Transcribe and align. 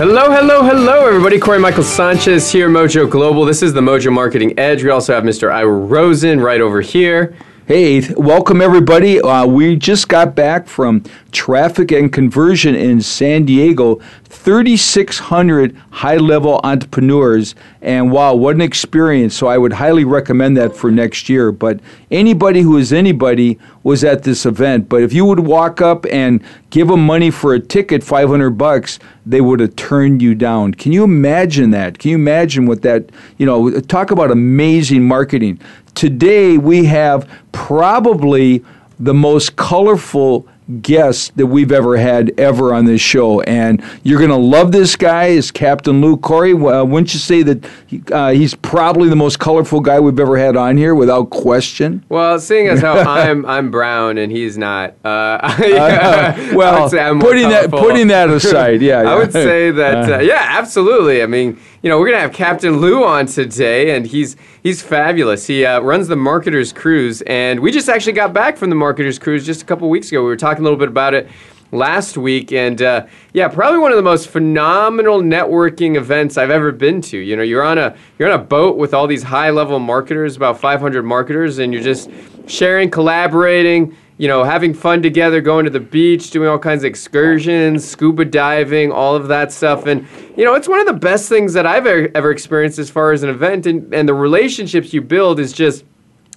Hello, 0.00 0.30
hello, 0.30 0.62
hello, 0.62 1.06
everybody. 1.06 1.38
Corey 1.38 1.58
Michael 1.58 1.82
Sanchez 1.82 2.50
here, 2.50 2.70
Mojo 2.70 3.06
Global. 3.10 3.44
This 3.44 3.62
is 3.62 3.74
the 3.74 3.82
Mojo 3.82 4.10
Marketing 4.10 4.58
Edge. 4.58 4.82
We 4.82 4.88
also 4.88 5.12
have 5.12 5.24
Mr. 5.24 5.52
Ira 5.52 5.70
Rosen 5.70 6.40
right 6.40 6.62
over 6.62 6.80
here. 6.80 7.36
Hey, 7.66 8.10
welcome 8.14 8.62
everybody. 8.62 9.20
Uh, 9.20 9.44
we 9.44 9.76
just 9.76 10.08
got 10.08 10.34
back 10.34 10.66
from 10.66 11.04
traffic 11.32 11.92
and 11.92 12.12
conversion 12.12 12.74
in 12.74 13.00
San 13.00 13.44
Diego. 13.44 14.00
3,600 14.24 15.76
high 15.90 16.16
level 16.16 16.60
entrepreneurs. 16.62 17.54
And 17.82 18.10
wow, 18.10 18.34
what 18.34 18.54
an 18.54 18.60
experience. 18.60 19.36
So 19.36 19.46
I 19.46 19.58
would 19.58 19.72
highly 19.72 20.04
recommend 20.04 20.56
that 20.56 20.76
for 20.76 20.90
next 20.90 21.28
year. 21.28 21.52
But 21.52 21.80
anybody 22.10 22.62
who 22.62 22.76
is 22.76 22.92
anybody 22.92 23.58
was 23.82 24.04
at 24.04 24.22
this 24.22 24.46
event. 24.46 24.88
But 24.88 25.02
if 25.02 25.12
you 25.12 25.24
would 25.24 25.40
walk 25.40 25.80
up 25.80 26.06
and 26.06 26.42
give 26.70 26.88
them 26.88 27.04
money 27.04 27.30
for 27.30 27.54
a 27.54 27.60
ticket, 27.60 28.04
500 28.04 28.50
bucks, 28.50 28.98
they 29.26 29.40
would 29.40 29.60
have 29.60 29.76
turned 29.76 30.22
you 30.22 30.34
down. 30.34 30.74
Can 30.74 30.92
you 30.92 31.04
imagine 31.04 31.70
that? 31.70 31.98
Can 31.98 32.10
you 32.10 32.16
imagine 32.16 32.66
what 32.66 32.82
that, 32.82 33.10
you 33.38 33.46
know, 33.46 33.80
talk 33.80 34.10
about 34.10 34.30
amazing 34.30 35.06
marketing. 35.06 35.60
Today 35.94 36.56
we 36.58 36.84
have 36.86 37.28
probably 37.52 38.64
the 38.98 39.14
most 39.14 39.56
colorful 39.56 40.46
guest 40.82 41.36
that 41.36 41.46
we've 41.46 41.72
ever 41.72 41.96
had 41.96 42.32
ever 42.38 42.72
on 42.72 42.84
this 42.84 43.00
show. 43.00 43.40
And 43.42 43.82
you're 44.02 44.18
going 44.18 44.30
to 44.30 44.36
love 44.36 44.72
this 44.72 44.96
guy 44.96 45.26
is 45.26 45.50
Captain 45.50 46.00
Lou 46.00 46.16
Corey. 46.16 46.52
Uh, 46.52 46.84
wouldn't 46.84 47.12
you 47.12 47.20
say 47.20 47.42
that 47.42 47.66
he, 47.86 48.02
uh, 48.12 48.30
he's 48.30 48.54
probably 48.54 49.08
the 49.08 49.16
most 49.16 49.38
colorful 49.38 49.80
guy 49.80 50.00
we've 50.00 50.18
ever 50.18 50.38
had 50.38 50.56
on 50.56 50.76
here 50.76 50.94
without 50.94 51.30
question? 51.30 52.04
Well, 52.08 52.38
seeing 52.38 52.68
as 52.68 52.80
how 52.80 52.98
I'm 52.98 53.44
I'm 53.46 53.70
brown 53.70 54.18
and 54.18 54.30
he's 54.30 54.56
not, 54.56 54.94
uh, 55.04 55.56
yeah, 55.60 56.36
uh, 56.36 56.56
well, 56.56 56.88
putting 56.88 57.48
that 57.48 57.70
putting 57.70 58.08
that 58.08 58.30
aside, 58.30 58.82
yeah, 58.82 59.02
yeah. 59.02 59.10
I 59.12 59.16
would 59.16 59.32
say 59.32 59.70
that 59.70 60.12
uh, 60.12 60.18
yeah, 60.20 60.46
absolutely. 60.58 61.22
I 61.22 61.26
mean, 61.26 61.60
you 61.82 61.88
know, 61.88 61.98
we're 61.98 62.10
gonna 62.10 62.20
have 62.20 62.32
Captain 62.32 62.76
Lou 62.78 63.04
on 63.04 63.24
today, 63.26 63.96
and 63.96 64.06
he's 64.06 64.36
he's 64.62 64.82
fabulous. 64.82 65.46
He 65.46 65.64
uh, 65.64 65.80
runs 65.80 66.08
the 66.08 66.16
Marketers 66.16 66.74
Cruise, 66.74 67.22
and 67.22 67.60
we 67.60 67.72
just 67.72 67.88
actually 67.88 68.12
got 68.12 68.34
back 68.34 68.58
from 68.58 68.68
the 68.68 68.76
Marketers 68.76 69.18
Cruise 69.18 69.46
just 69.46 69.62
a 69.62 69.64
couple 69.64 69.88
weeks 69.88 70.08
ago. 70.08 70.20
We 70.20 70.28
were 70.28 70.36
talking 70.36 70.60
a 70.60 70.64
little 70.64 70.78
bit 70.78 70.88
about 70.88 71.14
it 71.14 71.26
last 71.72 72.18
week, 72.18 72.52
and 72.52 72.82
uh, 72.82 73.06
yeah, 73.32 73.48
probably 73.48 73.78
one 73.78 73.92
of 73.92 73.96
the 73.96 74.02
most 74.02 74.28
phenomenal 74.28 75.22
networking 75.22 75.96
events 75.96 76.36
I've 76.36 76.50
ever 76.50 76.70
been 76.70 77.00
to. 77.02 77.16
You 77.16 77.34
know, 77.36 77.42
you're 77.42 77.62
on 77.62 77.78
a 77.78 77.96
you're 78.18 78.30
on 78.30 78.38
a 78.38 78.44
boat 78.44 78.76
with 78.76 78.92
all 78.92 79.06
these 79.06 79.22
high 79.22 79.48
level 79.48 79.78
marketers, 79.78 80.36
about 80.36 80.60
500 80.60 81.02
marketers, 81.02 81.60
and 81.60 81.72
you're 81.72 81.82
just 81.82 82.10
sharing, 82.46 82.90
collaborating 82.90 83.96
you 84.20 84.28
know, 84.28 84.44
having 84.44 84.74
fun 84.74 85.00
together, 85.00 85.40
going 85.40 85.64
to 85.64 85.70
the 85.70 85.80
beach, 85.80 86.28
doing 86.28 86.46
all 86.46 86.58
kinds 86.58 86.84
of 86.84 86.88
excursions, 86.88 87.88
scuba 87.88 88.22
diving, 88.26 88.92
all 88.92 89.16
of 89.16 89.28
that 89.28 89.50
stuff. 89.50 89.86
And, 89.86 90.06
you 90.36 90.44
know, 90.44 90.52
it's 90.52 90.68
one 90.68 90.78
of 90.78 90.86
the 90.86 90.92
best 90.92 91.26
things 91.26 91.54
that 91.54 91.64
I've 91.64 91.86
ever, 91.86 92.30
experienced 92.30 92.78
as 92.78 92.90
far 92.90 93.12
as 93.12 93.22
an 93.22 93.30
event. 93.30 93.64
And, 93.64 93.94
and 93.94 94.06
the 94.06 94.12
relationships 94.12 94.92
you 94.92 95.00
build 95.00 95.40
is 95.40 95.54
just, 95.54 95.86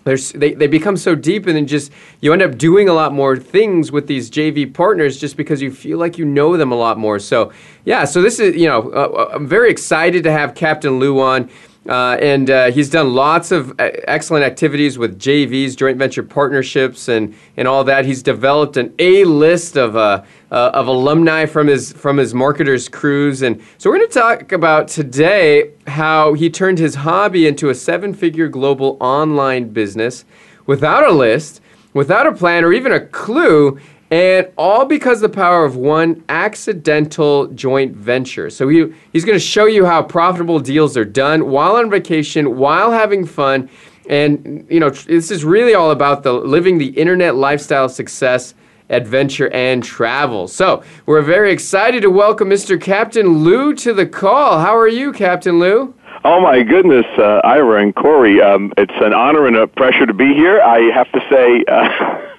they, 0.06 0.54
they 0.54 0.68
become 0.68 0.96
so 0.96 1.14
deep 1.14 1.46
and 1.46 1.58
then 1.58 1.68
just 1.68 1.92
you 2.22 2.32
end 2.32 2.42
up 2.42 2.58
doing 2.58 2.88
a 2.88 2.94
lot 2.94 3.12
more 3.12 3.36
things 3.36 3.92
with 3.92 4.08
these 4.08 4.32
JV 4.32 4.74
partners 4.74 5.20
just 5.20 5.36
because 5.36 5.62
you 5.62 5.70
feel 5.70 5.98
like 5.98 6.18
you 6.18 6.24
know 6.24 6.56
them 6.56 6.72
a 6.72 6.76
lot 6.76 6.98
more. 6.98 7.20
So, 7.20 7.52
yeah, 7.84 8.06
so 8.06 8.22
this 8.22 8.40
is, 8.40 8.56
you 8.56 8.70
know, 8.70 8.92
uh, 8.92 9.32
I'm 9.34 9.46
very 9.46 9.70
excited 9.70 10.24
to 10.24 10.32
have 10.32 10.56
Captain 10.56 11.00
Lou 11.00 11.20
on. 11.20 11.50
Uh, 11.88 12.18
and 12.22 12.50
uh, 12.50 12.72
he's 12.72 12.90
done 12.90 13.14
lots 13.14 13.52
of 13.52 13.72
uh, 13.72 13.90
excellent 14.08 14.46
activities 14.46 14.98
with 14.98 15.20
JVs, 15.20 15.76
joint 15.76 15.98
venture 15.98 16.24
partnerships, 16.24 17.10
and, 17.10 17.36
and 17.58 17.68
all 17.68 17.84
that. 17.84 18.06
He's 18.06 18.24
developed 18.24 18.78
an 18.78 18.94
A 19.00 19.26
list 19.26 19.76
of, 19.76 19.98
uh, 19.98 20.24
uh, 20.50 20.72
of 20.74 20.88
alumni 20.88 21.46
from 21.46 21.68
his, 21.68 21.92
from 21.92 22.16
his 22.16 22.34
marketers 22.34 22.88
cruise. 22.88 23.42
And 23.42 23.62
so 23.78 23.90
we're 23.90 23.98
going 23.98 24.10
to 24.10 24.20
talk 24.20 24.52
about 24.54 24.88
today 24.88 25.72
how 25.88 26.34
he 26.34 26.50
turned 26.50 26.80
his 26.80 26.96
hobby 26.96 27.48
into 27.48 27.70
a 27.70 27.76
seven 27.76 28.14
figure 28.14 28.48
global 28.48 28.96
online 29.02 29.70
business 29.70 30.24
without 30.66 31.06
a 31.06 31.12
list, 31.12 31.60
without 31.94 32.26
a 32.26 32.32
plan, 32.32 32.64
or 32.64 32.72
even 32.72 32.94
a 32.94 33.06
clue. 33.08 33.78
And 34.12 34.48
all 34.58 34.86
because 34.86 35.22
the 35.22 35.30
power 35.30 35.66
of 35.66 35.76
one 35.76 36.24
accidental 36.30 37.48
joint 37.48 37.96
venture. 37.96 38.50
So 38.50 38.68
he, 38.68 38.94
he's 39.12 39.26
going 39.26 39.36
to 39.36 39.44
show 39.44 39.66
you 39.66 39.86
how 39.86 40.04
profitable 40.04 40.60
deals 40.60 40.96
are 40.96 41.06
done 41.06 41.50
while 41.50 41.78
on 41.78 41.90
vacation, 41.90 42.58
while 42.58 42.92
having 42.92 43.26
fun. 43.26 43.70
And, 44.10 44.68
you 44.70 44.80
know, 44.80 44.90
this 44.90 45.32
is 45.32 45.44
really 45.44 45.74
all 45.74 45.92
about 45.92 46.24
the 46.24 46.34
living 46.34 46.78
the 46.78 46.90
internet 46.90 47.36
lifestyle 47.36 47.90
success, 47.90 48.54
adventure, 48.90 49.50
and 49.50 49.84
travel. 49.84 50.48
So 50.48 50.84
we're 51.06 51.22
very 51.22 51.52
excited 51.52 52.02
to 52.02 52.10
welcome 52.10 52.50
Mr. 52.50 52.80
Captain 52.80 53.40
Lou 53.40 53.74
to 53.76 53.94
the 53.94 54.06
call. 54.06 54.60
How 54.60 54.78
are 54.78 54.88
you, 54.88 55.12
Captain 55.12 55.58
Lou? 55.58 55.94
Oh 56.26 56.40
my 56.40 56.64
goodness, 56.64 57.06
uh, 57.18 57.42
Ira 57.44 57.82
and 57.82 57.94
Corey, 57.94 58.42
um, 58.42 58.72
it's 58.78 58.94
an 59.02 59.14
honor 59.14 59.46
and 59.46 59.58
a 59.58 59.68
pleasure 59.68 60.06
to 60.06 60.14
be 60.14 60.34
here. 60.34 60.62
I 60.62 60.80
have 60.94 61.12
to 61.12 61.20
say, 61.30 61.66
uh, 61.68 62.30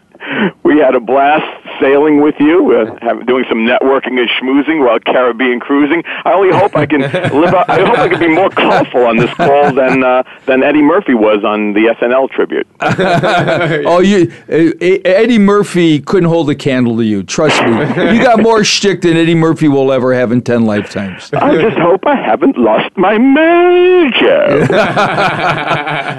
we 0.64 0.78
had 0.78 0.94
a 0.94 1.00
blast 1.00 1.63
sailing 1.80 2.20
with 2.20 2.34
you, 2.38 2.72
uh, 2.72 2.98
have, 3.00 3.26
doing 3.26 3.44
some 3.48 3.58
networking 3.58 4.18
and 4.18 4.28
schmoozing 4.40 4.84
while 4.84 4.98
Caribbean 5.00 5.60
cruising. 5.60 6.02
I 6.24 6.32
only 6.32 6.56
hope 6.56 6.76
I 6.76 6.86
can 6.86 7.00
live. 7.40 7.54
Up, 7.54 7.68
I 7.68 7.80
hope 7.80 7.98
I 7.98 8.08
can 8.08 8.20
be 8.20 8.28
more 8.28 8.50
colorful 8.50 9.04
on 9.06 9.16
this 9.16 9.32
call 9.34 9.72
than 9.72 10.02
uh, 10.02 10.22
than 10.46 10.62
Eddie 10.62 10.82
Murphy 10.82 11.14
was 11.14 11.44
on 11.44 11.72
the 11.72 11.94
SNL 12.00 12.30
tribute. 12.30 12.66
oh, 12.80 14.00
you 14.00 14.32
Eddie 14.48 15.38
Murphy 15.38 16.00
couldn't 16.00 16.28
hold 16.28 16.50
a 16.50 16.54
candle 16.54 16.96
to 16.96 17.04
you. 17.04 17.22
Trust 17.22 17.62
me, 17.62 17.70
you 18.14 18.22
got 18.22 18.40
more 18.40 18.64
shtick 18.64 19.00
than 19.02 19.16
Eddie 19.16 19.34
Murphy 19.34 19.68
will 19.68 19.92
ever 19.92 20.14
have 20.14 20.32
in 20.32 20.42
ten 20.42 20.64
lifetimes. 20.64 21.32
I 21.34 21.54
just 21.60 21.78
hope 21.78 22.06
I 22.06 22.16
haven't 22.16 22.56
lost 22.58 22.96
my 22.96 23.18
major. 23.18 24.66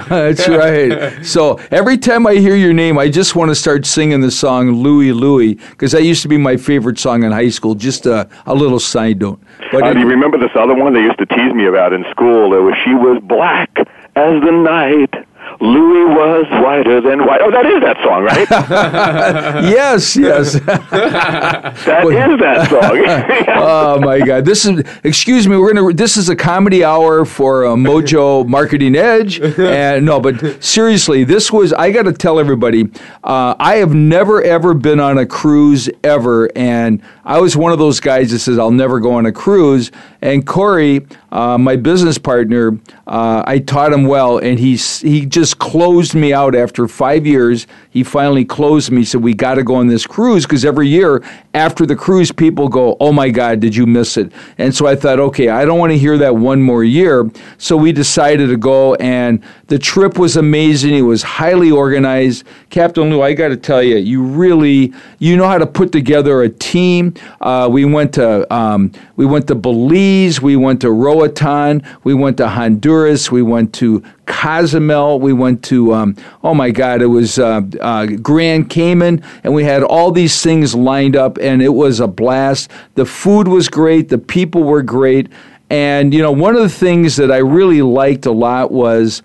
That's 0.07 0.47
right. 0.47 1.25
So 1.25 1.59
every 1.71 1.97
time 1.97 2.27
I 2.27 2.35
hear 2.35 2.55
your 2.55 2.73
name, 2.73 2.97
I 2.97 3.09
just 3.09 3.35
want 3.35 3.49
to 3.49 3.55
start 3.55 3.85
singing 3.85 4.21
the 4.21 4.31
song 4.31 4.71
Louie 4.71 5.11
Louie 5.11 5.44
because 5.53 5.91
that 5.91 6.03
used 6.03 6.21
to 6.23 6.27
be 6.27 6.37
my 6.37 6.57
favorite 6.57 6.99
song 6.99 7.23
in 7.23 7.31
high 7.31 7.49
school. 7.49 7.75
Just 7.75 8.05
a, 8.05 8.27
a 8.45 8.53
little 8.53 8.79
side 8.79 9.19
note. 9.19 9.39
But 9.71 9.83
uh, 9.83 9.93
do 9.93 9.99
you 9.99 10.07
remember 10.07 10.37
this 10.37 10.51
other 10.55 10.73
one 10.73 10.93
they 10.93 11.01
used 11.01 11.19
to 11.19 11.25
tease 11.25 11.53
me 11.53 11.65
about 11.65 11.93
in 11.93 12.03
school? 12.11 12.53
It 12.53 12.59
was 12.59 12.75
She 12.83 12.93
Was 12.93 13.21
Black 13.23 13.69
as 14.15 14.41
the 14.41 14.51
Night 14.51 15.13
Louis 15.61 16.05
was 16.13 16.45
whiter 16.63 16.99
than 17.01 17.25
white. 17.25 17.41
Oh, 17.41 17.51
that 17.51 17.65
is 17.65 17.81
that 17.81 17.97
song, 18.03 18.23
right? 18.23 18.47
yes, 19.63 20.15
yes. 20.15 20.53
that 20.53 20.89
that 21.85 22.05
is 22.05 22.39
that 22.39 22.69
song. 22.69 23.45
oh 23.55 23.99
my 23.99 24.19
God! 24.19 24.45
This 24.45 24.65
is. 24.65 24.83
Excuse 25.03 25.47
me. 25.47 25.57
We're 25.57 25.73
gonna. 25.73 25.93
This 25.93 26.17
is 26.17 26.29
a 26.29 26.35
comedy 26.35 26.83
hour 26.83 27.25
for 27.25 27.65
uh, 27.65 27.75
Mojo 27.75 28.47
Marketing 28.47 28.95
Edge, 28.95 29.39
and 29.39 30.05
no, 30.05 30.19
but 30.19 30.63
seriously, 30.63 31.23
this 31.23 31.51
was. 31.51 31.71
I 31.73 31.91
got 31.91 32.03
to 32.03 32.13
tell 32.13 32.39
everybody. 32.39 32.89
Uh, 33.23 33.55
I 33.59 33.77
have 33.77 33.93
never 33.93 34.43
ever 34.43 34.73
been 34.73 34.99
on 34.99 35.17
a 35.17 35.25
cruise 35.25 35.89
ever, 36.03 36.49
and 36.55 37.01
I 37.23 37.39
was 37.39 37.55
one 37.55 37.71
of 37.71 37.79
those 37.79 37.99
guys 37.99 38.31
that 38.31 38.39
says 38.39 38.59
I'll 38.59 38.71
never 38.71 38.99
go 38.99 39.13
on 39.13 39.25
a 39.25 39.31
cruise. 39.31 39.91
And 40.25 40.43
Corey, 40.43 41.05
uh, 41.31 41.55
my 41.59 41.75
business 41.75 42.17
partner, 42.17 42.79
uh, 43.05 43.43
I 43.45 43.59
taught 43.59 43.93
him 43.93 44.05
well, 44.05 44.39
and 44.39 44.57
he's 44.57 45.01
he 45.01 45.23
just 45.23 45.59
closed 45.59 46.15
me 46.15 46.33
out 46.33 46.55
after 46.55 46.87
five 46.87 47.27
years. 47.27 47.67
He 47.91 48.03
finally 48.03 48.43
closed 48.43 48.91
me. 48.91 49.05
Said 49.05 49.21
we 49.21 49.35
got 49.35 49.55
to 49.55 49.63
go 49.63 49.75
on 49.75 49.85
this 49.85 50.07
cruise 50.07 50.43
because 50.43 50.65
every 50.65 50.87
year 50.87 51.23
after 51.53 51.85
the 51.85 51.95
cruise, 51.95 52.31
people 52.31 52.67
go, 52.69 52.97
"Oh 52.99 53.11
my 53.11 53.29
God, 53.29 53.59
did 53.59 53.75
you 53.75 53.85
miss 53.85 54.17
it?" 54.17 54.31
And 54.57 54.73
so 54.73 54.87
I 54.87 54.95
thought, 54.95 55.19
okay, 55.19 55.49
I 55.49 55.63
don't 55.63 55.77
want 55.77 55.91
to 55.91 55.97
hear 55.97 56.17
that 56.17 56.35
one 56.35 56.59
more 56.59 56.83
year. 56.83 57.29
So 57.59 57.77
we 57.77 57.91
decided 57.91 58.47
to 58.47 58.57
go, 58.57 58.95
and 58.95 59.43
the 59.67 59.77
trip 59.77 60.17
was 60.17 60.37
amazing. 60.37 60.95
It 60.95 61.01
was 61.01 61.21
highly 61.21 61.69
organized. 61.69 62.45
Captain 62.71 63.11
Lou, 63.11 63.21
I 63.21 63.33
got 63.33 63.49
to 63.49 63.57
tell 63.57 63.83
you, 63.83 63.97
you 63.97 64.23
really 64.23 64.91
you 65.19 65.37
know 65.37 65.47
how 65.47 65.59
to 65.59 65.67
put 65.67 65.91
together 65.91 66.41
a 66.41 66.49
team. 66.49 67.13
Uh, 67.41 67.69
we 67.71 67.85
went 67.85 68.13
to 68.15 68.51
um, 68.51 68.91
we 69.15 69.25
went 69.25 69.47
to 69.47 69.55
Belize, 69.55 70.14
we 70.41 70.55
went 70.55 70.81
to 70.81 70.91
Roatan, 70.91 71.83
we 72.03 72.13
went 72.13 72.37
to 72.37 72.47
Honduras, 72.47 73.31
we 73.31 73.41
went 73.41 73.73
to 73.75 74.01
Cozumel, 74.25 75.19
we 75.19 75.33
went 75.33 75.63
to 75.65 75.93
um, 75.93 76.15
oh 76.43 76.53
my 76.53 76.71
God, 76.71 77.01
it 77.01 77.07
was 77.07 77.37
uh, 77.37 77.61
uh, 77.81 78.05
Grand 78.05 78.69
Cayman, 78.69 79.23
and 79.43 79.53
we 79.53 79.63
had 79.63 79.83
all 79.83 80.11
these 80.11 80.41
things 80.41 80.73
lined 80.73 81.15
up, 81.15 81.37
and 81.37 81.61
it 81.61 81.69
was 81.69 81.99
a 81.99 82.07
blast. 82.07 82.71
The 82.95 83.05
food 83.05 83.47
was 83.47 83.67
great, 83.69 84.09
the 84.09 84.17
people 84.17 84.63
were 84.63 84.81
great, 84.81 85.29
and 85.69 86.13
you 86.13 86.21
know 86.21 86.31
one 86.31 86.55
of 86.55 86.61
the 86.61 86.69
things 86.69 87.15
that 87.17 87.31
I 87.31 87.37
really 87.37 87.81
liked 87.81 88.25
a 88.25 88.31
lot 88.31 88.71
was, 88.71 89.21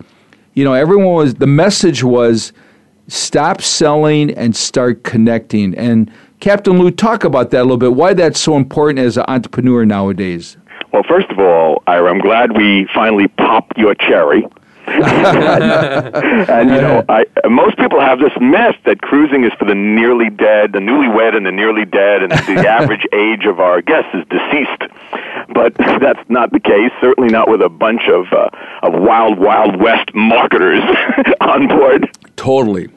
you 0.53 0.63
know, 0.63 0.73
everyone 0.73 1.13
was 1.13 1.35
the 1.35 1.47
message 1.47 2.03
was 2.03 2.53
stop 3.07 3.61
selling 3.61 4.31
and 4.31 4.55
start 4.55 5.03
connecting 5.03 5.75
and 5.75 6.11
Captain 6.41 6.79
Lou, 6.79 6.89
talk 6.89 7.23
about 7.23 7.51
that 7.51 7.59
a 7.59 7.63
little 7.63 7.77
bit. 7.77 7.93
Why 7.93 8.15
that's 8.15 8.39
so 8.39 8.57
important 8.57 8.97
as 8.97 9.15
an 9.15 9.25
entrepreneur 9.27 9.85
nowadays? 9.85 10.57
Well, 10.91 11.03
first 11.03 11.29
of 11.29 11.39
all, 11.39 11.83
Ira, 11.87 12.09
I'm 12.09 12.19
glad 12.19 12.55
we 12.55 12.87
finally 12.93 13.27
popped 13.27 13.77
your 13.77 13.95
cherry. 13.95 14.45
and 14.87 16.69
you 16.69 16.81
know, 16.81 17.05
I, 17.07 17.25
most 17.47 17.77
people 17.77 18.01
have 18.01 18.19
this 18.19 18.33
myth 18.41 18.75
that 18.85 19.01
cruising 19.01 19.45
is 19.45 19.53
for 19.53 19.65
the 19.65 19.75
nearly 19.75 20.29
dead, 20.29 20.73
the 20.73 20.79
newlywed, 20.79 21.37
and 21.37 21.45
the 21.45 21.51
nearly 21.51 21.85
dead, 21.85 22.23
and 22.23 22.31
the 22.31 22.67
average 22.67 23.05
age 23.13 23.45
of 23.45 23.59
our 23.59 23.81
guests 23.81 24.09
is 24.13 24.25
deceased. 24.27 24.91
But 25.53 25.75
that's 25.77 26.27
not 26.29 26.51
the 26.51 26.59
case. 26.59 26.91
Certainly 26.99 27.29
not 27.29 27.47
with 27.49 27.61
a 27.61 27.69
bunch 27.69 28.09
of 28.09 28.33
uh, 28.33 28.49
of 28.81 28.99
wild, 29.01 29.39
wild 29.39 29.79
west 29.79 30.13
marketers 30.13 30.83
on 31.39 31.67
board. 31.67 32.09
Totally 32.35 32.89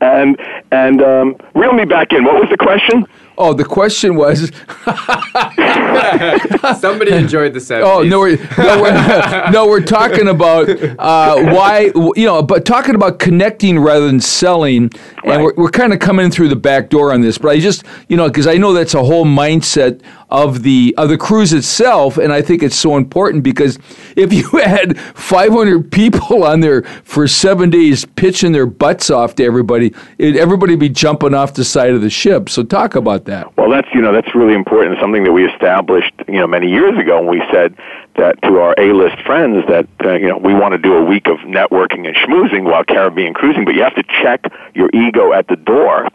and 0.00 0.38
and 0.70 1.02
um, 1.02 1.36
reel 1.54 1.72
me 1.72 1.84
back 1.84 2.12
in. 2.12 2.24
What 2.24 2.34
was 2.34 2.50
the 2.50 2.56
question? 2.56 3.06
Oh, 3.36 3.52
the 3.52 3.64
question 3.64 4.14
was. 4.14 4.52
Somebody 6.80 7.12
enjoyed 7.12 7.52
the 7.52 7.58
70s. 7.58 7.82
Oh 7.82 8.02
no, 8.02 8.20
we're, 8.20 8.36
no, 8.56 8.82
we're, 8.82 9.50
no, 9.52 9.66
we're 9.66 9.82
talking 9.82 10.28
about 10.28 10.68
uh, 10.70 11.36
why 11.52 11.90
you 12.16 12.26
know, 12.26 12.42
but 12.42 12.64
talking 12.64 12.94
about 12.94 13.18
connecting 13.18 13.78
rather 13.80 14.06
than 14.06 14.20
selling, 14.20 14.90
and 15.24 15.42
we're, 15.42 15.54
we're 15.54 15.70
kind 15.70 15.92
of 15.92 15.98
coming 15.98 16.30
through 16.30 16.48
the 16.48 16.56
back 16.56 16.90
door 16.90 17.12
on 17.12 17.20
this. 17.20 17.38
But 17.38 17.50
I 17.50 17.60
just 17.60 17.84
you 18.08 18.16
know 18.16 18.28
because 18.28 18.46
I 18.46 18.54
know 18.54 18.72
that's 18.72 18.94
a 18.94 19.02
whole 19.02 19.24
mindset 19.24 20.02
of 20.30 20.62
the 20.62 20.94
of 20.98 21.08
the 21.08 21.18
cruise 21.18 21.52
itself, 21.52 22.18
and 22.18 22.32
I 22.32 22.42
think 22.42 22.62
it's 22.62 22.76
so 22.76 22.96
important 22.96 23.42
because 23.42 23.78
if 24.16 24.32
you 24.32 24.48
had 24.58 24.98
500 24.98 25.90
people 25.90 26.44
on 26.44 26.60
there 26.60 26.82
for 27.04 27.26
seven 27.28 27.70
days 27.70 28.04
pitching 28.04 28.52
their 28.52 28.66
butts 28.66 29.10
off 29.10 29.34
to 29.36 29.44
everybody, 29.44 29.94
it, 30.18 30.36
everybody 30.36 30.76
be 30.76 30.88
jumping 30.88 31.34
off 31.34 31.54
the 31.54 31.64
side 31.64 31.90
of 31.90 32.00
the 32.00 32.10
ship. 32.10 32.48
So 32.48 32.62
talk 32.62 32.94
about 32.94 33.24
that. 33.26 33.56
Well, 33.56 33.70
that's 33.70 33.88
you 33.94 34.00
know 34.00 34.12
that's 34.12 34.34
really 34.34 34.54
important. 34.54 34.98
Something 35.00 35.24
that 35.24 35.32
we 35.32 35.46
established 35.46 36.12
you 36.28 36.40
know 36.40 36.46
many 36.46 36.68
years 36.68 36.98
ago, 36.98 37.18
and 37.18 37.28
we 37.28 37.42
said 37.52 37.74
that 38.16 38.40
to 38.42 38.58
our 38.58 38.74
A-list 38.78 39.20
friends 39.22 39.64
that 39.68 39.88
uh, 40.04 40.14
you 40.14 40.28
know 40.28 40.38
we 40.38 40.54
want 40.54 40.72
to 40.72 40.78
do 40.78 40.94
a 40.94 41.04
week 41.04 41.26
of 41.26 41.38
networking 41.38 42.06
and 42.06 42.16
schmoozing 42.16 42.64
while 42.64 42.84
Caribbean 42.84 43.34
cruising, 43.34 43.64
but 43.64 43.74
you 43.74 43.82
have 43.82 43.94
to 43.96 44.04
check 44.22 44.44
your 44.74 44.90
ego 44.92 45.32
at 45.32 45.48
the 45.48 45.56
door, 45.56 46.08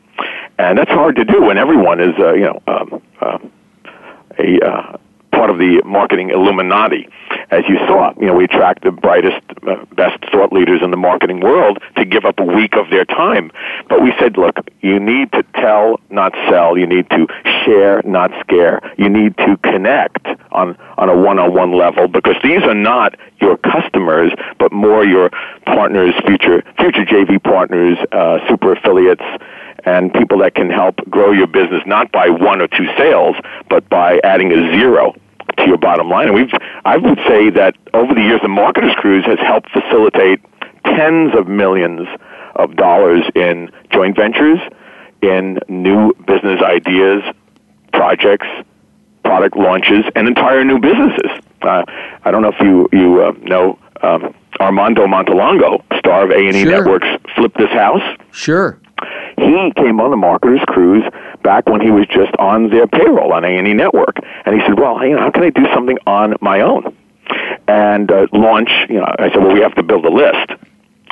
and 0.58 0.78
that's 0.78 0.92
hard 0.92 1.16
to 1.18 1.26
do 1.26 1.42
when 1.44 1.58
everyone 1.58 2.00
is 2.00 2.16
uh, 2.20 2.34
you 2.34 2.46
know. 2.46 2.62
Um, 2.68 3.02
uh, 3.22 3.38
a 4.38 4.60
uh, 4.66 4.98
part 5.32 5.50
of 5.50 5.58
the 5.58 5.82
marketing 5.86 6.32
Illuminati. 6.32 7.08
As 7.52 7.64
you 7.68 7.78
saw, 7.88 8.14
you 8.20 8.28
know, 8.28 8.34
we 8.34 8.46
attract 8.46 8.84
the 8.84 8.92
brightest, 8.92 9.42
uh, 9.68 9.86
best 9.96 10.24
thought 10.32 10.52
leaders 10.52 10.82
in 10.84 10.92
the 10.92 10.98
marketing 10.98 11.40
world 11.40 11.80
to 11.96 12.06
give 12.06 12.26
up 12.26 12.40
a 12.40 12.44
week 12.44 12.76
of 12.76 12.90
their 12.90 13.06
time. 13.06 13.52
But 13.88 14.02
we 14.02 14.14
said, 14.20 14.38
look, 14.38 14.58
you 14.82 15.00
need 15.00 15.32
to 15.34 15.44
tell, 15.56 16.00
not 16.10 16.34
sell. 16.50 16.78
You 16.78 16.88
need 16.88 17.10
to 17.12 17.28
share, 17.64 18.02
not 18.04 18.32
scare. 18.42 18.82
You 18.98 19.10
need 19.10 19.38
to 19.38 19.58
connect 19.64 20.28
on, 20.60 20.78
on 20.98 21.10
a 21.10 21.18
one-on-one 21.18 21.72
level 21.72 22.08
because 22.08 22.36
these 22.44 22.62
are 22.64 22.76
not 22.76 23.16
your 23.42 23.58
customers, 23.58 24.32
but 24.60 24.72
more 24.72 25.06
your 25.06 25.30
partners, 25.66 26.14
future, 26.26 26.62
future 26.78 27.06
JV 27.06 27.42
partners, 27.42 27.98
uh, 28.12 28.40
super 28.48 28.74
affiliates, 28.74 29.24
and 29.86 30.14
people 30.14 30.38
that 30.40 30.56
can 30.56 30.70
help 30.70 30.98
grow 31.10 31.32
your 31.32 31.48
business 31.48 31.82
not 31.86 32.12
by 32.12 32.30
one 32.30 32.62
or 32.62 32.68
two 32.68 32.86
sales, 32.98 33.36
but 33.70 33.88
by 33.90 34.20
adding 34.24 34.52
a 34.52 34.76
zero 34.76 35.16
to 35.58 35.66
your 35.66 35.78
bottom 35.78 36.10
line. 36.10 36.28
And 36.28 36.36
we've, 36.36 36.52
I 36.86 36.98
would 36.98 37.20
say 37.28 37.50
that 37.52 37.76
over 37.94 38.14
the 38.14 38.22
years, 38.22 38.42
the 38.42 38.50
Marketers 38.50 38.94
Cruise 38.96 39.26
has 39.26 39.40
helped 39.40 39.70
facilitate 39.72 40.42
tens 40.86 41.34
of 41.36 41.48
millions 41.48 42.08
of 42.56 42.76
dollars 42.76 43.24
in 43.36 43.72
joint 43.92 44.16
ventures, 44.16 44.60
in 45.22 45.60
new 45.68 46.14
business 46.28 46.62
ideas, 46.62 47.24
projects, 47.94 48.48
product 49.30 49.56
launches, 49.56 50.04
and 50.16 50.28
entire 50.28 50.66
new 50.66 50.80
businesses. 50.80 51.30
Uh, 51.62 51.84
I 52.26 52.32
don't 52.32 52.42
know 52.42 52.50
if 52.50 52.60
you 52.60 52.90
you 52.92 53.22
uh, 53.22 53.32
know 53.44 53.78
um, 54.02 54.34
Armando 54.60 55.06
Montelongo, 55.06 55.84
star 56.00 56.24
of 56.24 56.32
A 56.32 56.48
and 56.48 56.56
E. 56.56 56.64
Network's 56.64 57.08
Flip 57.36 57.54
This 57.56 57.70
House. 57.70 58.02
Sure. 58.32 58.80
He 59.38 59.72
came 59.76 60.02
on 60.02 60.10
the 60.10 60.18
marketers 60.18 60.62
cruise 60.68 61.04
back 61.44 61.68
when 61.68 61.80
he 61.80 61.92
was 61.92 62.08
just 62.08 62.36
on 62.40 62.72
their 62.72 62.88
payroll 62.88 63.32
on 63.32 63.46
A&E 63.46 63.74
Network, 63.74 64.18
and 64.46 64.56
he 64.56 64.62
said, 64.66 64.80
"Well, 64.80 64.98
hey, 64.98 65.12
how 65.12 65.30
can 65.30 65.44
I 65.44 65.52
do 65.52 65.66
something 65.76 66.00
on 66.08 66.34
my 66.42 66.62
own?" 66.62 66.96
And 67.68 68.12
uh, 68.12 68.26
launch, 68.34 68.72
you 68.90 68.96
know, 68.96 69.14
I 69.20 69.30
said, 69.30 69.44
"Well, 69.44 69.54
we 69.54 69.62
have 69.62 69.76
to 69.76 69.84
build 69.84 70.06
a 70.06 70.12
list." 70.12 70.60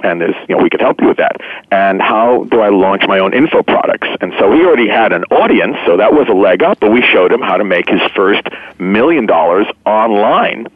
And 0.04 0.22
there's, 0.22 0.36
you 0.48 0.56
know, 0.56 0.64
we 0.64 0.70
could 0.70 0.82
help 0.82 1.02
you 1.02 1.08
with 1.08 1.18
that. 1.18 1.38
And 1.72 2.02
how 2.02 2.46
do 2.46 2.62
I 2.62 2.70
launch 2.70 3.04
my 3.08 3.20
own 3.20 3.34
info 3.34 3.64
products? 3.64 4.08
And 4.22 4.34
so 4.40 4.52
he 4.52 4.62
already 4.62 4.88
had 4.88 5.14
an 5.14 5.24
audience, 5.26 5.78
so 5.86 5.98
that 5.98 6.14
was 6.14 6.28
a 6.30 6.34
leg 6.34 6.64
up, 6.64 6.80
but 6.80 6.92
we 6.92 7.02
showed 7.02 7.32
him 7.32 7.42
how 7.42 7.58
to 7.58 7.64
make 7.64 7.90
his 7.90 8.02
first 8.16 8.44
million 8.80 9.26
dollars 9.26 9.68
online. 9.86 10.68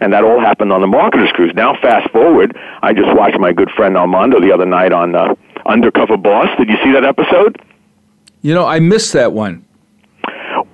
And 0.00 0.12
that 0.12 0.24
all 0.24 0.40
happened 0.40 0.72
on 0.72 0.80
the 0.80 0.86
Marketers 0.86 1.30
Cruise. 1.32 1.52
Now, 1.54 1.74
fast 1.80 2.10
forward, 2.10 2.56
I 2.82 2.92
just 2.92 3.14
watched 3.16 3.38
my 3.38 3.52
good 3.52 3.70
friend 3.70 3.96
Armando 3.96 4.40
the 4.40 4.52
other 4.52 4.66
night 4.66 4.92
on 4.92 5.14
uh, 5.14 5.34
Undercover 5.66 6.16
Boss. 6.16 6.48
Did 6.56 6.68
you 6.68 6.76
see 6.84 6.92
that 6.92 7.04
episode? 7.04 7.60
You 8.42 8.54
know, 8.54 8.66
I 8.66 8.80
missed 8.80 9.12
that 9.12 9.32
one. 9.32 9.64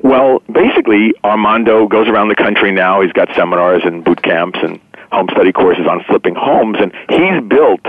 Well, 0.02 0.42
basically, 0.52 1.12
Armando 1.24 1.86
goes 1.86 2.08
around 2.08 2.28
the 2.28 2.36
country 2.36 2.70
now. 2.70 3.00
He's 3.02 3.12
got 3.12 3.28
seminars 3.34 3.82
and 3.84 4.04
boot 4.04 4.22
camps 4.22 4.58
and 4.62 4.80
home 5.12 5.28
study 5.30 5.52
courses 5.52 5.86
on 5.88 6.02
flipping 6.04 6.34
homes, 6.34 6.78
and 6.80 6.92
he's 7.08 7.42
built 7.48 7.84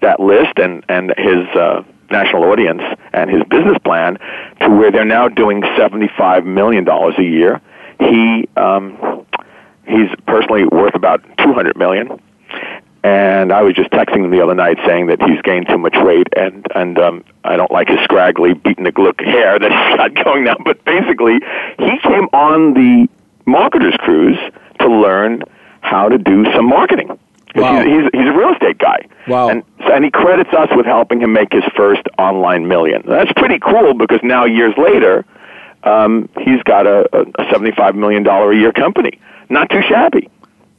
that 0.00 0.20
list 0.20 0.58
and 0.58 0.84
and 0.88 1.12
his 1.16 1.46
uh, 1.56 1.82
national 2.10 2.44
audience 2.44 2.82
and 3.12 3.30
his 3.30 3.42
business 3.44 3.78
plan 3.84 4.18
to 4.60 4.68
where 4.70 4.90
they're 4.90 5.04
now 5.04 5.28
doing 5.28 5.62
seventy 5.76 6.08
five 6.16 6.44
million 6.44 6.84
dollars 6.84 7.14
a 7.18 7.24
year. 7.24 7.60
He 7.98 8.48
um, 8.56 9.26
he's 9.86 10.08
personally 10.26 10.64
worth 10.64 10.94
about 10.94 11.22
two 11.38 11.52
hundred 11.52 11.76
million, 11.76 12.20
and 13.02 13.52
I 13.52 13.62
was 13.62 13.74
just 13.74 13.90
texting 13.90 14.24
him 14.24 14.30
the 14.30 14.42
other 14.42 14.54
night 14.54 14.78
saying 14.86 15.06
that 15.06 15.22
he's 15.22 15.40
gained 15.42 15.68
too 15.68 15.78
much 15.78 15.96
weight, 15.98 16.28
and 16.36 16.66
and 16.74 16.98
um, 16.98 17.24
I 17.44 17.56
don't 17.56 17.70
like 17.70 17.88
his 17.88 17.98
scraggly, 18.04 18.54
beatnik 18.54 18.98
look 18.98 19.20
hair 19.20 19.58
that 19.58 19.70
he's 19.70 19.96
got 19.96 20.14
going 20.24 20.44
now. 20.44 20.56
But 20.64 20.84
basically, 20.84 21.40
he 21.78 21.98
came 22.02 22.28
on 22.32 22.74
the 22.74 23.08
marketers 23.46 23.94
cruise 23.98 24.38
to 24.80 24.88
learn 24.88 25.42
how 25.88 26.08
to 26.08 26.18
do 26.18 26.44
some 26.54 26.68
marketing. 26.68 27.18
Wow. 27.54 27.82
He's, 27.82 27.86
he's, 27.86 28.10
he's 28.12 28.28
a 28.28 28.32
real 28.32 28.52
estate 28.52 28.78
guy. 28.78 29.06
Wow. 29.26 29.48
And, 29.48 29.62
and 29.80 30.04
he 30.04 30.10
credits 30.10 30.52
us 30.52 30.68
with 30.74 30.86
helping 30.86 31.20
him 31.20 31.32
make 31.32 31.52
his 31.52 31.64
first 31.76 32.02
online 32.18 32.68
million. 32.68 33.02
That's 33.06 33.32
pretty 33.32 33.58
cool 33.58 33.94
because 33.94 34.20
now, 34.22 34.44
years 34.44 34.74
later, 34.76 35.24
um, 35.84 36.28
he's 36.40 36.62
got 36.64 36.86
a, 36.86 37.04
a 37.16 37.24
$75 37.44 37.94
million 37.94 38.26
a 38.26 38.52
year 38.52 38.72
company. 38.72 39.18
Not 39.48 39.70
too 39.70 39.82
shabby. 39.88 40.28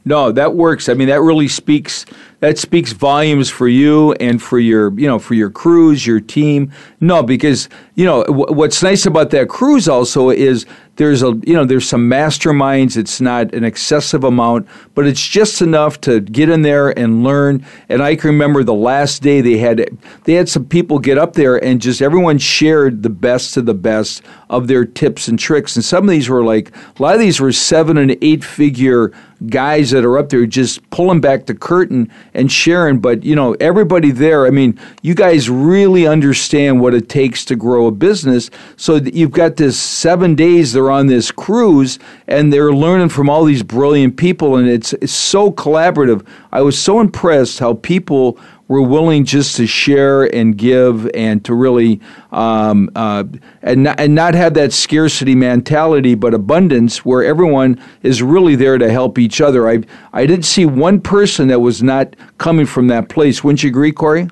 No, 0.04 0.32
that 0.32 0.54
works. 0.54 0.88
I 0.88 0.94
mean, 0.94 1.08
that 1.08 1.20
really 1.20 1.48
speaks 1.48 2.06
that 2.40 2.56
speaks 2.56 2.92
volumes 2.92 3.50
for 3.50 3.68
you 3.68 4.12
and 4.14 4.42
for 4.42 4.58
your 4.58 4.98
you 4.98 5.06
know 5.06 5.18
for 5.18 5.34
your 5.34 5.50
crews, 5.50 6.06
your 6.06 6.20
team. 6.20 6.72
No, 7.00 7.22
because 7.22 7.68
you 7.96 8.06
know 8.06 8.24
w- 8.24 8.52
what's 8.52 8.82
nice 8.82 9.04
about 9.04 9.28
that 9.30 9.50
cruise 9.50 9.88
also 9.88 10.30
is 10.30 10.64
there's 11.00 11.22
a 11.22 11.32
you 11.46 11.54
know 11.54 11.64
there's 11.64 11.88
some 11.88 12.10
masterminds 12.10 12.94
it's 12.94 13.22
not 13.22 13.54
an 13.54 13.64
excessive 13.64 14.22
amount 14.22 14.68
but 14.94 15.06
it's 15.06 15.26
just 15.26 15.62
enough 15.62 15.98
to 15.98 16.20
get 16.20 16.50
in 16.50 16.60
there 16.60 16.90
and 16.98 17.24
learn 17.24 17.64
and 17.88 18.02
i 18.02 18.14
can 18.14 18.28
remember 18.28 18.62
the 18.62 18.74
last 18.74 19.22
day 19.22 19.40
they 19.40 19.56
had 19.56 19.98
they 20.24 20.34
had 20.34 20.46
some 20.46 20.62
people 20.66 20.98
get 20.98 21.16
up 21.16 21.32
there 21.32 21.56
and 21.64 21.80
just 21.80 22.02
everyone 22.02 22.36
shared 22.36 23.02
the 23.02 23.08
best 23.08 23.56
of 23.56 23.64
the 23.64 23.72
best 23.72 24.22
of 24.50 24.66
their 24.66 24.84
tips 24.84 25.26
and 25.26 25.38
tricks 25.38 25.74
and 25.74 25.82
some 25.82 26.04
of 26.04 26.10
these 26.10 26.28
were 26.28 26.44
like 26.44 26.70
a 26.98 27.02
lot 27.02 27.14
of 27.14 27.20
these 27.20 27.40
were 27.40 27.50
seven 27.50 27.96
and 27.96 28.14
eight 28.20 28.44
figure 28.44 29.10
guys 29.48 29.90
that 29.90 30.04
are 30.04 30.18
up 30.18 30.28
there 30.28 30.44
just 30.46 30.88
pulling 30.90 31.20
back 31.20 31.46
the 31.46 31.54
curtain 31.54 32.10
and 32.34 32.50
sharing. 32.50 32.98
But, 32.98 33.24
you 33.24 33.34
know, 33.34 33.54
everybody 33.54 34.10
there, 34.10 34.46
I 34.46 34.50
mean, 34.50 34.78
you 35.02 35.14
guys 35.14 35.48
really 35.48 36.06
understand 36.06 36.80
what 36.80 36.94
it 36.94 37.08
takes 37.08 37.44
to 37.46 37.56
grow 37.56 37.86
a 37.86 37.90
business. 37.90 38.50
So 38.76 38.96
you've 38.96 39.30
got 39.30 39.56
this 39.56 39.78
seven 39.78 40.34
days 40.34 40.72
they're 40.72 40.89
on 40.90 41.06
this 41.06 41.30
cruise 41.30 41.98
and 42.26 42.52
they're 42.52 42.72
learning 42.72 43.08
from 43.08 43.28
all 43.28 43.44
these 43.44 43.62
brilliant 43.62 44.16
people. 44.16 44.56
And 44.56 44.68
it's, 44.68 44.92
it's 44.94 45.12
so 45.12 45.50
collaborative. 45.50 46.26
I 46.52 46.62
was 46.62 46.78
so 46.78 47.00
impressed 47.00 47.58
how 47.58 47.74
people 47.74 48.38
we're 48.70 48.80
willing 48.80 49.24
just 49.24 49.56
to 49.56 49.66
share 49.66 50.32
and 50.32 50.56
give 50.56 51.10
and 51.12 51.44
to 51.44 51.54
really 51.56 52.00
um, 52.30 52.88
uh, 52.94 53.24
and, 53.62 53.82
not, 53.82 53.98
and 53.98 54.14
not 54.14 54.34
have 54.34 54.54
that 54.54 54.72
scarcity 54.72 55.34
mentality 55.34 56.14
but 56.14 56.32
abundance 56.34 57.04
where 57.04 57.24
everyone 57.24 57.82
is 58.04 58.22
really 58.22 58.54
there 58.54 58.78
to 58.78 58.88
help 58.88 59.18
each 59.18 59.40
other 59.40 59.68
i 59.68 59.80
i 60.12 60.24
didn't 60.24 60.44
see 60.44 60.64
one 60.64 61.00
person 61.00 61.48
that 61.48 61.58
was 61.58 61.82
not 61.82 62.14
coming 62.38 62.64
from 62.64 62.86
that 62.86 63.08
place 63.08 63.42
wouldn't 63.42 63.64
you 63.64 63.68
agree 63.68 63.90
corey 63.90 64.28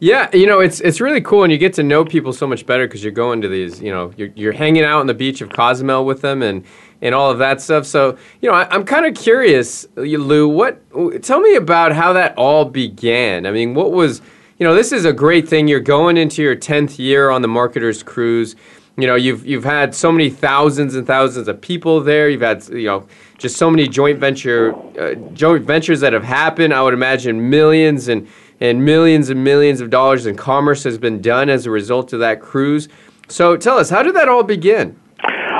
yeah, 0.00 0.34
you 0.34 0.46
know 0.46 0.60
it's 0.60 0.80
it's 0.80 0.98
really 0.98 1.20
cool, 1.20 1.42
and 1.42 1.52
you 1.52 1.58
get 1.58 1.74
to 1.74 1.82
know 1.82 2.06
people 2.06 2.32
so 2.32 2.46
much 2.46 2.64
better 2.64 2.86
because 2.86 3.04
you're 3.04 3.12
going 3.12 3.42
to 3.42 3.48
these, 3.48 3.82
you 3.82 3.92
know, 3.92 4.12
you're, 4.16 4.30
you're 4.34 4.52
hanging 4.52 4.82
out 4.82 5.00
on 5.00 5.06
the 5.06 5.14
beach 5.14 5.42
of 5.42 5.50
Cozumel 5.50 6.06
with 6.06 6.22
them, 6.22 6.42
and 6.42 6.64
and 7.02 7.14
all 7.14 7.30
of 7.30 7.38
that 7.38 7.60
stuff. 7.60 7.84
So, 7.84 8.16
you 8.40 8.48
know, 8.48 8.54
I, 8.54 8.74
am 8.74 8.84
kind 8.84 9.04
of 9.04 9.14
curious, 9.14 9.86
Lou. 9.96 10.48
What? 10.48 10.80
Tell 11.22 11.40
me 11.40 11.54
about 11.54 11.92
how 11.92 12.14
that 12.14 12.36
all 12.38 12.64
began. 12.64 13.44
I 13.44 13.52
mean, 13.52 13.74
what 13.74 13.92
was? 13.92 14.22
You 14.58 14.66
know, 14.66 14.74
this 14.74 14.90
is 14.90 15.04
a 15.04 15.12
great 15.12 15.48
thing. 15.48 15.68
You're 15.68 15.80
going 15.80 16.16
into 16.16 16.42
your 16.42 16.54
tenth 16.54 16.98
year 16.98 17.28
on 17.30 17.42
the 17.42 17.48
Marketers 17.48 18.02
Cruise. 18.02 18.56
You 18.96 19.06
know, 19.06 19.16
you've 19.16 19.46
you've 19.46 19.64
had 19.64 19.94
so 19.94 20.10
many 20.10 20.30
thousands 20.30 20.94
and 20.94 21.06
thousands 21.06 21.46
of 21.46 21.60
people 21.60 22.00
there. 22.00 22.30
You've 22.30 22.40
had 22.40 22.66
you 22.68 22.86
know 22.86 23.06
just 23.36 23.56
so 23.56 23.70
many 23.70 23.86
joint 23.86 24.18
venture 24.18 24.74
uh, 24.98 25.14
joint 25.34 25.66
ventures 25.66 26.00
that 26.00 26.14
have 26.14 26.24
happened. 26.24 26.72
I 26.72 26.82
would 26.82 26.94
imagine 26.94 27.50
millions 27.50 28.08
and 28.08 28.26
and 28.60 28.84
millions 28.84 29.30
and 29.30 29.42
millions 29.42 29.80
of 29.80 29.90
dollars 29.90 30.26
in 30.26 30.36
commerce 30.36 30.84
has 30.84 30.98
been 30.98 31.20
done 31.20 31.48
as 31.48 31.66
a 31.66 31.70
result 31.70 32.12
of 32.12 32.20
that 32.20 32.40
cruise. 32.40 32.88
So, 33.28 33.56
tell 33.56 33.78
us, 33.78 33.90
how 33.90 34.02
did 34.02 34.14
that 34.16 34.28
all 34.28 34.42
begin? 34.42 34.98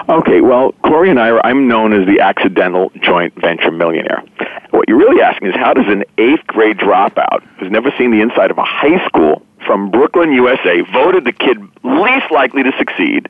Okay, 0.09 0.40
well, 0.40 0.73
Corey 0.85 1.09
and 1.11 1.21
I 1.21 1.30
are, 1.30 1.47
I'm 1.47 1.69
known 1.69 1.92
as 1.92 2.07
the 2.07 2.21
accidental 2.21 2.90
joint 3.00 3.33
venture 3.40 3.71
millionaire. 3.71 4.25
What 4.71 4.88
you're 4.88 4.99
really 4.99 5.23
asking 5.23 5.49
is 5.49 5.54
how 5.54 5.73
does 5.73 5.87
an 5.87 6.04
eighth 6.19 6.47
grade 6.47 6.78
dropout 6.78 7.45
who's 7.59 7.71
never 7.71 7.92
seen 7.97 8.11
the 8.11 8.21
inside 8.21 8.50
of 8.50 8.59
a 8.59 8.64
high 8.64 9.04
school 9.07 9.47
from 9.64 9.90
Brooklyn, 9.90 10.33
USA, 10.33 10.80
voted 10.92 11.25
the 11.25 11.33
kid 11.33 11.59
least 11.85 12.30
likely 12.33 12.62
to 12.62 12.73
succeed, 12.76 13.28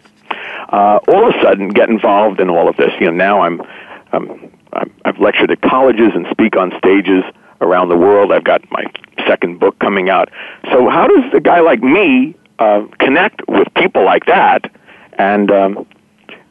uh, 0.71 1.01
all 1.09 1.29
of 1.29 1.35
a 1.35 1.43
sudden 1.43 1.69
get 1.69 1.91
involved 1.91 2.41
in 2.41 2.49
all 2.49 2.69
of 2.69 2.77
this? 2.77 2.93
You 2.99 3.07
know, 3.07 3.13
now 3.13 3.43
I'm, 3.43 3.61
um, 4.13 4.51
I'm, 4.73 4.95
I've 5.05 5.19
lectured 5.19 5.51
at 5.51 5.61
colleges 5.61 6.13
and 6.15 6.27
speak 6.31 6.57
on 6.57 6.73
stages 6.79 7.25
around 7.61 7.89
the 7.89 7.97
world. 7.97 8.33
I've 8.33 8.45
got 8.45 8.63
my 8.71 8.85
second 9.27 9.61
book 9.61 9.79
coming 9.79 10.09
out. 10.11 10.31
So 10.71 10.89
how 10.89 11.07
does 11.07 11.33
a 11.35 11.41
guy 11.41 11.61
like 11.61 11.83
me 11.83 12.35
uh, 12.59 12.87
connect 12.99 13.43
with 13.49 13.69
people 13.75 14.05
like 14.05 14.27
that 14.27 14.71
and 15.19 15.51
um, 15.51 15.87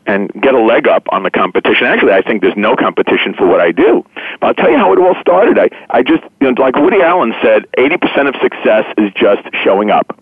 and 0.10 0.32
get 0.42 0.56
a 0.56 0.60
leg 0.60 0.88
up 0.88 1.04
on 1.12 1.22
the 1.22 1.30
competition. 1.30 1.86
Actually, 1.86 2.14
I 2.14 2.22
think 2.22 2.42
there's 2.42 2.58
no 2.58 2.76
competition 2.76 3.36
for 3.36 3.46
what 3.46 3.62
I 3.62 3.72
do. 3.72 4.04
But 4.40 4.48
I'll 4.48 4.54
tell 4.56 4.72
you 4.72 4.78
how 4.78 4.92
it 4.92 4.98
all 4.98 5.16
started. 5.22 5.60
I, 5.60 5.70
I 5.92 6.02
just, 6.02 6.24
you 6.42 6.52
know, 6.52 6.60
like 6.60 6.76
Woody 6.76 7.02
Allen 7.02 7.34
said, 7.44 7.68
80% 7.78 8.28
of 8.28 8.36
success 8.42 8.92
is 8.98 9.12
just 9.14 9.44
showing 9.64 9.92
up. 9.92 10.20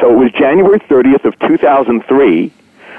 So 0.00 0.12
it 0.12 0.16
was 0.16 0.32
January 0.32 0.80
30th 0.80 1.24
of 1.24 1.38
2003 1.38 2.52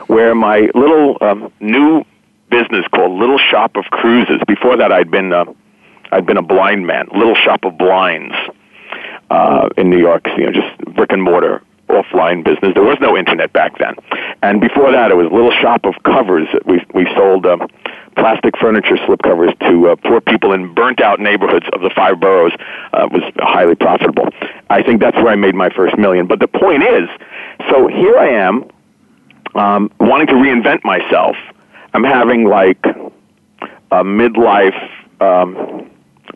where 0.07 0.33
my 0.33 0.69
little 0.73 1.17
um, 1.21 1.51
new 1.59 2.05
business 2.49 2.85
called 2.93 3.19
Little 3.19 3.37
Shop 3.37 3.75
of 3.75 3.85
Cruises. 3.85 4.41
Before 4.47 4.77
that, 4.77 4.91
I'd 4.91 5.11
been 5.11 5.33
uh, 5.33 5.45
I'd 6.11 6.25
been 6.25 6.37
a 6.37 6.43
blind 6.43 6.85
man, 6.85 7.07
Little 7.13 7.35
Shop 7.35 7.63
of 7.63 7.77
Blinds 7.77 8.35
uh, 9.29 9.69
in 9.77 9.89
New 9.89 9.99
York. 9.99 10.27
You 10.37 10.45
know, 10.45 10.51
just 10.51 10.95
brick 10.95 11.11
and 11.11 11.21
mortar 11.23 11.61
offline 11.91 12.43
business. 12.43 12.73
There 12.73 12.83
was 12.83 12.97
no 13.01 13.17
internet 13.17 13.53
back 13.53 13.77
then. 13.77 13.95
And 14.41 14.61
before 14.61 14.91
that, 14.91 15.11
it 15.11 15.15
was 15.15 15.27
a 15.27 15.33
little 15.33 15.51
shop 15.51 15.85
of 15.85 15.95
covers. 16.03 16.47
We, 16.65 16.83
we 16.93 17.05
sold 17.15 17.45
um, 17.45 17.67
plastic 18.15 18.57
furniture 18.57 18.95
slipcovers 18.97 19.57
to 19.67 19.89
uh, 19.89 19.95
poor 19.97 20.21
people 20.21 20.53
in 20.53 20.73
burnt 20.73 21.01
out 21.01 21.19
neighborhoods 21.19 21.65
of 21.73 21.81
the 21.81 21.91
five 21.95 22.19
boroughs. 22.19 22.53
Uh, 22.93 23.07
was 23.11 23.23
highly 23.37 23.75
profitable. 23.75 24.29
I 24.69 24.81
think 24.83 25.01
that's 25.01 25.17
where 25.17 25.29
I 25.29 25.35
made 25.35 25.55
my 25.55 25.69
first 25.69 25.97
million. 25.97 26.27
But 26.27 26.39
the 26.39 26.47
point 26.47 26.83
is, 26.83 27.09
so 27.69 27.87
here 27.87 28.17
I 28.17 28.29
am, 28.29 28.69
um, 29.55 29.91
wanting 29.99 30.27
to 30.27 30.33
reinvent 30.33 30.83
myself. 30.83 31.35
I'm 31.93 32.05
having 32.05 32.45
like 32.45 32.83
a 33.91 34.03
midlife 34.03 34.89
um, 35.19 35.90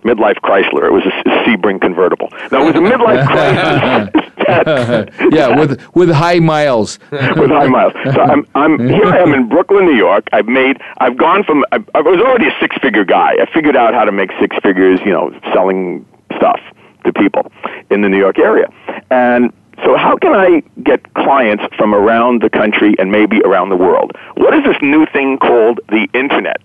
midlife 0.05 0.39
Chrysler. 0.41 0.85
It 0.85 0.91
was 0.91 1.03
a 1.05 1.11
Sebring 1.43 1.81
convertible. 1.81 2.29
Now 2.51 2.65
it 2.65 2.73
was 2.73 2.75
a 2.75 2.85
midlife 2.85 3.25
crisis. 4.37 5.33
yeah, 5.33 5.59
with 5.59 5.81
with 5.95 6.09
high 6.09 6.39
miles. 6.39 6.99
with 7.11 7.49
high 7.49 7.67
miles. 7.67 7.93
So 8.13 8.21
I'm 8.21 8.47
I'm 8.55 8.79
here. 8.87 9.05
I 9.05 9.17
am 9.17 9.33
in 9.33 9.49
Brooklyn, 9.49 9.85
New 9.85 9.95
York. 9.95 10.27
I've 10.31 10.47
made. 10.47 10.79
I've 10.99 11.17
gone 11.17 11.43
from. 11.43 11.65
I, 11.71 11.83
I 11.95 12.01
was 12.01 12.19
already 12.21 12.47
a 12.47 12.55
six 12.59 12.75
figure 12.81 13.05
guy. 13.05 13.33
I 13.41 13.45
figured 13.53 13.75
out 13.75 13.93
how 13.93 14.05
to 14.05 14.11
make 14.11 14.31
six 14.39 14.55
figures. 14.63 14.99
You 15.05 15.11
know, 15.11 15.39
selling 15.53 16.05
stuff 16.37 16.59
to 17.05 17.13
people 17.13 17.51
in 17.89 18.01
the 18.01 18.09
New 18.09 18.19
York 18.19 18.39
area, 18.39 18.67
and 19.09 19.51
so 19.83 19.97
how 19.97 20.15
can 20.17 20.33
I 20.33 20.63
get 20.83 21.13
clients 21.15 21.63
from 21.77 21.93
around 21.93 22.41
the 22.41 22.49
country 22.49 22.95
and 22.97 23.11
maybe 23.11 23.41
around 23.41 23.69
the 23.69 23.75
world? 23.75 24.13
What 24.35 24.53
is 24.53 24.63
this 24.63 24.77
new 24.81 25.05
thing 25.07 25.37
called 25.37 25.79
the 25.89 26.07
internet? 26.13 26.61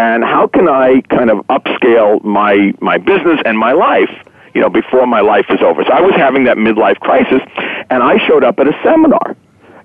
And 0.00 0.24
how 0.24 0.46
can 0.46 0.66
I 0.66 1.02
kind 1.16 1.28
of 1.28 1.38
upscale 1.48 2.24
my 2.24 2.72
my 2.80 2.96
business 2.96 3.38
and 3.44 3.58
my 3.58 3.72
life, 3.72 4.14
you 4.54 4.60
know, 4.62 4.70
before 4.70 5.06
my 5.06 5.20
life 5.20 5.44
is 5.50 5.60
over. 5.60 5.84
So 5.84 5.92
I 5.92 6.00
was 6.00 6.14
having 6.16 6.44
that 6.44 6.56
midlife 6.56 6.98
crisis, 7.00 7.42
and 7.90 8.02
I 8.02 8.16
showed 8.26 8.42
up 8.42 8.58
at 8.60 8.66
a 8.66 8.76
seminar, 8.82 9.36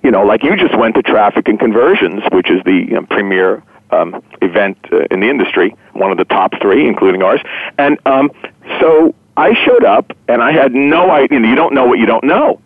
you 0.03 0.11
know, 0.11 0.23
like 0.23 0.41
you 0.41 0.55
just 0.55 0.77
went 0.77 0.95
to 0.95 1.03
Traffic 1.03 1.49
and 1.49 1.59
Conversions, 1.59 2.23
which 2.31 2.49
is 2.49 2.63
the 2.63 2.77
you 2.89 2.95
know, 2.97 3.05
premier 3.07 3.61
um, 3.91 4.23
event 4.41 4.77
uh, 4.93 5.03
in 5.11 5.19
the 5.19 5.29
industry, 5.29 5.75
one 5.91 6.11
of 6.11 6.17
the 6.17 6.25
top 6.25 6.53
three, 6.61 6.87
including 6.87 7.21
ours, 7.21 7.41
and 7.77 7.99
um, 8.05 8.31
so 8.79 9.13
I 9.35 9.53
showed 9.65 9.83
up, 9.83 10.13
and 10.29 10.41
I 10.41 10.53
had 10.53 10.73
no 10.73 11.11
idea. 11.11 11.41
You 11.41 11.55
don't 11.55 11.73
know 11.73 11.87
what 11.87 11.99
you 11.99 12.05
don't 12.05 12.23
know. 12.23 12.61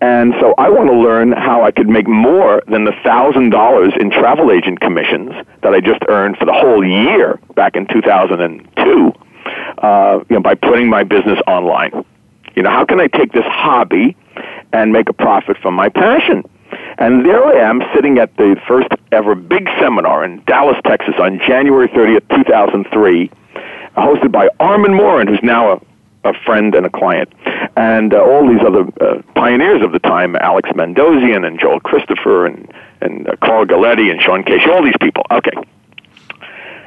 And 0.00 0.34
so 0.40 0.54
I 0.58 0.68
want 0.68 0.90
to 0.90 0.96
learn 0.96 1.32
how 1.32 1.62
I 1.62 1.70
could 1.70 1.88
make 1.88 2.06
more 2.06 2.62
than 2.68 2.84
the 2.84 2.92
thousand 3.02 3.50
dollars 3.50 3.94
in 3.98 4.10
travel 4.10 4.52
agent 4.52 4.80
commissions 4.80 5.32
that 5.62 5.72
I 5.72 5.80
just 5.80 6.02
earned 6.08 6.36
for 6.36 6.44
the 6.44 6.52
whole 6.52 6.84
year 6.84 7.40
back 7.54 7.76
in 7.76 7.86
2002, 7.86 9.12
uh, 9.78 10.18
you 10.28 10.36
know, 10.36 10.40
by 10.40 10.54
putting 10.54 10.90
my 10.90 11.02
business 11.02 11.38
online. 11.46 12.04
You 12.54 12.62
know, 12.62 12.70
how 12.70 12.84
can 12.84 13.00
I 13.00 13.06
take 13.06 13.32
this 13.32 13.44
hobby 13.46 14.16
and 14.72 14.92
make 14.92 15.08
a 15.08 15.14
profit 15.14 15.56
from 15.58 15.74
my 15.74 15.88
passion? 15.88 16.44
And 16.98 17.24
there 17.24 17.44
I 17.44 17.68
am 17.68 17.82
sitting 17.94 18.18
at 18.18 18.36
the 18.36 18.60
first 18.66 18.88
ever 19.12 19.34
big 19.34 19.68
seminar 19.78 20.24
in 20.24 20.42
Dallas, 20.46 20.76
Texas 20.84 21.14
on 21.18 21.38
January 21.38 21.88
30th, 21.88 22.28
2003, 22.34 23.30
hosted 23.96 24.32
by 24.32 24.48
Armand 24.60 24.94
Morin, 24.94 25.26
who's 25.26 25.42
now 25.42 25.72
a 25.72 25.80
a 26.26 26.34
friend 26.44 26.74
and 26.74 26.84
a 26.86 26.90
client, 26.90 27.32
and 27.76 28.12
uh, 28.12 28.18
all 28.18 28.48
these 28.48 28.64
other 28.64 28.84
uh, 29.00 29.22
pioneers 29.34 29.82
of 29.82 29.92
the 29.92 29.98
time, 29.98 30.36
Alex 30.36 30.68
Mandossian 30.70 31.46
and 31.46 31.58
Joel 31.58 31.80
Christopher 31.80 32.46
and 32.46 32.72
and 33.00 33.28
uh, 33.28 33.36
Carl 33.42 33.64
Galletti 33.64 34.10
and 34.10 34.20
Sean 34.20 34.42
Casey, 34.42 34.70
all 34.70 34.82
these 34.82 34.96
people. 35.00 35.24
Okay. 35.30 35.52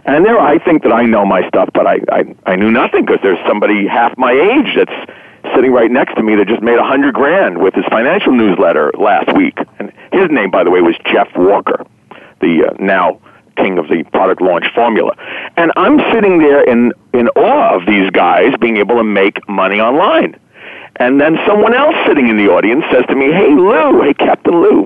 And 0.06 0.26
there, 0.26 0.40
I 0.40 0.58
think 0.58 0.84
that 0.84 0.92
I 0.92 1.04
know 1.04 1.26
my 1.26 1.48
stuff, 1.48 1.70
but 1.74 1.86
I, 1.86 2.00
I, 2.12 2.36
I 2.46 2.56
knew 2.56 2.72
nothing 2.72 3.06
because 3.06 3.20
there's 3.22 3.40
somebody 3.48 3.86
half 3.86 4.18
my 4.18 4.32
age 4.32 4.76
that's 4.76 5.12
sitting 5.54 5.72
right 5.72 5.92
next 5.92 6.16
to 6.16 6.24
me 6.24 6.36
that 6.36 6.48
just 6.48 6.62
made 6.62 6.80
a 6.80 6.84
hundred 6.84 7.14
grand 7.14 7.62
with 7.62 7.74
his 7.74 7.86
financial 7.86 8.32
newsletter 8.32 8.92
last 8.98 9.32
week. 9.36 9.58
And 9.78 9.92
his 10.12 10.30
name, 10.32 10.52
by 10.52 10.64
the 10.64 10.72
way, 10.72 10.82
was 10.82 10.96
Jeff 11.06 11.30
Walker, 11.36 11.86
the 12.42 12.70
uh, 12.70 12.84
now 12.84 13.20
king 13.62 13.78
of 13.78 13.88
the 13.88 14.04
product 14.12 14.42
launch 14.42 14.66
formula. 14.74 15.14
And 15.58 15.72
I'm 15.76 16.00
sitting 16.14 16.40
there 16.40 16.64
in, 16.64 16.92
in 17.14 17.28
awe 17.30 17.76
of 17.76 17.86
these 17.86 18.10
guys 18.12 18.54
being 18.60 18.78
able 18.78 18.96
to 18.96 19.04
make 19.04 19.48
money 19.48 19.80
online. 19.80 20.40
And 20.96 21.20
then 21.20 21.38
someone 21.48 21.74
else 21.74 21.96
sitting 22.08 22.28
in 22.28 22.38
the 22.38 22.50
audience 22.50 22.84
says 22.92 23.06
to 23.10 23.16
me, 23.16 23.32
Hey, 23.32 23.50
Lou, 23.50 24.02
hey, 24.02 24.14
Captain 24.14 24.62
Lou, 24.62 24.86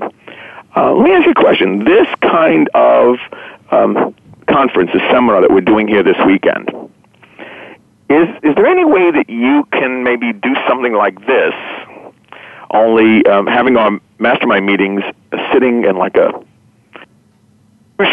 uh, 0.76 0.92
let 0.92 1.04
me 1.04 1.12
ask 1.12 1.24
you 1.24 1.32
a 1.32 1.34
question. 1.34 1.84
This 1.84 2.06
kind 2.20 2.68
of 2.74 3.16
um, 3.70 4.14
conference, 4.48 4.90
this 4.92 5.02
seminar 5.10 5.40
that 5.40 5.50
we're 5.50 5.60
doing 5.60 5.88
here 5.88 6.02
this 6.02 6.16
weekend, 6.26 6.68
is 8.10 8.28
is 8.42 8.54
there 8.54 8.66
any 8.66 8.84
way 8.84 9.10
that 9.10 9.30
you 9.30 9.66
can 9.72 10.04
maybe 10.04 10.32
do 10.32 10.54
something 10.68 10.92
like 10.92 11.18
this? 11.26 11.54
Only 12.70 13.24
um, 13.26 13.46
having 13.46 13.76
our 13.76 13.98
mastermind 14.18 14.66
meetings 14.66 15.02
sitting 15.52 15.84
in 15.84 15.96
like 15.96 16.16
a 16.16 16.32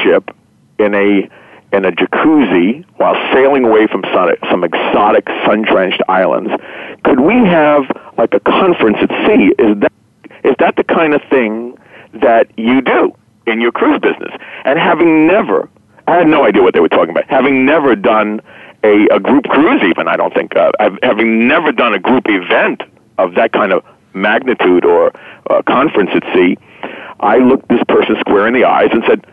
ship 0.03 0.36
in 0.81 0.93
a 0.93 1.29
in 1.73 1.85
a 1.85 1.91
jacuzzi 1.91 2.83
while 2.97 3.15
sailing 3.33 3.63
away 3.63 3.88
from 3.88 4.03
some 4.50 4.63
exotic 4.63 5.27
sun-drenched 5.45 6.01
islands. 6.09 6.51
Could 7.05 7.21
we 7.21 7.35
have 7.45 7.83
like 8.17 8.33
a 8.33 8.39
conference 8.41 8.97
at 9.01 9.09
sea? 9.25 9.53
Is 9.57 9.79
that 9.79 9.93
is 10.43 10.55
that 10.59 10.75
the 10.75 10.83
kind 10.83 11.13
of 11.13 11.21
thing 11.29 11.77
that 12.13 12.47
you 12.57 12.81
do 12.81 13.15
in 13.47 13.61
your 13.61 13.71
cruise 13.71 14.00
business? 14.00 14.33
And 14.65 14.79
having 14.79 15.27
never, 15.27 15.69
I 16.07 16.15
had 16.15 16.27
no 16.27 16.45
idea 16.45 16.61
what 16.61 16.73
they 16.73 16.79
were 16.79 16.89
talking 16.89 17.11
about. 17.11 17.29
Having 17.29 17.65
never 17.65 17.95
done 17.95 18.41
a, 18.83 19.07
a 19.11 19.19
group 19.19 19.45
cruise, 19.45 19.81
even 19.83 20.07
I 20.07 20.17
don't 20.17 20.33
think, 20.33 20.55
uh, 20.55 20.71
having 21.03 21.47
never 21.47 21.71
done 21.71 21.93
a 21.93 22.00
group 22.00 22.23
event 22.27 22.81
of 23.17 23.35
that 23.35 23.53
kind 23.53 23.71
of 23.71 23.83
magnitude 24.13 24.83
or 24.83 25.13
uh, 25.50 25.61
conference 25.63 26.09
at 26.15 26.23
sea, 26.33 26.57
I 27.19 27.38
looked 27.38 27.69
this 27.69 27.81
person 27.88 28.15
square 28.19 28.47
in 28.47 28.53
the 28.53 28.65
eyes 28.65 28.89
and 28.91 29.03
said, 29.07 29.25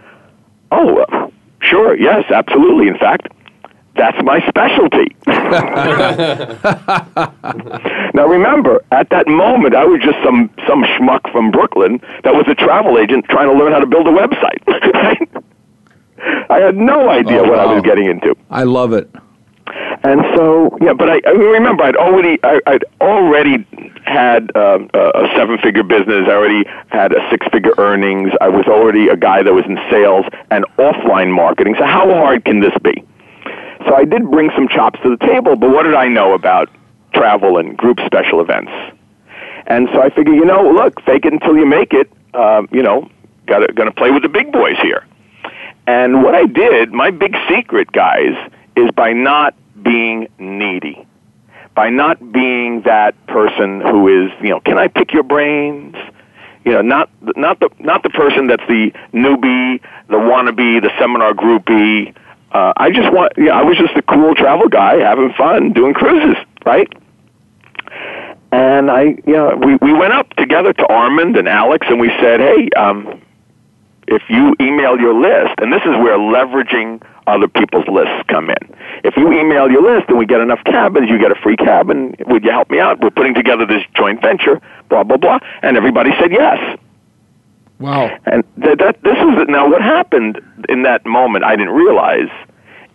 "Oh, 0.71 0.99
uh, 0.99 1.31
sure, 1.61 1.99
yes, 1.99 2.25
absolutely. 2.31 2.89
In 2.89 2.99
fact, 2.99 3.29
that's 3.95 4.17
my 4.23 4.41
specialty." 4.49 5.17
now, 8.15 8.27
remember, 8.27 8.83
at 8.93 9.11
that 9.11 9.27
moment, 9.27 9.75
I 9.75 9.85
was 9.85 10.01
just 10.03 10.19
some 10.25 10.51
some 10.67 10.83
schmuck 10.85 11.31
from 11.33 11.51
Brooklyn 11.51 12.01
that 12.25 12.35
was 12.35 12.47
a 12.49 12.55
travel 12.55 12.99
agent 12.99 13.27
trying 13.29 13.49
to 13.49 13.59
learn 13.59 13.73
how 13.73 13.81
to 13.81 13.87
build 13.87 14.07
a 14.07 14.13
website. 14.13 15.45
I 16.51 16.59
had 16.59 16.77
no 16.77 17.09
idea 17.09 17.41
oh, 17.41 17.49
what 17.49 17.59
wow. 17.59 17.71
I 17.71 17.75
was 17.75 17.83
getting 17.83 18.07
into. 18.07 18.37
I 18.51 18.65
love 18.65 18.93
it. 18.93 19.09
And 20.03 20.23
so, 20.37 20.77
yeah, 20.81 20.93
but 20.93 21.11
I, 21.11 21.21
I 21.27 21.31
remember 21.31 21.85
I'd 21.85 21.97
already, 21.97 22.39
I, 22.43 22.61
I'd 22.67 22.85
already 23.01 23.67
had 24.05 24.55
um, 24.57 24.91
a 24.95 25.29
seven-figure 25.37 25.83
business. 25.83 26.27
I 26.29 26.33
already 26.33 26.65
had 26.89 27.13
a 27.13 27.29
six-figure 27.31 27.75
earnings. 27.79 28.31
I 28.41 28.49
was 28.49 28.67
already 28.67 29.09
a 29.09 29.17
guy 29.17 29.43
that 29.43 29.53
was 29.53 29.65
in 29.67 29.77
sales 29.91 30.25
and 30.51 30.65
offline 30.79 31.35
marketing. 31.35 31.75
So 31.79 31.85
how 31.85 32.09
hard 32.15 32.45
can 32.45 32.61
this 32.61 32.73
be? 32.83 33.05
So 33.87 33.95
I 33.95 34.05
did 34.05 34.31
bring 34.31 34.51
some 34.55 34.69
chops 34.69 34.99
to 35.03 35.11
the 35.11 35.27
table, 35.27 35.57
but 35.57 35.71
what 35.71 35.83
did 35.85 35.95
I 35.95 36.09
know 36.09 36.35
about 36.35 36.69
travel 37.13 37.59
and 37.59 37.77
group 37.77 37.99
special 38.07 38.41
events? 38.41 38.73
And 39.67 39.89
so 39.93 40.01
I 40.01 40.11
figured, 40.11 40.37
you 40.37 40.45
know, 40.45 40.71
look, 40.71 41.01
fake 41.03 41.27
it 41.27 41.33
until 41.33 41.57
you 41.57 41.67
make 41.67 41.93
it. 41.93 42.11
Um, 42.35 42.69
you 42.71 42.83
know, 42.83 43.11
got 43.47 43.75
going 43.75 43.89
to 43.89 43.95
play 43.95 44.11
with 44.11 44.23
the 44.23 44.29
big 44.29 44.53
boys 44.53 44.77
here. 44.83 45.05
And 45.87 46.23
what 46.23 46.35
I 46.35 46.45
did, 46.47 46.93
my 46.93 47.11
big 47.11 47.35
secret, 47.49 47.91
guys, 47.93 48.35
is 48.79 48.91
by 48.93 49.13
not 49.13 49.55
being 49.83 50.29
needy, 50.39 51.07
by 51.75 51.91
not 51.91 52.33
being 52.33 52.83
that 52.83 53.15
person 53.27 53.81
who 53.81 54.09
is, 54.09 54.31
you 54.43 54.51
know, 54.51 54.61
can 54.61 54.79
I 54.79 54.89
pick 54.89 55.13
your 55.13 55.23
brains? 55.23 55.97
You 56.65 56.73
know, 56.73 56.83
not 56.83 57.11
not 57.37 57.61
the 57.61 57.71
not 57.79 58.03
the 58.03 58.11
person 58.11 58.47
that's 58.47 58.67
the 58.69 58.93
newbie, 59.13 59.81
the 60.09 60.17
wannabe, 60.17 60.83
the 60.83 60.91
seminar 60.99 61.33
groupie. 61.33 62.15
Uh, 62.53 62.73
I 62.77 62.91
just 62.91 63.13
want, 63.13 63.33
yeah, 63.37 63.53
I 63.53 63.63
was 63.63 63.77
just 63.77 63.95
a 63.97 64.03
cool 64.03 64.35
travel 64.35 64.69
guy 64.69 64.99
having 64.99 65.33
fun 65.35 65.73
doing 65.73 65.95
cruises, 65.95 66.37
right? 66.65 66.91
And 68.51 68.91
I, 68.91 69.03
you 69.27 69.35
know, 69.35 69.57
we 69.57 69.77
we 69.77 69.93
went 69.93 70.13
up 70.13 70.31
together 70.35 70.73
to 70.73 70.87
Armand 70.87 71.37
and 71.37 71.49
Alex, 71.49 71.87
and 71.89 72.01
we 72.01 72.09
said, 72.21 72.41
hey, 72.41 72.69
um, 72.77 73.21
if 74.09 74.23
you 74.29 74.57
email 74.59 74.99
your 74.99 75.15
list, 75.15 75.55
and 75.59 75.73
this 75.73 75.83
is 75.83 75.95
where 76.03 76.19
leveraging 76.19 77.03
other 77.27 77.47
people's 77.47 77.87
lists 77.89 78.25
come 78.29 78.49
in. 78.49 78.75
If 79.05 79.17
you 79.17 79.31
email 79.33 79.71
your 79.71 79.83
list 79.83 80.09
and 80.09 80.19
we 80.19 80.25
get 80.25 80.41
enough 80.41 80.65
cabins, 80.65 81.11
you 81.11 81.19
get 81.19 81.31
a 81.31 81.35
free 81.35 81.57
cabin. 81.57 82.17
Would 82.27 82.43
you 82.43 82.51
help 82.51 82.71
me 82.71 82.81
out? 82.81 83.01
We're 83.01 83.11
putting 83.11 83.35
together 83.35 83.67
this 83.67 83.83
joint 83.95 84.23
venture, 84.23 84.61
blah, 84.89 85.05
blah, 85.05 85.19
blah. 85.19 85.39
And 85.63 85.77
everybody 85.77 86.11
said 86.19 86.33
yes. 86.33 86.79
Wow. 87.79 88.11
And 88.25 88.45
that, 88.57 88.79
that 88.79 89.03
this 89.03 89.19
is 89.19 89.47
now 89.49 89.69
what 89.69 89.83
happened 89.83 90.41
in 90.69 90.83
that 90.83 91.05
moment 91.05 91.45
I 91.45 91.55
didn't 91.55 91.75
realize 91.75 92.31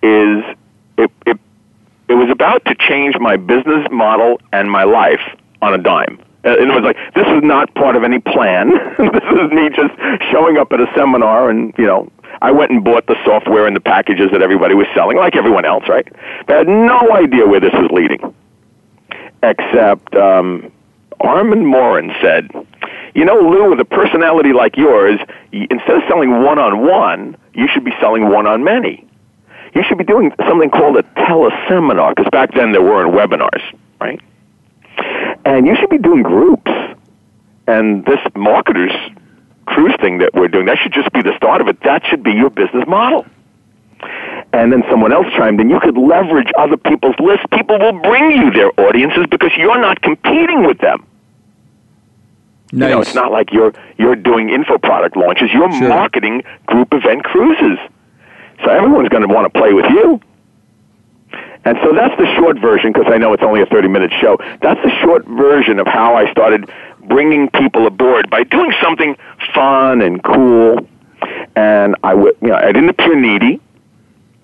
is 0.01 0.43
it, 0.97 1.11
it 1.25 1.39
it 2.09 2.15
was 2.15 2.29
about 2.29 2.65
to 2.65 2.75
change 2.75 3.15
my 3.19 3.37
business 3.37 3.87
model 3.91 4.41
and 4.51 4.69
my 4.69 4.83
life 4.83 5.21
on 5.61 5.73
a 5.73 5.77
dime. 5.77 6.19
Uh, 6.45 6.57
it 6.59 6.67
was 6.67 6.83
like 6.83 6.97
this 7.15 7.27
is 7.27 7.41
not 7.41 7.73
part 7.75 7.95
of 7.95 8.03
any 8.03 8.19
plan. 8.19 8.69
this 8.97 9.23
is 9.31 9.51
me 9.51 9.69
just 9.69 9.93
showing 10.29 10.57
up 10.57 10.73
at 10.73 10.81
a 10.81 10.87
seminar, 10.95 11.49
and 11.49 11.73
you 11.77 11.85
know, 11.85 12.11
I 12.41 12.51
went 12.51 12.71
and 12.71 12.83
bought 12.83 13.07
the 13.07 13.15
software 13.23 13.65
and 13.65 13.75
the 13.75 13.79
packages 13.79 14.29
that 14.31 14.41
everybody 14.41 14.75
was 14.75 14.87
selling, 14.93 15.17
like 15.17 15.35
everyone 15.35 15.63
else, 15.63 15.87
right? 15.87 16.07
But 16.45 16.55
I 16.55 16.57
had 16.59 16.67
no 16.67 17.13
idea 17.13 17.47
where 17.47 17.61
this 17.61 17.71
was 17.73 17.89
leading, 17.91 18.35
except 19.41 20.13
um, 20.15 20.69
Armand 21.21 21.65
Morin 21.65 22.11
said, 22.21 22.49
"You 23.15 23.23
know, 23.23 23.39
Lou, 23.39 23.69
with 23.69 23.79
a 23.79 23.85
personality 23.85 24.51
like 24.51 24.75
yours, 24.75 25.19
instead 25.53 25.95
of 25.95 26.03
selling 26.09 26.43
one-on-one, 26.43 27.37
you 27.53 27.69
should 27.69 27.85
be 27.85 27.93
selling 28.01 28.29
one-on-many." 28.29 29.07
You 29.75 29.81
should 29.81 29.97
be 29.97 30.03
doing 30.03 30.31
something 30.47 30.69
called 30.69 30.97
a 30.97 31.03
teleseminar, 31.17 32.15
because 32.15 32.29
back 32.31 32.53
then 32.53 32.73
there 32.73 32.83
weren't 32.83 33.11
webinars, 33.11 33.63
right? 33.99 34.21
And 35.45 35.67
you 35.67 35.75
should 35.75 35.89
be 35.89 35.97
doing 35.97 36.23
groups. 36.23 36.71
And 37.67 38.05
this 38.05 38.19
marketers 38.35 38.91
cruise 39.65 39.95
thing 40.01 40.19
that 40.19 40.33
we're 40.33 40.47
doing, 40.49 40.65
that 40.65 40.77
should 40.77 40.93
just 40.93 41.11
be 41.13 41.21
the 41.21 41.35
start 41.37 41.61
of 41.61 41.67
it. 41.67 41.79
That 41.81 42.05
should 42.05 42.23
be 42.23 42.31
your 42.31 42.49
business 42.49 42.85
model. 42.87 43.25
And 44.51 44.71
then 44.71 44.83
someone 44.89 45.13
else 45.13 45.27
chimed 45.35 45.59
in, 45.59 45.69
you 45.69 45.79
could 45.79 45.97
leverage 45.97 46.51
other 46.57 46.77
people's 46.77 47.15
lists. 47.19 47.45
People 47.53 47.79
will 47.79 47.99
bring 48.01 48.31
you 48.31 48.51
their 48.51 48.71
audiences 48.79 49.25
because 49.29 49.51
you're 49.57 49.79
not 49.79 50.01
competing 50.01 50.65
with 50.65 50.77
them. 50.79 51.07
Nice. 52.71 52.89
You 52.89 52.95
know, 52.95 53.01
it's 53.01 53.15
not 53.15 53.31
like 53.31 53.53
you're 53.53 53.73
you're 53.97 54.15
doing 54.15 54.49
info 54.49 54.77
product 54.79 55.15
launches. 55.15 55.49
You're 55.53 55.71
sure. 55.71 55.89
marketing 55.89 56.43
group 56.65 56.91
event 56.91 57.23
cruises. 57.23 57.77
So 58.63 58.71
everyone's 58.71 59.09
going 59.09 59.27
to 59.27 59.33
want 59.33 59.51
to 59.51 59.59
play 59.59 59.73
with 59.73 59.85
you. 59.85 60.19
And 61.65 61.77
so 61.81 61.93
that's 61.93 62.15
the 62.17 62.25
short 62.35 62.59
version 62.59 62.91
because 62.91 63.11
I 63.11 63.17
know 63.17 63.33
it's 63.33 63.43
only 63.43 63.61
a 63.61 63.65
30 63.65 63.87
minute 63.87 64.11
show. 64.19 64.37
That's 64.61 64.81
the 64.83 64.91
short 65.01 65.25
version 65.25 65.79
of 65.79 65.87
how 65.87 66.15
I 66.15 66.29
started 66.31 66.69
bringing 67.07 67.49
people 67.49 67.87
aboard 67.87 68.29
by 68.29 68.43
doing 68.43 68.73
something 68.81 69.15
fun 69.53 70.01
and 70.01 70.23
cool. 70.23 70.87
And 71.55 71.95
I 72.03 72.13
would, 72.13 72.35
you 72.41 72.49
know, 72.49 72.55
I 72.55 72.71
didn't 72.71 72.89
appear 72.89 73.15
needy. 73.15 73.61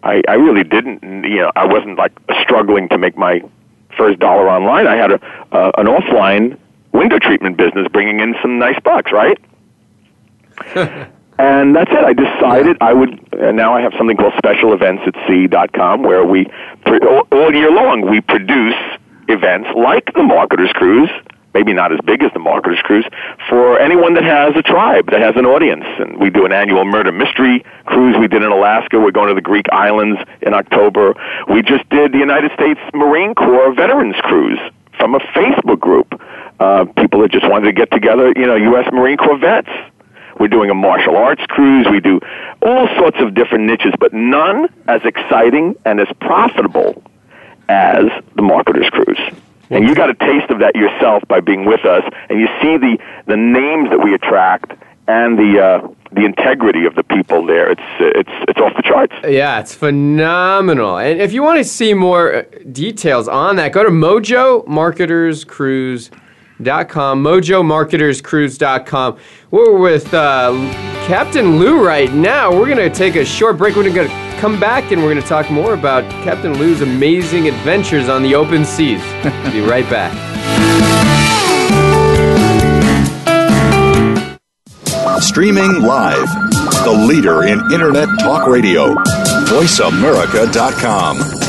I, 0.02 0.22
I 0.30 0.36
really 0.36 0.64
didn't, 0.64 1.04
you 1.04 1.40
know, 1.40 1.52
I 1.56 1.66
wasn't 1.66 1.98
like 1.98 2.14
struggling 2.42 2.88
to 2.90 2.98
make 2.98 3.18
my 3.18 3.42
first 3.98 4.20
dollar 4.20 4.50
online. 4.50 4.88
I 4.88 4.96
had 4.96 5.12
a, 5.12 5.22
uh, 5.52 5.72
an 5.78 5.88
offline 5.88 6.58
window 6.94 7.20
treatment 7.20 7.58
business 7.58 7.88
bringing 7.92 8.22
in 8.22 8.36
some 8.42 8.60
nice 8.60 8.80
bucks, 8.82 9.12
right? 9.12 9.38
And 11.40 11.74
that's 11.74 11.90
it. 11.90 12.04
I 12.04 12.12
decided 12.12 12.76
I 12.82 12.92
would, 12.92 13.18
and 13.32 13.56
now 13.56 13.74
I 13.74 13.80
have 13.80 13.94
something 13.98 14.18
called 14.18 14.34
special 14.38 14.74
events 14.74 15.04
at 15.08 15.16
Sea 15.26 15.48
dot 15.48 15.72
com, 15.72 16.04
where 16.04 16.26
we, 16.26 16.46
all 16.86 17.56
year 17.56 17.72
long, 17.72 18.10
we 18.10 18.20
produce 18.20 18.76
events 19.30 19.70
like 19.74 20.06
the 20.14 20.20
Marketer's 20.20 20.74
Cruise, 20.74 21.10
maybe 21.54 21.72
not 21.72 21.94
as 21.94 22.00
big 22.04 22.24
as 22.24 22.32
the 22.34 22.40
Marketer's 22.40 22.82
Cruise, 22.82 23.06
for 23.48 23.80
anyone 23.80 24.16
that 24.16 24.26
has 24.26 24.54
a 24.58 24.62
tribe, 24.62 25.12
that 25.12 25.22
has 25.22 25.38
an 25.38 25.46
audience. 25.46 25.86
And 26.00 26.18
we 26.18 26.30
do 26.30 26.46
an 26.46 26.52
annual 26.52 26.84
murder 26.84 27.14
mystery 27.14 27.64
cruise 27.86 28.18
we 28.20 28.28
did 28.28 28.44
in 28.44 28.52
Alaska. 28.52 29.00
We're 29.00 29.12
going 29.12 29.30
to 29.30 29.34
the 29.34 29.42
Greek 29.42 29.68
islands 29.72 30.20
in 30.42 30.54
October. 30.54 31.14
We 31.48 31.62
just 31.62 31.88
did 31.90 32.12
the 32.12 32.20
United 32.20 32.52
States 32.52 32.82
Marine 32.94 33.34
Corps 33.34 33.74
Veterans 33.74 34.18
Cruise 34.24 34.60
from 34.98 35.16
a 35.16 35.20
Facebook 35.32 35.80
group. 35.80 36.22
Uh, 36.60 36.84
people 36.98 37.22
that 37.22 37.32
just 37.32 37.48
wanted 37.50 37.68
to 37.68 37.72
get 37.72 37.90
together, 37.92 38.34
you 38.36 38.46
know, 38.46 38.58
U.S. 38.58 38.92
Marine 38.92 39.16
Corps 39.16 39.38
vets 39.38 39.70
we're 40.40 40.48
doing 40.48 40.70
a 40.70 40.74
martial 40.74 41.16
arts 41.16 41.44
cruise. 41.48 41.86
We 41.92 42.00
do 42.00 42.20
all 42.62 42.88
sorts 42.98 43.18
of 43.20 43.34
different 43.34 43.66
niches, 43.66 43.94
but 44.00 44.14
none 44.14 44.70
as 44.88 45.02
exciting 45.04 45.76
and 45.86 46.00
as 46.00 46.08
profitable 46.20 47.04
as 47.68 48.06
the 48.36 48.42
Marketer's 48.42 48.90
Cruise. 48.90 49.20
And 49.70 49.88
you 49.88 49.94
got 49.94 50.10
a 50.10 50.16
taste 50.16 50.50
of 50.50 50.60
that 50.60 50.76
yourself 50.76 51.22
by 51.28 51.42
being 51.42 51.66
with 51.66 51.86
us, 51.86 52.04
and 52.30 52.40
you 52.40 52.48
see 52.60 52.78
the, 52.78 52.98
the 53.28 53.38
names 53.38 53.90
that 53.92 54.04
we 54.04 54.16
attract 54.16 54.74
and 55.08 55.38
the 55.38 55.60
uh, 55.60 55.88
the 56.12 56.26
integrity 56.26 56.86
of 56.86 56.96
the 56.96 57.04
people 57.04 57.46
there. 57.46 57.72
It's 57.72 57.82
it's 58.00 58.30
it's 58.48 58.60
off 58.60 58.76
the 58.76 58.82
charts. 58.82 59.14
Yeah, 59.28 59.60
it's 59.60 59.76
phenomenal. 59.76 60.98
And 60.98 61.22
if 61.22 61.34
you 61.34 61.44
want 61.44 61.58
to 61.58 61.64
see 61.64 61.94
more 61.94 62.34
uh, 62.34 62.44
details 62.72 63.28
on 63.28 63.56
that, 63.58 63.72
go 63.72 63.84
to 63.84 63.90
Mojo 63.90 64.66
Marketers 66.60 68.22
Cruise 68.22 68.58
com, 68.58 68.84
mojomarketerscruise.com. 68.84 69.18
We're 69.52 69.78
with 69.78 70.14
uh, 70.14 70.52
Captain 71.08 71.58
Lou 71.58 71.86
right 71.86 72.12
now. 72.14 72.52
We're 72.52 72.68
going 72.68 72.78
to 72.78 72.90
take 72.90 73.16
a 73.16 73.26
short 73.26 73.58
break. 73.58 73.76
We're 73.76 73.92
going 73.92 74.08
to 74.08 74.38
come 74.40 74.60
back 74.60 74.92
and 74.92 75.02
we're 75.02 75.12
going 75.12 75.22
to 75.22 75.28
talk 75.28 75.50
more 75.50 75.74
about 75.74 76.04
Captain 76.24 76.58
Lou's 76.58 76.82
amazing 76.82 77.48
adventures 77.48 78.10
on 78.10 78.24
the 78.24 78.36
open 78.36 78.66
seas. 78.66 79.02
be 79.52 79.62
right 79.62 79.90
back. 79.90 80.14
Streaming 85.22 85.82
live, 85.82 86.28
the 86.84 87.06
leader 87.08 87.44
in 87.44 87.60
Internet 87.74 88.08
Talk 88.20 88.48
Radio, 88.48 88.96
voiceamerica.com. 89.46 91.49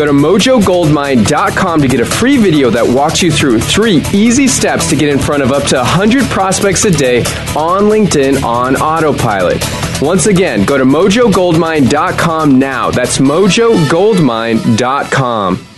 Go 0.00 0.06
to 0.06 0.12
mojogoldmine.com 0.12 1.82
to 1.82 1.86
get 1.86 2.00
a 2.00 2.06
free 2.06 2.38
video 2.38 2.70
that 2.70 2.82
walks 2.82 3.20
you 3.20 3.30
through 3.30 3.60
three 3.60 4.02
easy 4.14 4.48
steps 4.48 4.88
to 4.88 4.96
get 4.96 5.10
in 5.10 5.18
front 5.18 5.42
of 5.42 5.52
up 5.52 5.64
to 5.64 5.76
100 5.76 6.24
prospects 6.30 6.86
a 6.86 6.90
day 6.90 7.18
on 7.54 7.82
LinkedIn 7.82 8.42
on 8.42 8.76
autopilot. 8.76 9.62
Once 10.00 10.24
again, 10.24 10.64
go 10.64 10.78
to 10.78 10.84
mojogoldmine.com 10.84 12.58
now. 12.58 12.90
That's 12.90 13.18
mojogoldmine.com. 13.18 15.69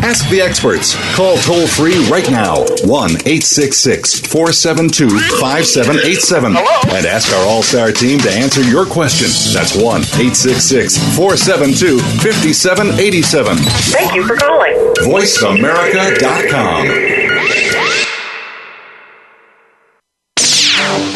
Ask 0.00 0.28
the 0.30 0.40
experts. 0.40 0.94
Call 1.16 1.36
toll 1.38 1.66
free 1.66 1.98
right 2.08 2.30
now 2.30 2.64
1 2.84 3.10
866 3.26 4.20
472 4.20 5.08
5787 5.40 6.56
and 6.56 7.06
ask 7.06 7.32
our 7.34 7.44
All 7.46 7.62
Star 7.62 7.90
team 7.92 8.18
to 8.20 8.30
answer 8.30 8.62
your 8.62 8.86
question. 8.86 9.28
That's 9.52 9.74
1 9.74 10.00
866 10.16 10.96
472 11.16 11.98
5787. 11.98 13.56
Thank 13.56 14.14
you 14.14 14.26
for 14.26 14.36
calling. 14.36 14.74
VoiceAmerica.com. 15.02 16.86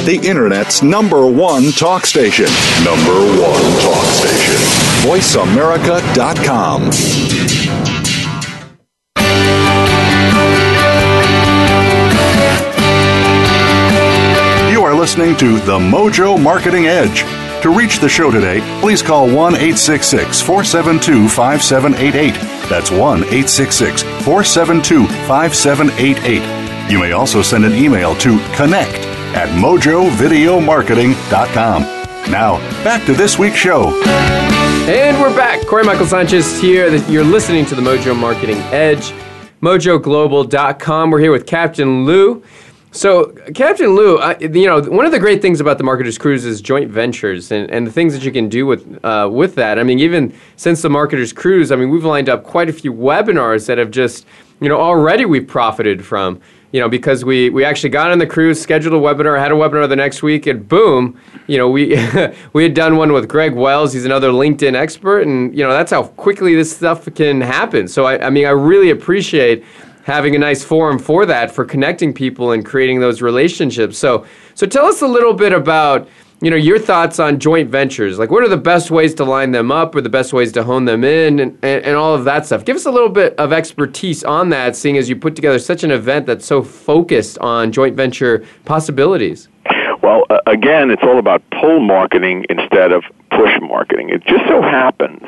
The 0.05 0.19
Internet's 0.25 0.83
number 0.83 1.25
one 1.31 1.71
talk 1.73 2.05
station. 2.07 2.47
Number 2.85 3.15
one 3.41 3.63
talk 3.81 4.05
station. 4.07 4.57
VoiceAmerica.com. 5.07 6.91
listening 15.03 15.37
to 15.37 15.59
The 15.59 15.79
Mojo 15.81 16.41
Marketing 16.41 16.87
Edge. 16.87 17.25
To 17.65 17.77
reach 17.77 17.99
the 17.99 18.09
show 18.09 18.31
today, 18.31 18.61
please 18.81 19.03
call 19.03 19.27
1 19.27 19.57
866 19.57 20.41
472 20.41 21.29
5788. 21.29 22.35
That's 22.71 22.93
1 22.93 23.25
866 23.25 24.03
472 24.03 25.09
5788. 25.27 26.89
You 26.89 27.01
may 27.01 27.11
also 27.11 27.43
send 27.43 27.65
an 27.65 27.73
email 27.73 28.15
to 28.19 28.39
connect 28.55 28.95
at 29.35 29.49
mojovideomarketing.com. 29.61 31.83
Now, 32.31 32.59
back 32.85 33.05
to 33.07 33.13
this 33.13 33.41
week's 33.41 33.57
show. 33.57 34.01
And 34.87 35.21
we're 35.21 35.35
back. 35.35 35.67
Corey 35.67 35.83
Michael 35.83 36.07
Sanchez 36.07 36.61
here. 36.61 36.95
You're 37.09 37.25
listening 37.25 37.67
to 37.67 37.75
the 37.75 37.83
Mojo 37.83 38.17
Marketing 38.17 38.59
Edge, 38.71 39.13
mojoglobal.com. 39.63 41.11
We're 41.11 41.19
here 41.19 41.33
with 41.33 41.47
Captain 41.47 42.05
Lou. 42.05 42.45
So, 42.95 43.33
Captain 43.55 43.95
Lou, 43.95 44.19
I, 44.19 44.37
you 44.39 44.67
know, 44.67 44.83
one 44.83 45.07
of 45.07 45.13
the 45.13 45.19
great 45.19 45.41
things 45.41 45.63
about 45.63 45.79
the 45.79 45.85
Marketers 45.85 46.19
Cruise 46.19 46.45
is 46.45 46.61
joint 46.61 46.91
ventures 46.91 47.51
and, 47.51 47.71
and 47.71 47.87
the 47.87 47.91
things 47.91 48.13
that 48.13 48.23
you 48.23 48.31
can 48.31 48.51
do 48.51 48.67
with 48.67 49.03
uh, 49.03 49.31
with 49.33 49.55
that. 49.55 49.79
I 49.79 49.83
mean, 49.83 49.99
even 49.99 50.35
since 50.57 50.83
the 50.83 50.91
Marketers 50.91 51.33
Cruise, 51.33 51.73
I 51.73 51.77
mean, 51.77 51.89
we've 51.89 52.05
lined 52.05 52.29
up 52.29 52.45
quite 52.45 52.69
a 52.69 52.73
few 52.73 52.93
webinars 52.93 53.67
that 53.67 53.79
have 53.79 53.91
just, 53.91 54.27
you 54.61 54.69
know, 54.69 54.79
already 54.79 55.25
we've 55.25 55.49
profited 55.49 56.05
from. 56.05 56.39
You 56.73 56.81
know, 56.81 56.89
because 56.89 57.23
we, 57.23 57.51
we 57.51 57.67
actually 57.67 57.91
got 57.91 58.11
on 58.11 58.19
the 58.19 58.27
cruise, 58.27 58.59
scheduled 58.59 58.95
a 58.95 58.97
webinar, 58.99 59.39
had 59.39 59.53
a 59.53 59.55
webinar 59.55 59.87
the 59.87 59.97
next 59.97 60.23
week, 60.23 60.47
and 60.47 60.67
boom, 60.67 61.21
you 61.47 61.59
know, 61.59 61.69
we 61.69 61.89
we 62.53 62.63
had 62.63 62.75
done 62.75 62.97
one 62.97 63.13
with 63.13 63.27
Greg 63.27 63.55
Wells. 63.55 63.95
He's 63.95 64.05
another 64.05 64.31
LinkedIn 64.31 64.75
expert, 64.75 65.23
and 65.23 65.57
you 65.57 65.65
know, 65.65 65.71
that's 65.71 65.91
how 65.91 66.05
quickly 66.05 66.55
this 66.55 66.75
stuff 66.77 67.09
can 67.15 67.41
happen. 67.41 67.89
So 67.89 68.05
I, 68.05 68.27
I 68.27 68.31
mean, 68.31 68.45
I 68.45 68.51
really 68.51 68.91
appreciate 68.91 69.65
having 70.05 70.35
a 70.35 70.39
nice 70.39 70.65
forum 70.65 70.99
for 70.99 71.27
that, 71.27 71.51
for 71.51 71.65
connecting 71.65 72.13
people 72.13 72.53
and 72.53 72.65
creating 72.65 73.01
those 73.01 73.23
relationships. 73.23 73.99
So, 73.99 74.27
so 74.55 74.67
tell 74.67 74.87
us 74.87 75.03
a 75.03 75.07
little 75.07 75.35
bit 75.35 75.53
about 75.53 76.09
you 76.41 76.51
know 76.51 76.57
your 76.57 76.79
thoughts 76.79 77.21
on 77.21 77.39
joint 77.39 77.71
ventures. 77.71 78.19
Like, 78.19 78.31
what 78.33 78.43
are 78.43 78.49
the 78.49 78.57
best 78.57 78.91
ways 78.91 79.15
to 79.15 79.25
line 79.25 79.53
them 79.53 79.71
up, 79.71 79.95
or 79.95 80.01
the 80.01 80.09
best 80.09 80.33
ways 80.33 80.51
to 80.53 80.65
hone 80.65 80.87
them 80.87 81.05
in, 81.05 81.39
and, 81.39 81.59
and, 81.63 81.85
and 81.85 81.97
all 81.97 82.15
of 82.15 82.25
that 82.25 82.47
stuff. 82.47 82.65
Give 82.65 82.75
us 82.75 82.85
a 82.85 82.91
little 82.91 83.09
bit 83.09 83.37
of 83.37 83.53
expertise 83.53 84.25
on 84.25 84.49
that, 84.49 84.75
seeing 84.75 84.99
as 84.99 85.09
you 85.09 85.15
put 85.15 85.37
together 85.37 85.61
such 85.61 85.85
an 85.85 85.93
event 85.93 86.27
that's 86.27 86.45
so 86.45 86.63
focused 86.63 87.39
on 87.39 87.71
joint 87.71 87.97
venture 87.97 88.45
possibilities. 88.65 89.49
Well, 90.03 90.25
uh, 90.31 90.41
again, 90.47 90.91
it's 90.91 91.03
all 91.05 91.21
about 91.21 91.43
pull 91.51 91.79
marketing 91.79 92.45
instead 92.51 92.91
of 92.91 93.05
push 93.31 93.53
marketing. 93.61 94.11
It 94.11 94.25
just 94.25 94.45
so 94.49 94.61
happens 94.61 95.23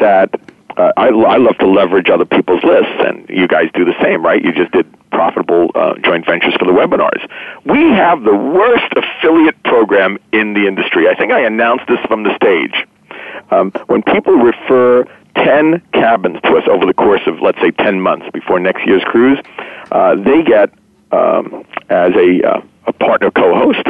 that 0.00 0.30
uh, 0.76 0.92
I, 0.96 1.08
I 1.08 1.36
love 1.36 1.56
to 1.58 1.66
leverage 1.66 2.10
other 2.10 2.24
people's 2.24 2.62
lists, 2.62 2.92
and 2.98 3.28
you 3.28 3.48
guys 3.48 3.70
do 3.74 3.84
the 3.84 3.94
same, 4.02 4.24
right? 4.24 4.42
You 4.42 4.52
just 4.52 4.72
did 4.72 4.86
profitable 5.10 5.70
uh, 5.74 5.94
joint 6.04 6.26
ventures 6.26 6.54
for 6.58 6.66
the 6.66 6.72
webinars. 6.72 7.26
We 7.64 7.90
have 7.92 8.22
the 8.22 8.34
worst 8.34 8.92
affiliate 8.94 9.62
program 9.62 10.18
in 10.32 10.52
the 10.52 10.66
industry. 10.66 11.08
I 11.08 11.14
think 11.14 11.32
I 11.32 11.40
announced 11.40 11.86
this 11.88 12.00
from 12.06 12.24
the 12.24 12.34
stage. 12.36 12.86
Um, 13.50 13.70
when 13.86 14.02
people 14.02 14.34
refer 14.34 15.04
10 15.36 15.80
cabins 15.92 16.40
to 16.42 16.56
us 16.56 16.64
over 16.68 16.84
the 16.84 16.94
course 16.94 17.22
of, 17.26 17.40
let's 17.40 17.60
say, 17.60 17.70
10 17.70 18.00
months 18.00 18.26
before 18.32 18.58
next 18.58 18.86
year's 18.86 19.04
cruise, 19.04 19.38
uh, 19.92 20.14
they 20.16 20.42
get, 20.42 20.70
um, 21.12 21.64
as 21.88 22.12
a, 22.14 22.42
uh, 22.42 22.60
a 22.86 22.92
partner 22.92 23.30
co 23.30 23.54
host, 23.54 23.86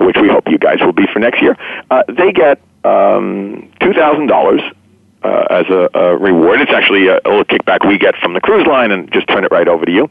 which 0.00 0.16
we 0.20 0.28
hope 0.28 0.48
you 0.48 0.58
guys 0.58 0.80
will 0.80 0.92
be 0.92 1.06
for 1.12 1.18
next 1.18 1.42
year, 1.42 1.56
uh, 1.90 2.02
they 2.08 2.32
get 2.32 2.60
um, 2.84 3.68
$2,000 3.80 4.74
uh, 5.28 5.44
as 5.50 5.66
a, 5.68 5.90
a 5.94 6.16
reward. 6.16 6.60
It's 6.60 6.72
actually 6.72 7.08
a, 7.08 7.16
a 7.24 7.28
little 7.28 7.44
kickback 7.44 7.86
we 7.86 7.98
get 7.98 8.16
from 8.16 8.32
the 8.32 8.40
cruise 8.40 8.66
line 8.66 8.90
and 8.90 9.12
just 9.12 9.28
turn 9.28 9.44
it 9.44 9.50
right 9.50 9.68
over 9.68 9.84
to 9.84 9.92
you. 9.92 10.08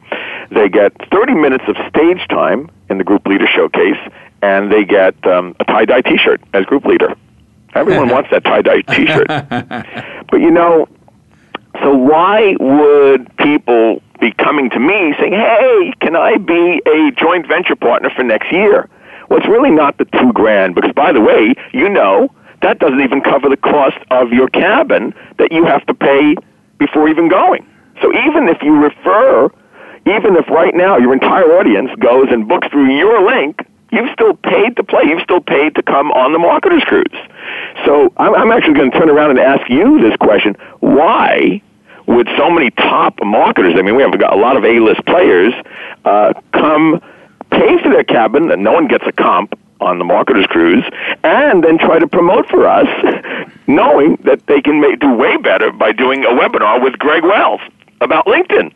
They 0.51 0.69
get 0.69 0.93
30 1.11 1.33
minutes 1.33 1.63
of 1.67 1.75
stage 1.89 2.27
time 2.29 2.69
in 2.89 2.99
the 2.99 3.03
group 3.03 3.25
leader 3.25 3.47
showcase, 3.47 3.97
and 4.41 4.71
they 4.71 4.83
get 4.85 5.15
um, 5.25 5.55
a 5.59 5.65
tie 5.65 5.85
dye 5.85 6.01
t 6.01 6.17
shirt 6.17 6.41
as 6.53 6.65
group 6.65 6.85
leader. 6.85 7.15
Everyone 7.73 8.09
wants 8.15 8.29
that 8.31 8.43
tie 8.43 8.61
dye 8.61 8.81
t 8.81 9.07
shirt. 9.07 9.27
but 10.29 10.37
you 10.39 10.51
know, 10.51 10.87
so 11.81 11.95
why 11.95 12.55
would 12.59 13.35
people 13.37 14.01
be 14.19 14.31
coming 14.33 14.69
to 14.69 14.79
me 14.79 15.13
saying, 15.19 15.33
hey, 15.33 15.93
can 15.99 16.15
I 16.15 16.37
be 16.37 16.81
a 16.85 17.11
joint 17.11 17.47
venture 17.47 17.75
partner 17.75 18.09
for 18.15 18.23
next 18.23 18.51
year? 18.51 18.89
Well, 19.29 19.39
it's 19.39 19.47
really 19.47 19.71
not 19.71 19.97
the 19.97 20.05
two 20.05 20.31
grand, 20.33 20.75
because 20.75 20.93
by 20.93 21.11
the 21.11 21.21
way, 21.21 21.53
you 21.73 21.89
know, 21.89 22.29
that 22.61 22.79
doesn't 22.79 23.01
even 23.01 23.21
cover 23.21 23.49
the 23.49 23.57
cost 23.57 23.97
of 24.11 24.31
your 24.31 24.47
cabin 24.49 25.13
that 25.37 25.51
you 25.51 25.65
have 25.65 25.85
to 25.87 25.93
pay 25.93 26.35
before 26.77 27.07
even 27.07 27.29
going. 27.29 27.65
So 28.01 28.11
even 28.11 28.47
if 28.47 28.61
you 28.61 28.75
refer, 28.77 29.49
even 30.05 30.35
if 30.35 30.47
right 30.49 30.73
now 30.75 30.97
your 30.97 31.13
entire 31.13 31.45
audience 31.57 31.91
goes 31.99 32.27
and 32.29 32.47
books 32.47 32.67
through 32.69 32.95
your 32.95 33.25
link, 33.25 33.59
you've 33.91 34.09
still 34.13 34.33
paid 34.33 34.75
to 34.77 34.83
play. 34.83 35.03
You've 35.05 35.21
still 35.21 35.41
paid 35.41 35.75
to 35.75 35.83
come 35.83 36.11
on 36.11 36.33
the 36.33 36.39
marketers 36.39 36.83
cruise. 36.83 37.05
So 37.85 38.13
I'm, 38.17 38.33
I'm 38.35 38.51
actually 38.51 38.75
going 38.75 38.91
to 38.91 38.99
turn 38.99 39.09
around 39.09 39.31
and 39.31 39.39
ask 39.39 39.69
you 39.69 39.99
this 39.99 40.15
question: 40.17 40.55
Why 40.79 41.61
would 42.05 42.27
so 42.37 42.49
many 42.49 42.71
top 42.71 43.15
marketers? 43.23 43.75
I 43.77 43.81
mean, 43.81 43.95
we 43.95 44.03
have 44.03 44.17
got 44.19 44.33
a 44.33 44.37
lot 44.37 44.57
of 44.57 44.63
A-list 44.63 45.05
players 45.05 45.53
uh, 46.05 46.33
come 46.53 47.01
pay 47.51 47.81
for 47.81 47.89
their 47.89 48.03
cabin, 48.03 48.51
and 48.51 48.63
no 48.63 48.73
one 48.73 48.87
gets 48.87 49.05
a 49.07 49.11
comp 49.11 49.57
on 49.81 49.99
the 49.99 50.05
marketers 50.05 50.45
cruise, 50.47 50.83
and 51.23 51.63
then 51.63 51.77
try 51.77 51.99
to 51.99 52.07
promote 52.07 52.47
for 52.49 52.67
us, 52.67 52.87
knowing 53.67 54.17
that 54.23 54.45
they 54.47 54.61
can 54.61 54.79
make, 54.79 54.99
do 54.99 55.13
way 55.13 55.37
better 55.37 55.71
by 55.71 55.91
doing 55.91 56.23
a 56.25 56.29
webinar 56.29 56.81
with 56.81 56.97
Greg 56.99 57.23
Wells 57.23 57.61
about 58.01 58.25
LinkedIn. 58.25 58.75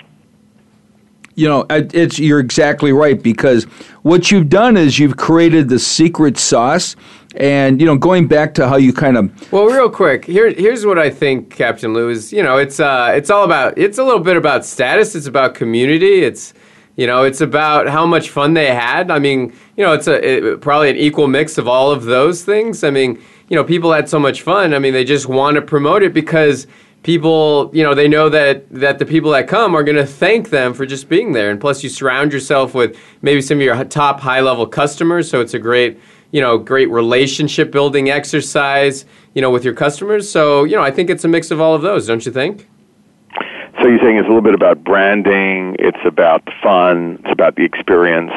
You 1.35 1.47
know, 1.47 1.65
it's 1.69 2.19
you're 2.19 2.41
exactly 2.41 2.91
right 2.91 3.21
because 3.21 3.63
what 4.03 4.31
you've 4.31 4.49
done 4.49 4.75
is 4.75 4.99
you've 4.99 5.15
created 5.15 5.69
the 5.69 5.79
secret 5.79 6.37
sauce, 6.37 6.95
and 7.35 7.79
you 7.79 7.87
know, 7.87 7.97
going 7.97 8.27
back 8.27 8.53
to 8.55 8.67
how 8.67 8.75
you 8.75 8.91
kind 8.91 9.17
of 9.17 9.51
well, 9.51 9.65
real 9.65 9.89
quick, 9.89 10.25
here 10.25 10.51
here's 10.51 10.85
what 10.85 10.99
I 10.99 11.09
think, 11.09 11.49
Captain 11.49 11.93
Lou 11.93 12.09
is. 12.09 12.33
You 12.33 12.43
know, 12.43 12.57
it's 12.57 12.81
uh, 12.81 13.13
it's 13.15 13.29
all 13.29 13.45
about 13.45 13.77
it's 13.77 13.97
a 13.97 14.03
little 14.03 14.19
bit 14.19 14.35
about 14.35 14.65
status. 14.65 15.15
It's 15.15 15.25
about 15.25 15.55
community. 15.55 16.23
It's 16.23 16.53
you 17.01 17.07
know, 17.07 17.23
it's 17.23 17.41
about 17.41 17.87
how 17.87 18.05
much 18.05 18.29
fun 18.29 18.53
they 18.53 18.67
had. 18.67 19.09
I 19.09 19.17
mean, 19.17 19.51
you 19.75 19.83
know, 19.83 19.91
it's 19.93 20.05
a 20.05 20.23
it, 20.23 20.61
probably 20.61 20.91
an 20.91 20.97
equal 20.97 21.27
mix 21.27 21.57
of 21.57 21.67
all 21.67 21.89
of 21.89 22.03
those 22.03 22.43
things. 22.43 22.83
I 22.83 22.91
mean, 22.91 23.19
you 23.49 23.55
know, 23.55 23.63
people 23.63 23.91
had 23.91 24.07
so 24.07 24.19
much 24.19 24.43
fun. 24.43 24.75
I 24.75 24.77
mean, 24.77 24.93
they 24.93 25.03
just 25.03 25.25
want 25.25 25.55
to 25.55 25.63
promote 25.63 26.03
it 26.03 26.13
because 26.13 26.67
people, 27.01 27.71
you 27.73 27.81
know, 27.81 27.95
they 27.95 28.07
know 28.07 28.29
that 28.29 28.69
that 28.69 28.99
the 28.99 29.05
people 29.07 29.31
that 29.31 29.47
come 29.47 29.73
are 29.73 29.81
going 29.81 29.97
to 29.97 30.05
thank 30.05 30.51
them 30.51 30.75
for 30.75 30.85
just 30.85 31.09
being 31.09 31.31
there. 31.31 31.49
And 31.49 31.59
plus, 31.59 31.81
you 31.81 31.89
surround 31.89 32.31
yourself 32.31 32.75
with 32.75 32.95
maybe 33.23 33.41
some 33.41 33.57
of 33.57 33.63
your 33.63 33.83
top 33.85 34.19
high 34.19 34.41
level 34.41 34.67
customers, 34.67 35.27
so 35.27 35.41
it's 35.41 35.55
a 35.55 35.59
great, 35.59 35.99
you 36.29 36.39
know, 36.39 36.59
great 36.59 36.91
relationship 36.91 37.71
building 37.71 38.11
exercise, 38.11 39.05
you 39.33 39.41
know, 39.41 39.49
with 39.49 39.65
your 39.65 39.73
customers. 39.73 40.31
So, 40.31 40.65
you 40.65 40.75
know, 40.75 40.83
I 40.83 40.91
think 40.91 41.09
it's 41.09 41.23
a 41.23 41.27
mix 41.27 41.49
of 41.49 41.59
all 41.59 41.73
of 41.73 41.81
those, 41.81 42.05
don't 42.05 42.23
you 42.23 42.31
think? 42.31 42.67
So 43.81 43.87
you're 43.87 43.99
saying 43.99 44.17
it's 44.17 44.25
a 44.25 44.29
little 44.29 44.43
bit 44.43 44.53
about 44.53 44.83
branding, 44.83 45.75
it's 45.79 45.97
about 46.05 46.45
the 46.45 46.51
fun, 46.61 47.19
it's 47.23 47.31
about 47.31 47.55
the 47.55 47.63
experience. 47.63 48.31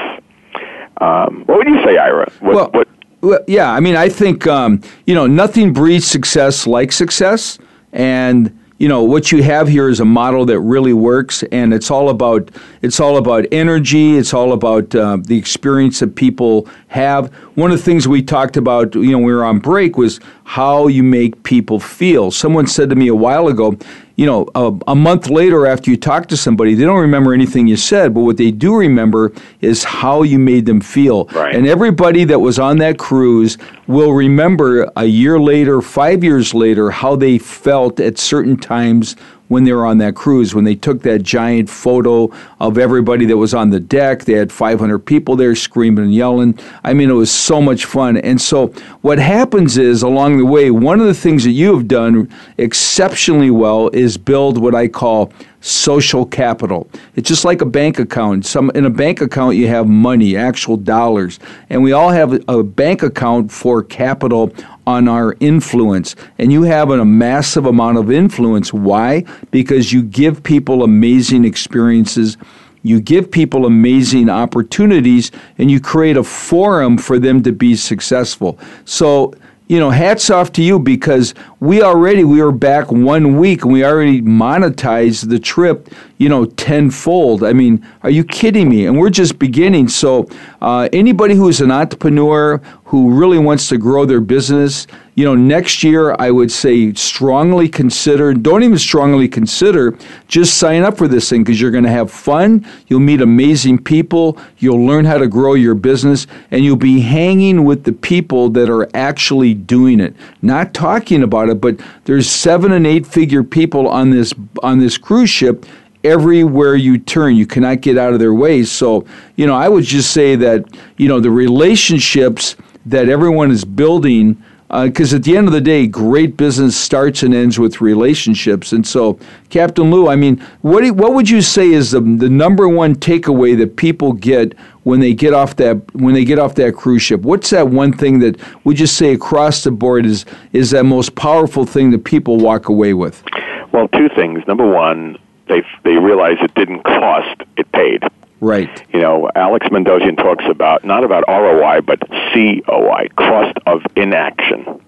Um, 1.00 1.44
what 1.46 1.58
would 1.58 1.68
you 1.68 1.82
say, 1.84 1.98
Ira? 1.98 2.32
What, 2.40 2.54
well, 2.54 2.70
what? 2.70 2.88
Well, 3.20 3.40
yeah, 3.46 3.70
I 3.70 3.80
mean, 3.80 3.96
I 3.96 4.08
think 4.08 4.46
um, 4.46 4.80
you 5.06 5.14
know 5.14 5.26
nothing 5.26 5.72
breeds 5.72 6.06
success 6.06 6.66
like 6.66 6.92
success. 6.92 7.58
And 7.92 8.58
you 8.78 8.88
know 8.88 9.02
what 9.02 9.32
you 9.32 9.42
have 9.42 9.68
here 9.68 9.88
is 9.88 10.00
a 10.00 10.04
model 10.04 10.44
that 10.46 10.60
really 10.60 10.92
works, 10.92 11.42
and 11.44 11.72
it's 11.72 11.90
all 11.90 12.08
about 12.08 12.50
it's 12.82 12.98
all 12.98 13.16
about 13.16 13.46
energy. 13.52 14.16
It's 14.16 14.34
all 14.34 14.52
about 14.52 14.94
uh, 14.94 15.18
the 15.22 15.38
experience 15.38 16.00
that 16.00 16.16
people 16.16 16.68
have. 16.88 17.32
One 17.54 17.70
of 17.70 17.78
the 17.78 17.84
things 17.84 18.08
we 18.08 18.20
talked 18.20 18.56
about, 18.56 18.94
you 18.94 19.12
know, 19.12 19.18
when 19.18 19.26
we 19.26 19.32
were 19.32 19.44
on 19.44 19.60
break 19.60 19.96
was 19.96 20.18
how 20.42 20.88
you 20.88 21.04
make 21.04 21.42
people 21.44 21.78
feel. 21.78 22.30
Someone 22.30 22.66
said 22.66 22.90
to 22.90 22.96
me 22.96 23.08
a 23.08 23.14
while 23.14 23.46
ago, 23.46 23.78
you 24.16 24.26
know, 24.26 24.46
a, 24.54 24.72
a, 24.88 24.94
month 24.94 25.28
later 25.28 25.66
after 25.66 25.90
you 25.90 25.96
talk 25.96 26.26
to 26.28 26.36
somebody, 26.36 26.74
they 26.74 26.84
don't 26.84 27.00
remember 27.00 27.32
anything 27.32 27.66
you 27.66 27.76
said, 27.76 28.14
but 28.14 28.20
what 28.20 28.36
they 28.36 28.52
do 28.52 28.76
remember 28.76 29.32
is 29.60 29.82
how 29.82 30.22
you 30.22 30.38
made 30.38 30.66
them 30.66 30.80
feel. 30.80 31.24
Right. 31.26 31.54
And 31.54 31.66
everybody 31.66 32.24
that 32.24 32.38
was 32.38 32.58
on 32.58 32.78
that 32.78 32.98
cruise 32.98 33.58
will 33.88 34.12
remember 34.12 34.90
a 34.96 35.04
year 35.04 35.40
later, 35.40 35.82
five 35.82 36.22
years 36.22 36.54
later, 36.54 36.90
how 36.90 37.16
they 37.16 37.38
felt 37.38 37.98
at 37.98 38.18
certain 38.18 38.56
times 38.56 39.16
when 39.48 39.64
they 39.64 39.72
were 39.72 39.84
on 39.84 39.98
that 39.98 40.14
cruise, 40.14 40.54
when 40.54 40.64
they 40.64 40.74
took 40.74 41.02
that 41.02 41.22
giant 41.22 41.68
photo 41.68 42.30
of 42.60 42.78
everybody 42.78 43.26
that 43.26 43.36
was 43.36 43.52
on 43.52 43.70
the 43.70 43.80
deck. 43.80 44.24
They 44.24 44.32
had 44.32 44.50
500 44.50 44.98
people 45.00 45.36
there 45.36 45.54
screaming 45.54 46.04
and 46.04 46.14
yelling. 46.14 46.58
I 46.82 46.94
mean, 46.94 47.10
it 47.10 47.14
was 47.14 47.30
so 47.30 47.60
much 47.60 47.84
fun. 47.84 48.16
And 48.16 48.40
so, 48.40 48.68
what 49.02 49.18
happens 49.18 49.76
is 49.76 50.02
along 50.02 50.38
the 50.38 50.46
way, 50.46 50.70
one 50.70 51.00
of 51.00 51.06
the 51.06 51.14
things 51.14 51.44
that 51.44 51.50
you 51.50 51.76
have 51.76 51.88
done 51.88 52.30
exceptionally 52.56 53.50
well 53.50 53.88
is 53.88 54.16
build 54.16 54.58
what 54.58 54.74
I 54.74 54.88
call 54.88 55.32
social 55.60 56.26
capital. 56.26 56.86
It's 57.16 57.26
just 57.26 57.44
like 57.44 57.62
a 57.62 57.66
bank 57.66 57.98
account. 57.98 58.44
Some 58.44 58.70
in 58.74 58.84
a 58.84 58.90
bank 58.90 59.22
account 59.22 59.56
you 59.56 59.66
have 59.68 59.86
money, 59.86 60.36
actual 60.36 60.76
dollars, 60.76 61.40
and 61.70 61.82
we 61.82 61.92
all 61.92 62.10
have 62.10 62.38
a 62.48 62.62
bank 62.62 63.02
account 63.02 63.50
for 63.50 63.82
capital 63.82 64.52
on 64.86 65.08
our 65.08 65.36
influence. 65.40 66.14
And 66.38 66.52
you 66.52 66.62
have 66.62 66.90
a 66.90 67.04
massive 67.04 67.66
amount 67.66 67.98
of 67.98 68.10
influence. 68.10 68.72
Why? 68.72 69.24
Because 69.50 69.92
you 69.92 70.02
give 70.02 70.42
people 70.42 70.82
amazing 70.82 71.44
experiences. 71.44 72.36
You 72.82 73.00
give 73.00 73.30
people 73.30 73.64
amazing 73.64 74.28
opportunities 74.28 75.30
and 75.56 75.70
you 75.70 75.80
create 75.80 76.18
a 76.18 76.24
forum 76.24 76.98
for 76.98 77.18
them 77.18 77.42
to 77.44 77.52
be 77.52 77.76
successful. 77.76 78.58
So, 78.84 79.32
you 79.68 79.80
know, 79.80 79.88
hats 79.88 80.28
off 80.28 80.52
to 80.52 80.62
you 80.62 80.78
because 80.78 81.32
we 81.60 81.82
already 81.82 82.22
we 82.24 82.42
were 82.42 82.52
back 82.52 82.92
one 82.92 83.38
week 83.38 83.62
and 83.62 83.72
we 83.72 83.82
already 83.82 84.20
monetized 84.20 85.30
the 85.30 85.38
trip, 85.38 85.88
you 86.18 86.28
know, 86.28 86.44
tenfold. 86.44 87.42
I 87.42 87.54
mean, 87.54 87.86
are 88.02 88.10
you 88.10 88.24
kidding 88.24 88.68
me? 88.68 88.84
And 88.84 88.98
we're 88.98 89.08
just 89.08 89.38
beginning. 89.38 89.88
So, 89.88 90.28
uh, 90.60 90.90
anybody 90.92 91.34
who's 91.34 91.62
an 91.62 91.70
entrepreneur 91.70 92.60
who 92.84 93.14
really 93.14 93.38
wants 93.38 93.68
to 93.70 93.78
grow 93.78 94.04
their 94.04 94.20
business, 94.20 94.86
you 95.14 95.24
know, 95.24 95.34
next 95.34 95.82
year 95.82 96.14
I 96.18 96.30
would 96.30 96.52
say 96.52 96.92
strongly 96.92 97.68
consider, 97.68 98.34
don't 98.34 98.62
even 98.62 98.78
strongly 98.78 99.26
consider, 99.26 99.96
just 100.28 100.58
sign 100.58 100.82
up 100.82 100.98
for 100.98 101.08
this 101.08 101.30
thing 101.30 101.42
because 101.42 101.60
you're 101.60 101.70
going 101.70 101.84
to 101.84 101.90
have 101.90 102.10
fun, 102.10 102.66
you'll 102.88 103.00
meet 103.00 103.22
amazing 103.22 103.78
people, 103.78 104.38
you'll 104.58 104.84
learn 104.84 105.06
how 105.06 105.16
to 105.16 105.26
grow 105.26 105.54
your 105.54 105.74
business, 105.74 106.26
and 106.50 106.62
you'll 106.62 106.76
be 106.76 107.00
hanging 107.00 107.64
with 107.64 107.84
the 107.84 107.92
people 107.92 108.50
that 108.50 108.68
are 108.68 108.88
actually 108.94 109.54
doing 109.54 109.98
it, 109.98 110.14
not 110.42 110.74
talking 110.74 111.22
about 111.22 111.48
it, 111.48 111.60
but 111.60 111.80
there's 112.04 112.28
seven 112.28 112.72
and 112.72 112.86
eight 112.86 113.06
figure 113.06 113.42
people 113.42 113.88
on 113.88 114.10
this 114.10 114.34
on 114.62 114.78
this 114.78 114.98
cruise 114.98 115.30
ship 115.30 115.64
everywhere 116.04 116.76
you 116.76 116.98
turn. 116.98 117.34
You 117.34 117.46
cannot 117.46 117.80
get 117.80 117.96
out 117.96 118.12
of 118.12 118.18
their 118.18 118.34
way. 118.34 118.62
So, 118.62 119.06
you 119.36 119.46
know, 119.46 119.54
I 119.54 119.70
would 119.70 119.84
just 119.84 120.10
say 120.10 120.36
that, 120.36 120.66
you 120.98 121.08
know, 121.08 121.18
the 121.18 121.30
relationships 121.30 122.56
that 122.86 123.08
everyone 123.08 123.50
is 123.50 123.64
building 123.64 124.42
because 124.82 125.12
uh, 125.12 125.16
at 125.16 125.22
the 125.22 125.36
end 125.36 125.46
of 125.46 125.52
the 125.52 125.60
day, 125.60 125.86
great 125.86 126.36
business 126.36 126.76
starts 126.76 127.22
and 127.22 127.32
ends 127.32 127.58
with 127.58 127.80
relationships. 127.80 128.72
And 128.72 128.84
so, 128.84 129.18
Captain 129.48 129.90
Lou, 129.90 130.08
I 130.08 130.16
mean, 130.16 130.38
what 130.62 130.80
do, 130.82 130.92
what 130.92 131.14
would 131.14 131.30
you 131.30 131.42
say 131.42 131.70
is 131.70 131.92
the, 131.92 132.00
the 132.00 132.28
number 132.28 132.68
one 132.68 132.96
takeaway 132.96 133.56
that 133.58 133.76
people 133.76 134.14
get 134.14 134.58
when 134.82 135.00
they 135.00 135.14
get 135.14 135.32
off 135.32 135.56
that 135.56 135.76
when 135.94 136.14
they 136.14 136.24
get 136.24 136.38
off 136.38 136.56
that 136.56 136.74
cruise 136.74 137.02
ship? 137.02 137.20
What's 137.22 137.50
that 137.50 137.68
one 137.68 137.92
thing 137.92 138.18
that 138.20 138.40
we 138.64 138.74
just 138.74 138.96
say 138.96 139.12
across 139.12 139.62
the 139.62 139.70
board 139.70 140.06
is 140.06 140.24
is 140.52 140.70
that 140.70 140.84
most 140.84 141.14
powerful 141.14 141.66
thing 141.66 141.90
that 141.92 142.04
people 142.04 142.38
walk 142.38 142.68
away 142.68 142.94
with? 142.94 143.22
Well, 143.70 143.88
two 143.88 144.08
things. 144.08 144.42
Number 144.48 144.66
one, 144.66 145.18
they 145.46 145.62
they 145.84 145.98
realize 145.98 146.38
it 146.40 146.54
didn't 146.54 146.82
cost; 146.82 147.42
it 147.56 147.70
paid. 147.70 148.02
Right. 148.44 148.82
You 148.92 149.00
know, 149.00 149.30
Alex 149.34 149.66
Mandossian 149.68 150.18
talks 150.18 150.44
about 150.50 150.84
not 150.84 151.02
about 151.02 151.24
ROI 151.26 151.80
but 151.80 151.98
COI, 152.10 153.08
cost 153.16 153.56
of 153.64 153.80
inaction. 153.96 154.82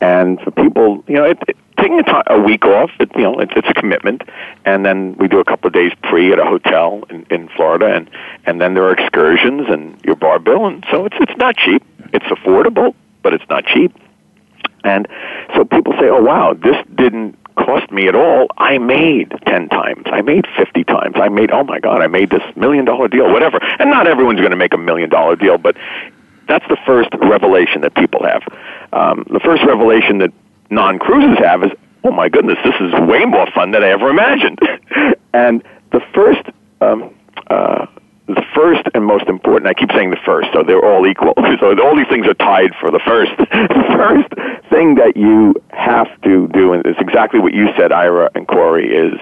And 0.00 0.40
for 0.40 0.52
people, 0.52 1.02
you 1.08 1.14
know, 1.14 1.24
it, 1.24 1.38
it, 1.48 1.56
taking 1.76 1.98
a, 1.98 2.04
time, 2.04 2.22
a 2.28 2.40
week 2.40 2.64
off, 2.64 2.92
it, 3.00 3.10
you 3.16 3.22
know, 3.22 3.40
it, 3.40 3.50
it's 3.56 3.68
a 3.68 3.74
commitment. 3.74 4.22
And 4.64 4.86
then 4.86 5.16
we 5.16 5.26
do 5.26 5.40
a 5.40 5.44
couple 5.44 5.66
of 5.66 5.74
days 5.74 5.90
pre 6.04 6.32
at 6.32 6.38
a 6.38 6.44
hotel 6.44 7.02
in, 7.10 7.26
in 7.30 7.48
Florida, 7.48 7.86
and 7.86 8.08
and 8.46 8.60
then 8.60 8.74
there 8.74 8.84
are 8.84 8.92
excursions 8.92 9.66
and 9.68 10.00
your 10.04 10.14
bar 10.14 10.38
bill, 10.38 10.66
and 10.66 10.86
so 10.88 11.04
it's 11.04 11.16
it's 11.18 11.36
not 11.38 11.56
cheap. 11.56 11.82
It's 12.12 12.26
affordable, 12.26 12.94
but 13.22 13.34
it's 13.34 13.48
not 13.50 13.66
cheap. 13.66 13.92
And 14.84 15.08
so 15.56 15.64
people 15.64 15.94
say, 15.94 16.08
"Oh 16.08 16.22
wow, 16.22 16.54
this 16.54 16.76
didn't 16.94 17.36
cost 17.56 17.90
me 17.90 18.08
at 18.08 18.14
all, 18.14 18.48
I 18.56 18.78
made 18.78 19.32
10 19.46 19.68
times. 19.68 20.04
I 20.06 20.22
made 20.22 20.46
50 20.56 20.84
times. 20.84 21.16
I 21.16 21.28
made, 21.28 21.50
oh 21.50 21.64
my 21.64 21.80
God, 21.80 22.02
I 22.02 22.06
made 22.06 22.30
this 22.30 22.42
million 22.56 22.84
dollar 22.84 23.08
deal, 23.08 23.30
whatever. 23.30 23.58
And 23.78 23.90
not 23.90 24.06
everyone's 24.06 24.40
going 24.40 24.50
to 24.52 24.56
make 24.56 24.74
a 24.74 24.78
million 24.78 25.10
dollar 25.10 25.36
deal, 25.36 25.58
but 25.58 25.76
that's 26.48 26.66
the 26.68 26.76
first 26.86 27.10
revelation 27.20 27.82
that 27.82 27.94
people 27.94 28.24
have. 28.24 28.42
Um, 28.92 29.24
the 29.30 29.40
first 29.40 29.62
revelation 29.64 30.18
that 30.18 30.32
non 30.70 30.98
cruisers 30.98 31.38
have 31.38 31.62
is, 31.62 31.70
oh 32.04 32.10
my 32.10 32.28
goodness, 32.28 32.58
this 32.64 32.74
is 32.80 32.92
way 33.08 33.24
more 33.24 33.46
fun 33.54 33.70
than 33.70 33.82
I 33.82 33.88
ever 33.88 34.08
imagined. 34.08 34.58
and 35.34 35.62
the 35.92 36.00
first 36.14 36.42
um, 36.80 37.14
uh, 37.48 37.86
the 38.28 38.44
first 38.54 38.82
and 38.94 39.04
most 39.04 39.26
important, 39.26 39.66
I 39.66 39.74
keep 39.74 39.90
saying 39.92 40.10
the 40.10 40.20
first, 40.24 40.48
so 40.52 40.62
they're 40.62 40.84
all 40.84 41.06
equal. 41.06 41.34
So 41.60 41.78
all 41.80 41.94
these 41.94 42.08
things 42.08 42.26
are 42.26 42.34
tied 42.34 42.74
for 42.80 42.90
the 42.90 42.98
first. 43.04 43.30
the 43.38 43.84
first 43.94 44.26
thing 44.82 44.94
that 44.96 45.16
you 45.16 45.54
have 45.70 46.08
to 46.22 46.48
do, 46.48 46.72
and 46.72 46.84
it's 46.84 47.00
exactly 47.00 47.40
what 47.40 47.54
you 47.54 47.68
said, 47.76 47.92
Ira 47.92 48.30
and 48.34 48.46
Corey, 48.48 48.88
is 48.88 49.18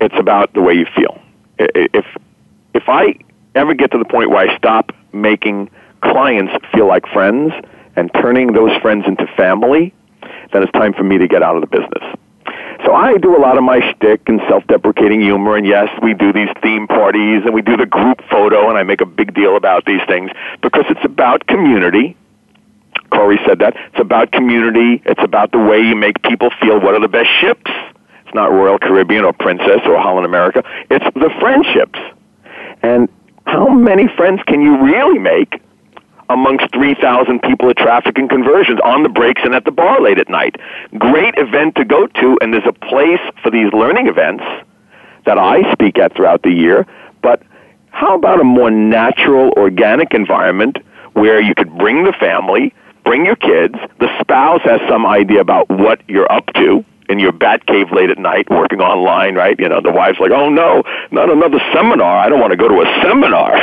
it's 0.00 0.14
about 0.18 0.52
the 0.54 0.62
way 0.62 0.74
you 0.74 0.86
feel. 0.94 1.20
If, 1.58 2.04
if 2.74 2.84
I 2.88 3.14
ever 3.54 3.74
get 3.74 3.90
to 3.92 3.98
the 3.98 4.04
point 4.04 4.30
where 4.30 4.48
I 4.48 4.56
stop 4.56 4.92
making 5.12 5.70
clients 6.02 6.52
feel 6.72 6.86
like 6.86 7.06
friends 7.08 7.52
and 7.96 8.12
turning 8.14 8.52
those 8.52 8.76
friends 8.80 9.04
into 9.08 9.26
family, 9.36 9.92
then 10.52 10.62
it's 10.62 10.72
time 10.72 10.94
for 10.94 11.02
me 11.02 11.18
to 11.18 11.26
get 11.26 11.42
out 11.42 11.56
of 11.56 11.60
the 11.60 11.66
business. 11.66 12.04
So 12.84 12.94
I 12.94 13.18
do 13.18 13.36
a 13.36 13.40
lot 13.40 13.58
of 13.58 13.64
my 13.64 13.80
shtick 13.90 14.28
and 14.28 14.40
self-deprecating 14.48 15.20
humor, 15.20 15.56
and 15.56 15.66
yes, 15.66 15.88
we 16.00 16.14
do 16.14 16.32
these 16.32 16.48
theme 16.62 16.86
parties 16.86 17.42
and 17.44 17.52
we 17.52 17.60
do 17.60 17.76
the 17.76 17.86
group 17.86 18.22
photo, 18.30 18.68
and 18.68 18.78
I 18.78 18.84
make 18.84 19.00
a 19.00 19.06
big 19.06 19.34
deal 19.34 19.56
about 19.56 19.84
these 19.84 20.00
things 20.06 20.30
because 20.62 20.84
it's 20.88 21.04
about 21.04 21.48
community. 21.48 22.16
Corey 23.10 23.38
said 23.46 23.58
that 23.60 23.74
it's 23.76 24.00
about 24.00 24.32
community. 24.32 25.02
It's 25.06 25.22
about 25.22 25.52
the 25.52 25.58
way 25.58 25.80
you 25.80 25.96
make 25.96 26.22
people 26.22 26.50
feel. 26.60 26.80
What 26.80 26.94
are 26.94 27.00
the 27.00 27.08
best 27.08 27.28
ships? 27.40 27.70
It's 28.24 28.34
not 28.34 28.52
Royal 28.52 28.78
Caribbean 28.78 29.24
or 29.24 29.32
Princess 29.32 29.80
or 29.86 29.98
Holland 29.98 30.26
America. 30.26 30.62
It's 30.90 31.04
the 31.14 31.30
friendships. 31.40 31.98
And 32.82 33.08
how 33.46 33.68
many 33.68 34.06
friends 34.16 34.42
can 34.46 34.60
you 34.60 34.76
really 34.82 35.18
make 35.18 35.60
amongst 36.30 36.72
3,000 36.74 37.40
people 37.40 37.70
at 37.70 37.76
traffic 37.76 38.18
and 38.18 38.28
conversions 38.28 38.78
on 38.84 39.02
the 39.02 39.08
breaks 39.08 39.40
and 39.44 39.54
at 39.54 39.64
the 39.64 39.70
bar 39.70 40.00
late 40.00 40.18
at 40.18 40.28
night. 40.28 40.56
Great 40.98 41.34
event 41.38 41.74
to 41.76 41.84
go 41.84 42.06
to, 42.06 42.38
and 42.40 42.52
there's 42.52 42.66
a 42.66 42.72
place 42.72 43.20
for 43.42 43.50
these 43.50 43.72
learning 43.72 44.08
events 44.08 44.44
that 45.24 45.38
I 45.38 45.70
speak 45.72 45.98
at 45.98 46.14
throughout 46.14 46.42
the 46.42 46.50
year. 46.50 46.86
But 47.22 47.42
how 47.90 48.14
about 48.14 48.40
a 48.40 48.44
more 48.44 48.70
natural, 48.70 49.52
organic 49.56 50.12
environment 50.12 50.78
where 51.14 51.40
you 51.40 51.54
could 51.54 51.76
bring 51.78 52.04
the 52.04 52.12
family, 52.12 52.74
bring 53.08 53.24
your 53.24 53.36
kids, 53.36 53.74
the 54.00 54.08
spouse 54.20 54.60
has 54.64 54.80
some 54.86 55.06
idea 55.06 55.40
about 55.40 55.66
what 55.70 56.02
you're 56.08 56.30
up 56.30 56.44
to, 56.54 56.84
in 57.08 57.18
your 57.18 57.32
bat 57.32 57.66
cave 57.66 57.90
late 57.90 58.10
at 58.10 58.18
night 58.18 58.46
working 58.50 58.82
online, 58.82 59.34
right? 59.34 59.58
You 59.58 59.66
know, 59.66 59.80
the 59.80 59.90
wife's 59.90 60.20
like, 60.20 60.30
oh 60.30 60.50
no, 60.50 60.82
not 61.10 61.30
another 61.30 61.58
seminar. 61.72 62.18
I 62.18 62.28
don't 62.28 62.38
want 62.38 62.50
to 62.50 62.56
go 62.58 62.68
to 62.68 62.82
a 62.82 63.02
seminar. 63.02 63.62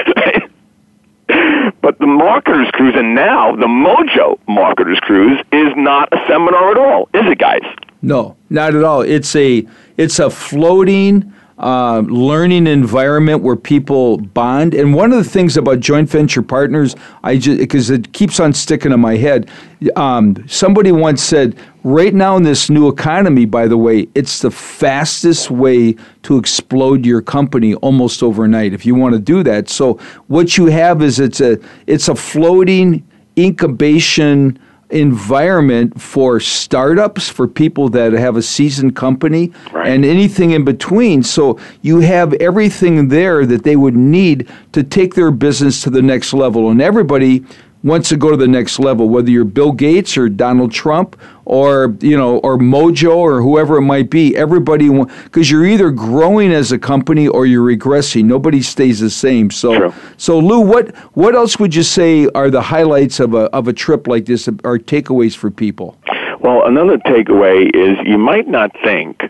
but 1.81 1.99
the 1.99 2.08
Marketers 2.08 2.69
Cruise, 2.71 2.95
and 2.97 3.13
now 3.13 3.55
the 3.55 3.67
Mojo 3.67 4.39
Marketers 4.47 4.99
Cruise, 5.01 5.39
is 5.51 5.69
not 5.75 6.12
a 6.12 6.17
seminar 6.27 6.71
at 6.71 6.77
all, 6.79 7.08
is 7.13 7.29
it, 7.31 7.38
guys? 7.38 7.62
No, 8.01 8.36
not 8.49 8.73
at 8.73 8.84
all. 8.84 9.01
It's 9.01 9.36
a 9.36 9.63
it's 9.97 10.17
a 10.17 10.31
floating 10.31 11.31
uh, 11.58 12.00
learning 12.08 12.68
environment 12.68 13.41
where 13.41 13.56
people 13.56 14.18
bond. 14.18 14.74
And 14.74 14.94
one 14.94 15.13
of 15.13 15.24
the 15.24 15.30
things 15.30 15.56
about 15.56 15.80
joint 15.80 16.10
venture 16.10 16.41
partners, 16.41 16.96
I 17.24 17.38
just 17.38 17.60
because 17.60 17.89
it 17.89 18.12
keeps 18.12 18.39
on 18.39 18.54
sticking 18.54 18.91
in 18.91 19.00
my 19.00 19.15
head. 19.15 19.50
Um, 19.96 20.44
somebody 20.48 20.91
once 20.91 21.24
said, 21.24 21.58
right 21.84 22.13
now 22.13 22.36
in 22.36 22.44
this 22.44 22.70
new 22.70 22.89
economy, 22.89 23.46
by 23.46 23.68
the 23.68 23.78
way, 23.78 24.08
it's 24.15 24.39
the 24.41 24.52
fastest 24.52 25.50
way 25.50 25.96
to 26.24 26.38
explode 26.38 27.06
your 27.06 27.22
company 27.22 27.76
almost 27.76 28.22
overnight. 28.22 28.74
If 28.74 28.86
you 28.86 28.96
want 28.96 29.13
to 29.13 29.20
do 29.20 29.44
that, 29.44 29.70
so 29.70 29.94
what 30.28 30.58
you 30.58 30.65
have 30.65 31.02
is 31.02 31.20
it's 31.20 31.39
a 31.39 31.58
it's 31.88 32.10
a 32.10 32.15
floating 32.15 33.08
incubation 33.38 34.60
environment 34.89 36.00
for 36.00 36.39
startups, 36.39 37.28
for 37.28 37.48
people 37.48 37.89
that 37.89 38.13
have 38.13 38.38
a 38.38 38.41
seasoned 38.41 38.95
company, 38.95 39.52
right. 39.71 39.88
and 39.88 40.06
anything 40.06 40.52
in 40.52 40.63
between. 40.63 41.24
So 41.24 41.60
you 41.82 42.00
have 42.00 42.34
everything 42.34 43.08
there 43.08 43.45
that 43.45 43.63
they 43.63 43.76
would 43.76 43.95
need 43.95 44.50
to 44.74 44.84
take 44.84 45.15
their 45.15 45.32
business 45.32 45.82
to 45.84 45.89
the 45.89 46.02
next 46.02 46.34
level. 46.34 46.69
And 46.69 46.82
everybody 46.82 47.43
wants 47.86 48.10
to 48.10 48.17
go 48.17 48.32
to 48.32 48.38
the 48.38 48.48
next 48.48 48.80
level, 48.80 49.08
whether 49.08 49.30
you're 49.30 49.45
Bill 49.45 49.71
Gates 49.71 50.17
or 50.17 50.28
Donald 50.28 50.71
Trump 50.71 51.15
or 51.45 51.95
you 52.02 52.17
know 52.17 52.39
or 52.39 52.58
Mojo 52.58 53.15
or 53.15 53.41
whoever 53.41 53.78
it 53.78 53.84
might 53.84 54.10
be. 54.10 54.36
Everybody 54.36 54.89
because 55.24 55.50
you're 55.50 55.65
either 55.65 55.91
growing 55.91 56.52
as 56.52 56.71
a 56.71 56.80
company 56.80 57.28
or 57.28 57.45
you're 57.45 57.65
regressing. 57.65 58.26
Nobody 58.26 58.62
stays 58.62 59.00
the 59.00 59.10
same. 59.10 59.52
So 59.52 59.78
True. 59.78 59.93
so 60.17 60.39
Lou, 60.39 60.60
what 60.62 60.95
what 61.13 61.36
else 61.36 61.60
would 61.60 61.76
you 61.76 61.84
say 61.84 62.28
are 62.36 62.50
the 62.50 62.62
highlights 62.62 63.19
of 63.19 63.36
a 63.36 63.43
of 63.54 63.67
a 63.67 63.74
trip 63.74 64.08
like 64.08 64.26
this? 64.26 64.48
Are 64.48 64.80
takeaways 64.80 65.36
for 65.36 65.52
people? 65.52 65.98
Well, 66.39 66.65
another 66.65 66.98
takeaway 66.98 67.69
is 67.74 67.98
you 68.06 68.17
might 68.17 68.48
not 68.48 68.71
think 68.84 69.21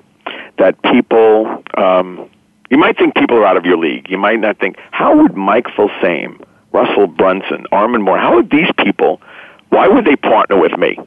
that 0.58 0.82
people. 0.84 1.62
Um, 1.78 2.30
you 2.72 2.80
might 2.80 2.98
think 2.98 3.14
people 3.14 3.38
are 3.38 3.46
out 3.46 3.58
of 3.58 3.66
your 3.66 3.78
league. 3.78 4.10
You 4.10 4.18
might 4.18 4.40
not 4.40 4.58
think, 4.58 4.78
how 4.90 5.16
would 5.22 5.38
Mike 5.38 5.68
Filsaime 5.78 6.44
Russell 6.76 7.08
Brunson, 7.08 7.66
Armand 7.72 8.04
Morin. 8.04 8.22
How 8.22 8.36
would 8.36 8.50
these 8.50 8.70
people? 8.78 9.22
Why 9.70 9.88
would 9.88 10.04
they 10.04 10.18
partner 10.18 10.60
with 10.60 10.78
me? 10.78 10.98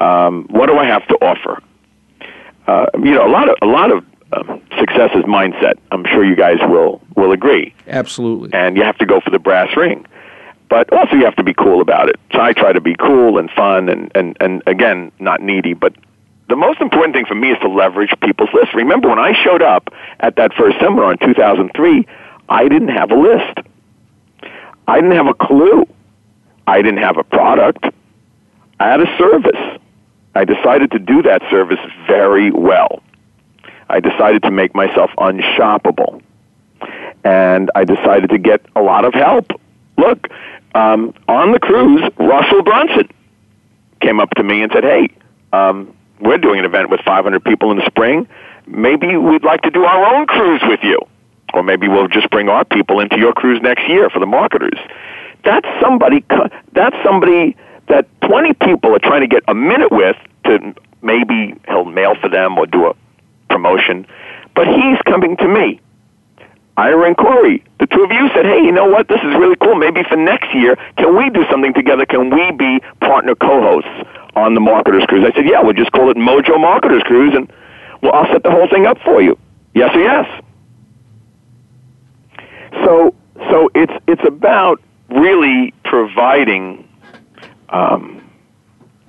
Um, 0.00 0.46
what 0.48 0.66
do 0.66 0.78
I 0.78 0.86
have 0.86 1.06
to 1.08 1.14
offer? 1.16 1.62
Uh, 2.66 2.86
you 2.94 3.12
know, 3.12 3.26
a 3.26 3.28
lot 3.28 3.48
of 3.50 3.56
a 3.60 3.66
lot 3.66 3.90
of 3.90 4.04
um, 4.32 4.62
success 4.78 5.10
is 5.14 5.24
mindset. 5.24 5.74
I'm 5.92 6.04
sure 6.06 6.24
you 6.24 6.34
guys 6.34 6.56
will 6.62 7.02
will 7.14 7.32
agree. 7.32 7.74
Absolutely. 7.86 8.50
And 8.54 8.76
you 8.76 8.82
have 8.84 8.96
to 8.98 9.06
go 9.06 9.20
for 9.20 9.30
the 9.30 9.38
brass 9.38 9.76
ring, 9.76 10.06
but 10.70 10.90
also 10.92 11.14
you 11.16 11.26
have 11.26 11.36
to 11.36 11.42
be 11.44 11.52
cool 11.52 11.82
about 11.82 12.08
it. 12.08 12.16
So 12.32 12.40
I 12.40 12.54
try 12.54 12.72
to 12.72 12.80
be 12.80 12.94
cool 12.94 13.36
and 13.38 13.50
fun, 13.50 13.90
and 13.90 14.10
and 14.14 14.34
and 14.40 14.62
again, 14.66 15.12
not 15.20 15.40
needy, 15.42 15.74
but. 15.74 15.94
The 16.46 16.56
most 16.56 16.78
important 16.82 17.14
thing 17.16 17.24
for 17.24 17.34
me 17.34 17.52
is 17.52 17.58
to 17.60 17.68
leverage 17.68 18.12
people's 18.22 18.50
lists. 18.52 18.74
Remember, 18.74 19.08
when 19.08 19.18
I 19.18 19.32
showed 19.32 19.62
up 19.62 19.88
at 20.20 20.36
that 20.36 20.52
first 20.52 20.78
seminar 20.78 21.10
in 21.12 21.18
2003, 21.18 22.06
I 22.50 22.68
didn't 22.68 22.88
have 22.90 23.10
a 23.10 23.16
list. 23.16 23.66
I 24.86 25.00
didn't 25.00 25.16
have 25.16 25.26
a 25.26 25.34
clue. 25.34 25.86
I 26.66 26.82
didn't 26.82 27.02
have 27.02 27.16
a 27.16 27.24
product. 27.24 27.84
I 28.80 28.88
had 28.88 29.00
a 29.00 29.18
service. 29.18 29.80
I 30.34 30.44
decided 30.44 30.90
to 30.92 30.98
do 30.98 31.22
that 31.22 31.42
service 31.50 31.78
very 32.06 32.50
well. 32.50 33.02
I 33.88 34.00
decided 34.00 34.42
to 34.42 34.50
make 34.50 34.74
myself 34.74 35.10
unshoppable. 35.18 36.22
And 37.22 37.70
I 37.74 37.84
decided 37.84 38.30
to 38.30 38.38
get 38.38 38.60
a 38.74 38.82
lot 38.82 39.04
of 39.04 39.14
help. 39.14 39.46
Look, 39.96 40.28
um, 40.74 41.14
on 41.28 41.52
the 41.52 41.60
cruise, 41.60 42.02
Russell 42.18 42.62
Brunson 42.62 43.08
came 44.00 44.20
up 44.20 44.30
to 44.30 44.42
me 44.42 44.62
and 44.62 44.72
said, 44.72 44.84
Hey, 44.84 45.08
um, 45.52 45.96
we're 46.20 46.38
doing 46.38 46.58
an 46.58 46.64
event 46.64 46.90
with 46.90 47.00
500 47.00 47.44
people 47.44 47.70
in 47.70 47.78
the 47.78 47.86
spring. 47.86 48.26
Maybe 48.66 49.16
we'd 49.16 49.44
like 49.44 49.62
to 49.62 49.70
do 49.70 49.84
our 49.84 50.14
own 50.14 50.26
cruise 50.26 50.62
with 50.66 50.80
you 50.82 51.00
or 51.56 51.62
maybe 51.62 51.88
we'll 51.88 52.08
just 52.08 52.30
bring 52.30 52.48
our 52.48 52.64
people 52.64 53.00
into 53.00 53.18
your 53.18 53.32
cruise 53.32 53.60
next 53.62 53.88
year 53.88 54.10
for 54.10 54.18
the 54.18 54.26
marketers. 54.26 54.78
That's 55.44 55.68
somebody. 55.80 56.24
That's 56.72 56.96
somebody 57.04 57.56
that 57.88 58.06
20 58.22 58.54
people 58.54 58.94
are 58.94 58.98
trying 58.98 59.20
to 59.20 59.26
get 59.26 59.42
a 59.48 59.54
minute 59.54 59.92
with 59.92 60.16
to 60.44 60.74
maybe 61.02 61.54
he'll 61.68 61.84
mail 61.84 62.14
for 62.20 62.28
them 62.28 62.58
or 62.58 62.66
do 62.66 62.86
a 62.86 62.94
promotion, 63.48 64.06
but 64.54 64.66
he's 64.66 64.98
coming 65.06 65.36
to 65.36 65.48
me. 65.48 65.80
Ira 66.76 67.06
and 67.06 67.16
Corey, 67.16 67.62
the 67.78 67.86
two 67.86 68.02
of 68.02 68.10
you 68.10 68.28
said, 68.34 68.46
hey, 68.46 68.58
you 68.58 68.72
know 68.72 68.86
what? 68.86 69.06
This 69.06 69.20
is 69.20 69.32
really 69.38 69.54
cool. 69.56 69.76
Maybe 69.76 70.02
for 70.08 70.16
next 70.16 70.52
year, 70.52 70.76
can 70.96 71.16
we 71.16 71.30
do 71.30 71.44
something 71.48 71.72
together? 71.72 72.04
Can 72.04 72.30
we 72.30 72.50
be 72.50 72.80
partner 73.00 73.36
co-hosts 73.36 74.08
on 74.34 74.54
the 74.54 74.60
Marketers 74.60 75.04
Cruise? 75.06 75.24
I 75.24 75.32
said, 75.36 75.46
yeah, 75.46 75.62
we'll 75.62 75.74
just 75.74 75.92
call 75.92 76.10
it 76.10 76.16
Mojo 76.16 76.60
Marketers 76.60 77.02
Cruise, 77.04 77.32
and 77.36 77.52
well, 78.02 78.12
I'll 78.12 78.26
set 78.32 78.42
the 78.42 78.50
whole 78.50 78.68
thing 78.68 78.86
up 78.86 78.98
for 79.04 79.22
you. 79.22 79.38
Yes 79.74 79.94
or 79.94 80.00
yes? 80.00 80.26
So, 82.84 83.14
so 83.50 83.70
it's 83.74 83.92
it's 84.06 84.26
about 84.26 84.80
really 85.08 85.72
providing 85.84 86.88
um, 87.68 88.28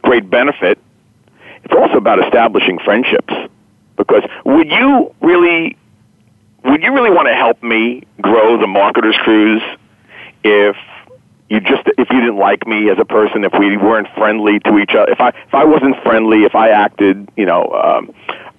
great 0.01 0.29
benefit. 0.29 0.77
It's 1.63 1.73
also 1.73 1.97
about 1.97 2.23
establishing 2.23 2.79
friendships. 2.79 3.33
Because 3.97 4.23
would 4.43 4.69
you 4.69 5.15
really 5.21 5.77
would 6.63 6.83
you 6.83 6.93
really 6.93 7.11
want 7.11 7.27
to 7.27 7.33
help 7.33 7.61
me 7.63 8.03
grow 8.21 8.59
the 8.59 8.67
marketers 8.67 9.15
cruise 9.23 9.61
if 10.43 10.75
you 11.49 11.59
just 11.59 11.83
if 11.97 12.09
you 12.09 12.19
didn't 12.19 12.37
like 12.37 12.67
me 12.67 12.89
as 12.89 12.97
a 12.99 13.05
person, 13.05 13.43
if 13.43 13.53
we 13.57 13.77
weren't 13.77 14.07
friendly 14.17 14.59
to 14.59 14.79
each 14.79 14.95
other, 14.95 15.11
if 15.11 15.21
I 15.21 15.29
if 15.29 15.53
I 15.53 15.63
wasn't 15.63 15.95
friendly, 16.03 16.43
if 16.43 16.55
I 16.55 16.69
acted, 16.69 17.29
you 17.37 17.45
know, 17.45 17.71
um, 17.71 18.13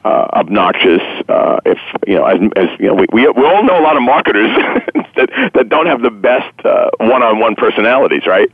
uh, 0.07 0.29
obnoxious. 0.35 1.03
Uh, 1.29 1.59
if 1.65 1.79
you 2.07 2.15
know, 2.15 2.25
as, 2.25 2.39
as 2.57 2.69
you 2.79 2.87
know, 2.87 2.95
we, 2.95 3.07
we 3.13 3.29
we 3.29 3.45
all 3.45 3.65
know 3.65 3.79
a 3.79 3.83
lot 3.83 3.97
of 3.97 4.03
marketers 4.03 4.51
that 5.17 5.29
that 5.55 5.69
don't 5.69 5.87
have 5.87 6.03
the 6.03 6.11
best 6.11 6.55
uh, 6.65 6.91
one-on-one 7.01 7.57
personalities, 7.57 8.27
right? 8.27 8.51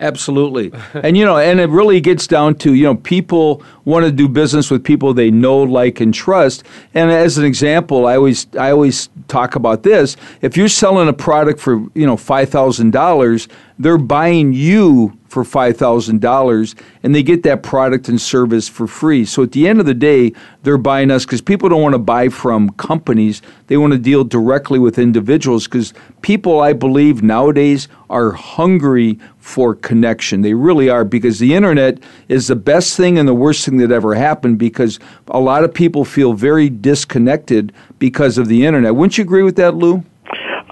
Absolutely. 0.00 0.72
and 0.94 1.16
you 1.16 1.24
know, 1.26 1.36
and 1.36 1.60
it 1.60 1.68
really 1.68 2.00
gets 2.00 2.26
down 2.26 2.54
to, 2.54 2.72
you 2.72 2.84
know, 2.84 2.94
people 2.94 3.62
want 3.84 4.06
to 4.06 4.10
do 4.10 4.28
business 4.28 4.70
with 4.70 4.82
people 4.82 5.12
they 5.12 5.30
know, 5.30 5.62
like 5.62 6.00
and 6.00 6.14
trust. 6.14 6.64
And 6.94 7.10
as 7.10 7.36
an 7.36 7.44
example, 7.44 8.06
I 8.06 8.16
always 8.16 8.46
I 8.58 8.70
always 8.70 9.10
talk 9.28 9.56
about 9.56 9.82
this. 9.82 10.16
If 10.40 10.56
you're 10.56 10.68
selling 10.68 11.08
a 11.08 11.12
product 11.12 11.60
for, 11.60 11.86
you 11.94 12.06
know, 12.06 12.16
$5,000, 12.16 13.48
they're 13.80 13.98
buying 13.98 14.52
you 14.52 15.18
for 15.26 15.42
$5,000 15.42 16.74
and 17.02 17.14
they 17.14 17.22
get 17.22 17.44
that 17.44 17.62
product 17.62 18.08
and 18.08 18.20
service 18.20 18.68
for 18.68 18.86
free. 18.86 19.24
So 19.24 19.42
at 19.42 19.52
the 19.52 19.66
end 19.66 19.80
of 19.80 19.86
the 19.86 19.94
day, 19.94 20.32
they're 20.64 20.76
buying 20.76 21.10
us 21.10 21.24
because 21.24 21.40
people 21.40 21.68
don't 21.70 21.80
want 21.80 21.94
to 21.94 21.98
buy 21.98 22.28
from 22.28 22.70
companies. 22.70 23.40
They 23.68 23.78
want 23.78 23.94
to 23.94 23.98
deal 23.98 24.22
directly 24.22 24.78
with 24.78 24.98
individuals 24.98 25.64
because 25.64 25.94
people, 26.20 26.60
I 26.60 26.74
believe, 26.74 27.22
nowadays 27.22 27.88
are 28.10 28.32
hungry 28.32 29.18
for 29.38 29.74
connection. 29.74 30.42
They 30.42 30.52
really 30.52 30.90
are 30.90 31.04
because 31.04 31.38
the 31.38 31.54
internet 31.54 32.02
is 32.28 32.48
the 32.48 32.56
best 32.56 32.98
thing 32.98 33.18
and 33.18 33.26
the 33.26 33.34
worst 33.34 33.64
thing 33.64 33.78
that 33.78 33.90
ever 33.90 34.14
happened 34.14 34.58
because 34.58 34.98
a 35.28 35.40
lot 35.40 35.64
of 35.64 35.72
people 35.72 36.04
feel 36.04 36.34
very 36.34 36.68
disconnected 36.68 37.72
because 37.98 38.36
of 38.36 38.48
the 38.48 38.66
internet. 38.66 38.94
Wouldn't 38.94 39.16
you 39.16 39.24
agree 39.24 39.44
with 39.44 39.56
that, 39.56 39.74
Lou? 39.74 40.04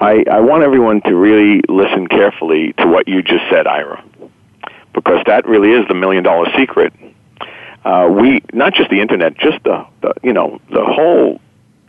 I, 0.00 0.24
I 0.30 0.40
want 0.40 0.62
everyone 0.62 1.00
to 1.02 1.14
really 1.14 1.60
listen 1.68 2.06
carefully 2.06 2.72
to 2.78 2.86
what 2.86 3.08
you 3.08 3.22
just 3.22 3.44
said, 3.50 3.66
Ira 3.66 4.02
because 4.98 5.22
that 5.26 5.46
really 5.46 5.70
is 5.70 5.86
the 5.86 5.94
million 5.94 6.24
dollar 6.24 6.46
secret. 6.56 6.92
uh, 7.84 8.08
we 8.10 8.42
not 8.52 8.74
just 8.74 8.90
the 8.90 9.00
internet, 9.00 9.36
just 9.38 9.62
the, 9.64 9.86
the 10.02 10.12
you 10.22 10.32
know 10.32 10.60
the 10.70 10.84
whole 10.84 11.40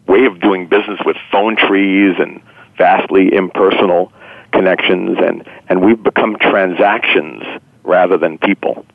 way 0.07 0.26
of 0.26 0.39
doing 0.39 0.68
business 0.68 0.99
with 1.05 1.18
phone 1.32 1.55
trees 1.55 2.16
and 2.20 2.41
vastly 2.78 3.34
impersonal 3.34 4.12
connections, 4.51 5.18
and 5.20 5.47
and 5.70 5.82
we've 5.82 6.01
become 6.03 6.38
transactions 6.39 7.43
rather 7.84 8.18
than 8.18 8.38
people. 8.38 8.86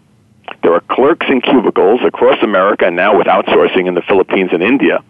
There 0.63 0.73
are 0.73 0.81
clerks 0.91 1.27
in 1.29 1.41
cubicles 1.41 2.01
across 2.05 2.41
America 2.43 2.87
and 2.87 2.97
now 2.97 3.17
with 3.19 3.27
outsourcing 3.27 3.87
in 3.89 3.95
the 3.95 4.03
Philippines 4.03 4.51
and 4.53 4.63
India, 4.63 5.03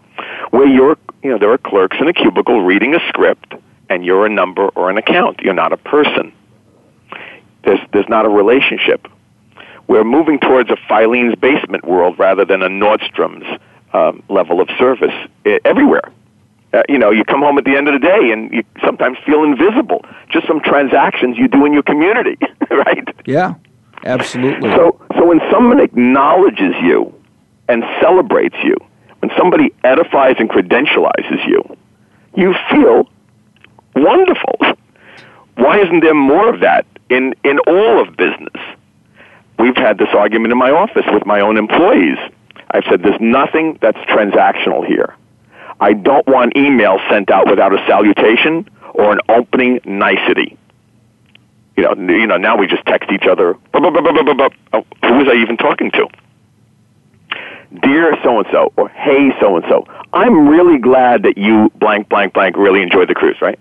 where 0.49 0.67
you're 0.67 0.97
you 1.23 1.29
know 1.29 1.37
there 1.37 1.51
are 1.51 1.59
clerks 1.59 1.97
in 1.99 2.07
a 2.07 2.13
cubicle 2.13 2.61
reading 2.61 2.95
a 2.95 2.99
script, 3.09 3.53
and 3.89 4.05
you're 4.05 4.25
a 4.25 4.29
number 4.29 4.67
or 4.69 4.89
an 4.89 4.97
account. 4.97 5.41
You're 5.41 5.53
not 5.53 5.73
a 5.73 5.77
person. 5.77 6.33
There's 7.63 7.79
there's 7.91 8.09
not 8.09 8.25
a 8.25 8.29
relationship 8.29 9.07
we're 9.87 10.03
moving 10.03 10.39
towards 10.39 10.69
a 10.69 10.77
Filene's 10.89 11.35
basement 11.35 11.85
world 11.85 12.17
rather 12.17 12.45
than 12.45 12.61
a 12.61 12.69
Nordstrom's 12.69 13.59
um, 13.93 14.23
level 14.29 14.59
of 14.61 14.69
service 14.77 15.13
uh, 15.45 15.51
everywhere. 15.63 16.11
Uh, 16.73 16.81
you 16.89 16.97
know, 16.97 17.11
you 17.11 17.23
come 17.23 17.41
home 17.41 17.57
at 17.57 17.63
the 17.63 17.75
end 17.75 17.87
of 17.87 17.93
the 17.93 18.05
day 18.05 18.31
and 18.31 18.51
you 18.51 18.63
sometimes 18.83 19.17
feel 19.25 19.43
invisible. 19.43 20.03
Just 20.29 20.47
some 20.47 20.59
transactions 20.59 21.37
you 21.37 21.47
do 21.47 21.65
in 21.65 21.73
your 21.73 21.83
community, 21.83 22.37
right? 22.69 23.07
Yeah, 23.25 23.53
absolutely. 24.03 24.69
So, 24.71 24.99
so 25.15 25.25
when 25.25 25.39
someone 25.51 25.79
acknowledges 25.79 26.73
you 26.81 27.13
and 27.69 27.83
celebrates 28.01 28.57
you, 28.63 28.75
when 29.19 29.31
somebody 29.37 29.73
edifies 29.83 30.35
and 30.39 30.49
credentializes 30.49 31.47
you, 31.47 31.63
you 32.35 32.53
feel 32.69 33.07
wonderful. 33.95 34.59
Why 35.55 35.79
isn't 35.79 36.01
there 36.01 36.13
more 36.13 36.53
of 36.53 36.59
that 36.61 36.85
in, 37.09 37.33
in 37.43 37.59
all 37.59 38.01
of 38.01 38.15
business? 38.17 38.61
we've 39.59 39.75
had 39.75 39.97
this 39.97 40.09
argument 40.13 40.51
in 40.51 40.57
my 40.57 40.71
office 40.71 41.05
with 41.11 41.25
my 41.25 41.39
own 41.39 41.57
employees. 41.57 42.17
I've 42.71 42.83
said 42.89 43.03
there's 43.03 43.19
nothing 43.21 43.77
that's 43.81 43.97
transactional 43.99 44.85
here. 44.85 45.15
I 45.79 45.93
don't 45.93 46.25
want 46.27 46.55
email 46.55 46.99
sent 47.09 47.29
out 47.29 47.49
without 47.49 47.73
a 47.73 47.85
salutation 47.85 48.69
or 48.93 49.11
an 49.11 49.19
opening 49.29 49.79
nicety. 49.85 50.57
You 51.75 51.83
know, 51.83 52.13
you 52.13 52.27
know. 52.27 52.37
Now 52.37 52.57
we 52.57 52.67
just 52.67 52.85
text 52.85 53.11
each 53.11 53.25
other. 53.29 53.57
Oh, 53.73 53.81
who 53.81 55.13
was 55.13 55.27
I 55.27 55.35
even 55.41 55.57
talking 55.57 55.91
to? 55.91 56.07
Dear 57.81 58.17
so 58.23 58.39
and 58.39 58.47
so, 58.49 58.71
or 58.77 58.87
Hey 58.87 59.31
so 59.41 59.57
and 59.57 59.65
so. 59.67 59.85
I'm 60.13 60.47
really 60.47 60.77
glad 60.77 61.23
that 61.23 61.37
you 61.37 61.69
blank 61.75 62.07
blank 62.07 62.33
blank 62.33 62.55
really 62.55 62.81
enjoyed 62.81 63.09
the 63.09 63.15
cruise, 63.15 63.41
right? 63.41 63.59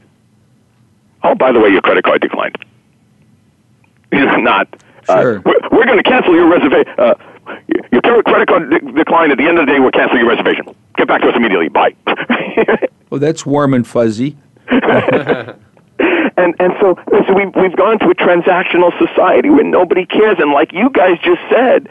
Oh, 1.25 1.35
by 1.35 1.53
the 1.53 1.61
way, 1.61 1.71
your 1.71 1.81
credit 1.81 2.05
card 2.05 2.21
declined. 2.21 2.57
Not 4.13 4.69
uh, 5.09 5.21
sure. 5.21 5.39
Uh, 5.39 5.43
we're, 5.45 5.79
we're 5.79 5.87
going 5.87 5.97
to 5.97 6.09
cancel 6.09 6.35
your 6.35 6.49
reservation. 6.49 6.95
Uh, 6.99 7.15
your 7.91 8.23
credit 8.23 8.49
card 8.49 8.71
de- 8.71 8.93
decline 8.93 9.31
at 9.31 9.39
the 9.39 9.45
end 9.45 9.59
of 9.59 9.67
the 9.67 9.73
day. 9.73 9.81
We're 9.81 9.91
canceling 9.91 10.21
your 10.21 10.29
reservation. 10.29 10.67
Get 10.97 11.09
back 11.09 11.23
to 11.23 11.29
us 11.29 11.37
immediately. 11.37 11.69
Bye. 11.69 11.95
well, 13.11 13.21
that's 13.21 13.45
warm 13.45 13.75
and 13.75 13.87
fuzzy. 13.87 14.37
and 16.37 16.55
and 16.59 16.73
so, 16.81 16.99
so 17.27 17.35
we've 17.35 17.55
we've 17.55 17.77
gone 17.77 17.99
to 18.01 18.07
a 18.07 18.15
transactional 18.15 18.97
society 18.99 19.51
where 19.51 19.65
nobody 19.65 20.07
cares, 20.07 20.37
and 20.39 20.53
like 20.53 20.73
you 20.73 20.91
guys 20.91 21.19
just 21.23 21.41
said, 21.51 21.89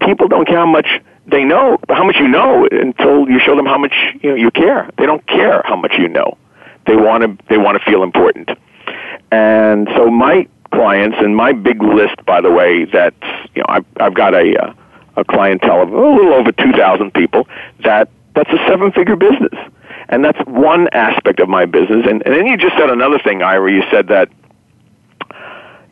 people 0.00 0.28
don't 0.28 0.46
care 0.46 0.58
how 0.58 0.66
much 0.66 1.00
they 1.26 1.44
know, 1.44 1.78
how 1.88 2.04
much 2.04 2.16
you 2.18 2.28
know, 2.28 2.68
until 2.70 3.28
you 3.28 3.38
show 3.38 3.56
them 3.56 3.66
how 3.66 3.78
much 3.78 3.94
you 4.22 4.30
know 4.30 4.36
you 4.36 4.50
care. 4.50 4.90
They 4.98 5.06
don't 5.06 5.26
care 5.26 5.62
how 5.64 5.76
much 5.76 5.94
you 5.98 6.08
know. 6.08 6.36
They 6.86 6.96
want 6.96 7.22
to 7.22 7.44
they 7.48 7.58
want 7.58 7.78
to 7.78 7.90
feel 7.90 8.02
important. 8.02 8.50
And 9.30 9.88
so 9.96 10.10
my 10.10 10.46
clients, 10.72 11.16
and 11.20 11.36
my 11.36 11.52
big 11.52 11.82
list, 11.82 12.24
by 12.26 12.40
the 12.40 12.50
way, 12.50 12.84
that 12.86 13.14
you 13.54 13.62
know, 13.62 13.66
I've, 13.68 13.86
I've 13.98 14.14
got 14.14 14.34
a 14.34 14.56
uh, 14.56 14.74
a 15.16 15.24
clientele 15.24 15.82
of 15.82 15.92
a 15.92 15.96
little 15.96 16.34
over 16.34 16.52
two 16.52 16.72
thousand 16.72 17.12
people. 17.14 17.48
That 17.84 18.08
that's 18.34 18.50
a 18.50 18.58
seven 18.68 18.92
figure 18.92 19.16
business, 19.16 19.54
and 20.08 20.24
that's 20.24 20.38
one 20.46 20.88
aspect 20.92 21.40
of 21.40 21.48
my 21.48 21.64
business. 21.66 22.06
And, 22.08 22.22
and 22.26 22.34
then 22.34 22.46
you 22.46 22.56
just 22.56 22.76
said 22.76 22.90
another 22.90 23.18
thing, 23.18 23.42
Ira. 23.42 23.72
You 23.72 23.82
said 23.90 24.08
that 24.08 24.28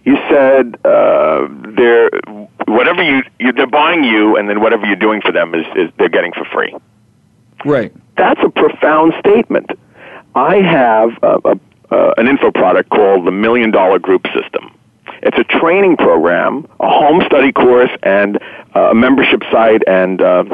you 0.04 0.16
said 0.28 0.76
uh, 0.84 1.48
they're 1.76 2.10
whatever 2.66 3.02
you, 3.02 3.22
you 3.38 3.52
they're 3.52 3.66
buying 3.66 4.04
you, 4.04 4.36
and 4.36 4.48
then 4.48 4.60
whatever 4.60 4.86
you're 4.86 4.96
doing 4.96 5.22
for 5.22 5.32
them 5.32 5.54
is, 5.54 5.66
is 5.76 5.90
they're 5.98 6.08
getting 6.08 6.32
for 6.32 6.44
free. 6.44 6.74
Right. 7.64 7.92
That's 8.16 8.40
a 8.44 8.50
profound 8.50 9.14
statement. 9.18 9.70
I 10.34 10.56
have 10.56 11.10
a, 11.22 11.38
a, 11.44 11.60
uh, 11.94 12.20
an 12.20 12.26
info 12.32 12.50
product 12.50 12.88
called 12.90 13.20
the 13.26 13.34
Million 13.46 13.70
Dollar 13.70 13.98
Group 13.98 14.24
System. 14.38 14.64
It's 15.26 15.38
a 15.38 15.48
training 15.60 15.96
program, 15.96 16.66
a 16.80 16.88
home 16.88 17.22
study 17.26 17.52
course, 17.52 17.94
and 18.02 18.30
uh, 18.76 18.90
a 18.94 18.94
membership 18.94 19.42
site 19.52 19.82
and 19.86 20.20
uh, 20.20 20.44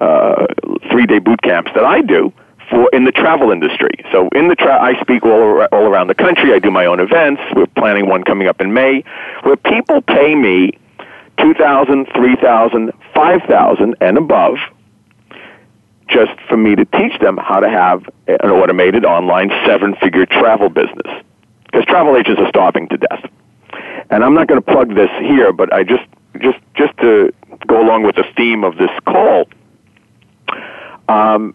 uh, 0.00 0.46
three-day 0.90 1.20
boot 1.26 1.40
camps 1.42 1.70
that 1.74 1.84
I 1.84 2.02
do 2.02 2.32
for 2.68 2.88
in 2.92 3.04
the 3.04 3.12
travel 3.12 3.50
industry. 3.50 3.94
So 4.12 4.28
in 4.34 4.48
the 4.48 4.56
tra- 4.56 4.82
I 4.90 5.00
speak 5.00 5.22
all 5.24 5.62
all 5.74 5.86
around 5.92 6.08
the 6.08 6.14
country. 6.26 6.52
I 6.52 6.58
do 6.58 6.70
my 6.70 6.86
own 6.86 7.00
events. 7.00 7.40
We're 7.54 7.66
planning 7.66 8.08
one 8.08 8.22
coming 8.24 8.48
up 8.48 8.60
in 8.60 8.72
May, 8.72 9.04
where 9.44 9.56
people 9.56 10.02
pay 10.02 10.34
me 10.34 10.72
two 11.38 11.54
thousand, 11.54 12.06
three 12.16 12.36
thousand, 12.36 12.92
five 13.14 13.40
thousand, 13.48 13.96
and 14.00 14.18
above 14.18 14.56
just 16.08 16.32
for 16.48 16.56
me 16.56 16.74
to 16.74 16.84
teach 16.84 17.18
them 17.20 17.36
how 17.36 17.60
to 17.60 17.68
have 17.68 18.04
an 18.26 18.50
automated 18.50 19.04
online 19.04 19.50
seven 19.66 19.94
figure 19.96 20.26
travel 20.26 20.68
business. 20.68 21.24
Because 21.64 21.84
travel 21.86 22.16
agents 22.16 22.40
are 22.40 22.48
starving 22.48 22.88
to 22.88 22.98
death. 22.98 23.24
And 24.10 24.22
I'm 24.22 24.34
not 24.34 24.46
going 24.46 24.60
to 24.60 24.72
plug 24.72 24.94
this 24.94 25.10
here, 25.20 25.52
but 25.52 25.72
I 25.72 25.84
just, 25.84 26.04
just, 26.40 26.58
just 26.74 26.96
to 26.98 27.32
go 27.66 27.82
along 27.82 28.02
with 28.02 28.16
the 28.16 28.24
theme 28.36 28.62
of 28.64 28.76
this 28.76 28.90
call, 29.06 29.48
um, 31.08 31.54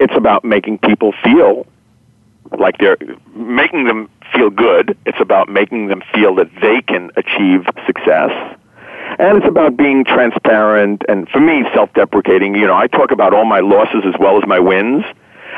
it's 0.00 0.14
about 0.16 0.44
making 0.44 0.78
people 0.78 1.12
feel 1.22 1.66
like 2.58 2.78
they're 2.78 2.96
making 3.34 3.84
them 3.84 4.08
feel 4.34 4.50
good. 4.50 4.96
It's 5.06 5.20
about 5.20 5.48
making 5.48 5.88
them 5.88 6.02
feel 6.14 6.34
that 6.36 6.50
they 6.60 6.82
can 6.82 7.10
achieve 7.16 7.66
success 7.86 8.30
and 9.18 9.38
it's 9.38 9.46
about 9.46 9.76
being 9.76 10.04
transparent 10.04 11.02
and 11.08 11.28
for 11.28 11.40
me 11.40 11.64
self-deprecating 11.74 12.54
you 12.54 12.66
know 12.66 12.74
i 12.74 12.86
talk 12.86 13.10
about 13.10 13.32
all 13.32 13.44
my 13.44 13.60
losses 13.60 14.02
as 14.04 14.14
well 14.18 14.36
as 14.36 14.46
my 14.46 14.58
wins 14.58 15.04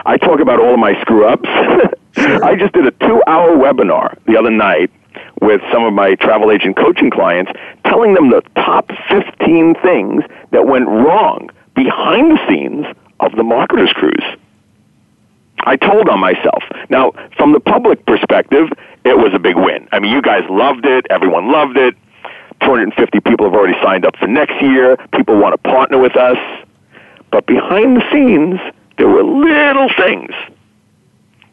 i 0.05 0.17
talk 0.17 0.41
about 0.41 0.61
all 0.61 0.75
of 0.75 0.79
my 0.79 0.99
screw 1.01 1.27
ups 1.27 1.49
sure. 2.17 2.45
i 2.45 2.55
just 2.55 2.73
did 2.73 2.87
a 2.87 2.91
two 2.93 3.23
hour 3.27 3.57
webinar 3.57 4.17
the 4.27 4.37
other 4.37 4.51
night 4.51 4.91
with 5.41 5.61
some 5.73 5.85
of 5.85 5.93
my 5.93 6.15
travel 6.17 6.51
agent 6.51 6.77
coaching 6.77 7.11
clients 7.11 7.51
telling 7.85 8.15
them 8.15 8.31
the 8.31 8.43
top 8.57 8.91
15 9.09 9.75
things 9.77 10.23
that 10.51 10.67
went 10.67 10.87
wrong 10.87 11.51
behind 11.75 12.33
the 12.33 12.49
scenes 12.49 12.87
of 13.21 13.33
the 13.37 13.43
marketers 13.43 13.93
cruise 13.93 14.25
I 15.65 15.77
told 15.77 16.09
on 16.09 16.21
myself. 16.21 16.63
Now, 16.91 17.13
from 17.37 17.53
the 17.53 17.61
public 17.61 18.05
perspective, 18.07 18.69
it 19.05 19.19
was 19.19 19.33
a 19.35 19.39
big 19.39 19.57
win. 19.57 19.89
I 19.93 19.99
mean, 19.99 20.13
you 20.13 20.23
guys 20.23 20.43
loved 20.49 20.87
it. 20.87 21.07
Everyone 21.11 21.51
loved 21.51 21.77
it. 21.77 21.97
250 22.61 23.21
people 23.21 23.47
have 23.47 23.55
already 23.55 23.79
signed 23.83 24.05
up 24.05 24.17
for 24.17 24.27
next 24.27 24.61
year. 24.61 24.97
People 25.15 25.37
want 25.37 25.53
to 25.53 25.69
partner 25.69 25.99
with 25.99 26.17
us. 26.17 26.39
But 27.31 27.47
behind 27.47 27.97
the 27.97 28.05
scenes, 28.11 28.61
there 28.99 29.09
were 29.09 29.23
little 29.23 29.89
things 29.97 30.31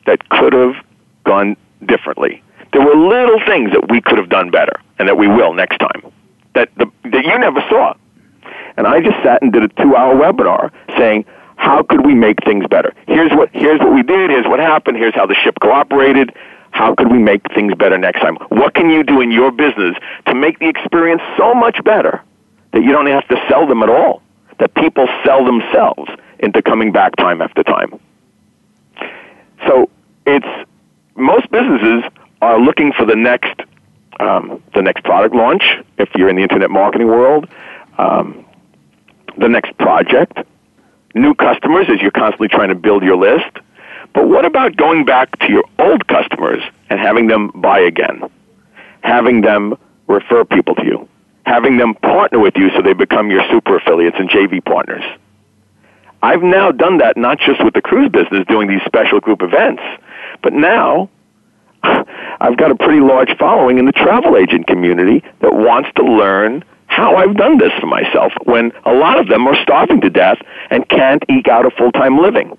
that 0.05 0.27
could 0.29 0.53
have 0.53 0.75
gone 1.23 1.57
differently. 1.85 2.41
There 2.71 2.81
were 2.81 2.95
little 2.95 3.39
things 3.45 3.71
that 3.71 3.89
we 3.89 4.01
could 4.01 4.17
have 4.17 4.29
done 4.29 4.49
better 4.49 4.73
and 4.99 5.07
that 5.07 5.17
we 5.17 5.27
will 5.27 5.53
next 5.53 5.77
time 5.77 6.11
that, 6.53 6.69
the, 6.77 6.89
that 7.03 7.25
you 7.25 7.37
never 7.39 7.61
saw. 7.69 7.93
And 8.77 8.87
I 8.87 9.01
just 9.01 9.21
sat 9.23 9.41
and 9.41 9.51
did 9.53 9.63
a 9.63 9.67
two 9.67 9.95
hour 9.95 10.15
webinar 10.15 10.71
saying, 10.97 11.25
how 11.55 11.83
could 11.83 12.05
we 12.05 12.15
make 12.15 12.43
things 12.43 12.65
better? 12.67 12.93
Here's 13.07 13.31
what, 13.31 13.49
here's 13.53 13.79
what 13.79 13.93
we 13.93 14.03
did, 14.03 14.29
here's 14.29 14.45
what 14.47 14.59
happened, 14.59 14.97
here's 14.97 15.15
how 15.15 15.25
the 15.25 15.35
ship 15.35 15.59
cooperated, 15.61 16.35
how 16.73 16.95
could 16.95 17.11
we 17.11 17.19
make 17.19 17.41
things 17.53 17.73
better 17.75 17.97
next 17.97 18.19
time? 18.19 18.35
What 18.49 18.73
can 18.73 18.89
you 18.89 19.03
do 19.03 19.21
in 19.21 19.31
your 19.31 19.51
business 19.51 19.95
to 20.25 20.33
make 20.33 20.57
the 20.59 20.67
experience 20.67 21.21
so 21.37 21.53
much 21.53 21.81
better 21.83 22.21
that 22.71 22.83
you 22.83 22.91
don't 22.91 23.05
have 23.07 23.27
to 23.27 23.37
sell 23.47 23.67
them 23.67 23.83
at 23.83 23.89
all? 23.89 24.21
That 24.59 24.73
people 24.73 25.07
sell 25.23 25.45
themselves 25.45 26.09
into 26.39 26.61
coming 26.61 26.91
back 26.91 27.15
time 27.15 27.41
after 27.41 27.63
time. 27.63 27.99
So 29.67 29.89
it's 30.25 30.69
most 31.15 31.49
businesses 31.51 32.03
are 32.41 32.59
looking 32.59 32.91
for 32.91 33.05
the 33.05 33.15
next 33.15 33.61
um, 34.19 34.61
the 34.73 34.81
next 34.81 35.03
product 35.03 35.35
launch. 35.35 35.63
If 35.97 36.09
you're 36.15 36.29
in 36.29 36.35
the 36.35 36.43
internet 36.43 36.71
marketing 36.71 37.07
world, 37.07 37.47
um, 37.97 38.45
the 39.37 39.49
next 39.49 39.77
project, 39.77 40.37
new 41.13 41.35
customers 41.35 41.85
as 41.89 42.01
you're 42.01 42.11
constantly 42.11 42.47
trying 42.47 42.69
to 42.69 42.75
build 42.75 43.03
your 43.03 43.17
list 43.17 43.57
but 44.13 44.27
what 44.27 44.45
about 44.45 44.75
going 44.75 45.05
back 45.05 45.37
to 45.39 45.51
your 45.51 45.63
old 45.79 46.07
customers 46.07 46.61
and 46.89 46.99
having 46.99 47.27
them 47.27 47.51
buy 47.55 47.79
again? 47.79 48.23
Having 49.01 49.41
them 49.41 49.75
refer 50.07 50.45
people 50.45 50.75
to 50.75 50.85
you? 50.85 51.09
Having 51.45 51.77
them 51.77 51.95
partner 51.95 52.39
with 52.39 52.55
you 52.55 52.69
so 52.75 52.81
they 52.81 52.93
become 52.93 53.29
your 53.29 53.41
super 53.49 53.77
affiliates 53.77 54.17
and 54.19 54.29
JV 54.29 54.63
partners? 54.63 55.03
I've 56.21 56.43
now 56.43 56.71
done 56.71 56.99
that 56.99 57.17
not 57.17 57.37
just 57.39 57.63
with 57.63 57.73
the 57.73 57.81
cruise 57.81 58.09
business 58.09 58.45
doing 58.47 58.69
these 58.69 58.81
special 58.85 59.19
group 59.19 59.41
events, 59.41 59.83
but 60.41 60.53
now 60.53 61.09
I've 61.83 62.55
got 62.57 62.71
a 62.71 62.75
pretty 62.75 63.01
large 63.01 63.35
following 63.37 63.77
in 63.77 63.85
the 63.85 63.91
travel 63.91 64.37
agent 64.37 64.67
community 64.67 65.23
that 65.41 65.53
wants 65.53 65.89
to 65.97 66.03
learn 66.03 66.63
how 66.87 67.15
I've 67.15 67.35
done 67.35 67.57
this 67.57 67.71
for 67.79 67.87
myself 67.87 68.31
when 68.43 68.71
a 68.85 68.93
lot 68.93 69.19
of 69.19 69.27
them 69.27 69.47
are 69.47 69.55
starving 69.63 69.99
to 70.01 70.09
death 70.09 70.37
and 70.69 70.87
can't 70.87 71.23
eke 71.29 71.47
out 71.47 71.65
a 71.65 71.71
full 71.71 71.91
time 71.91 72.19
living. 72.19 72.57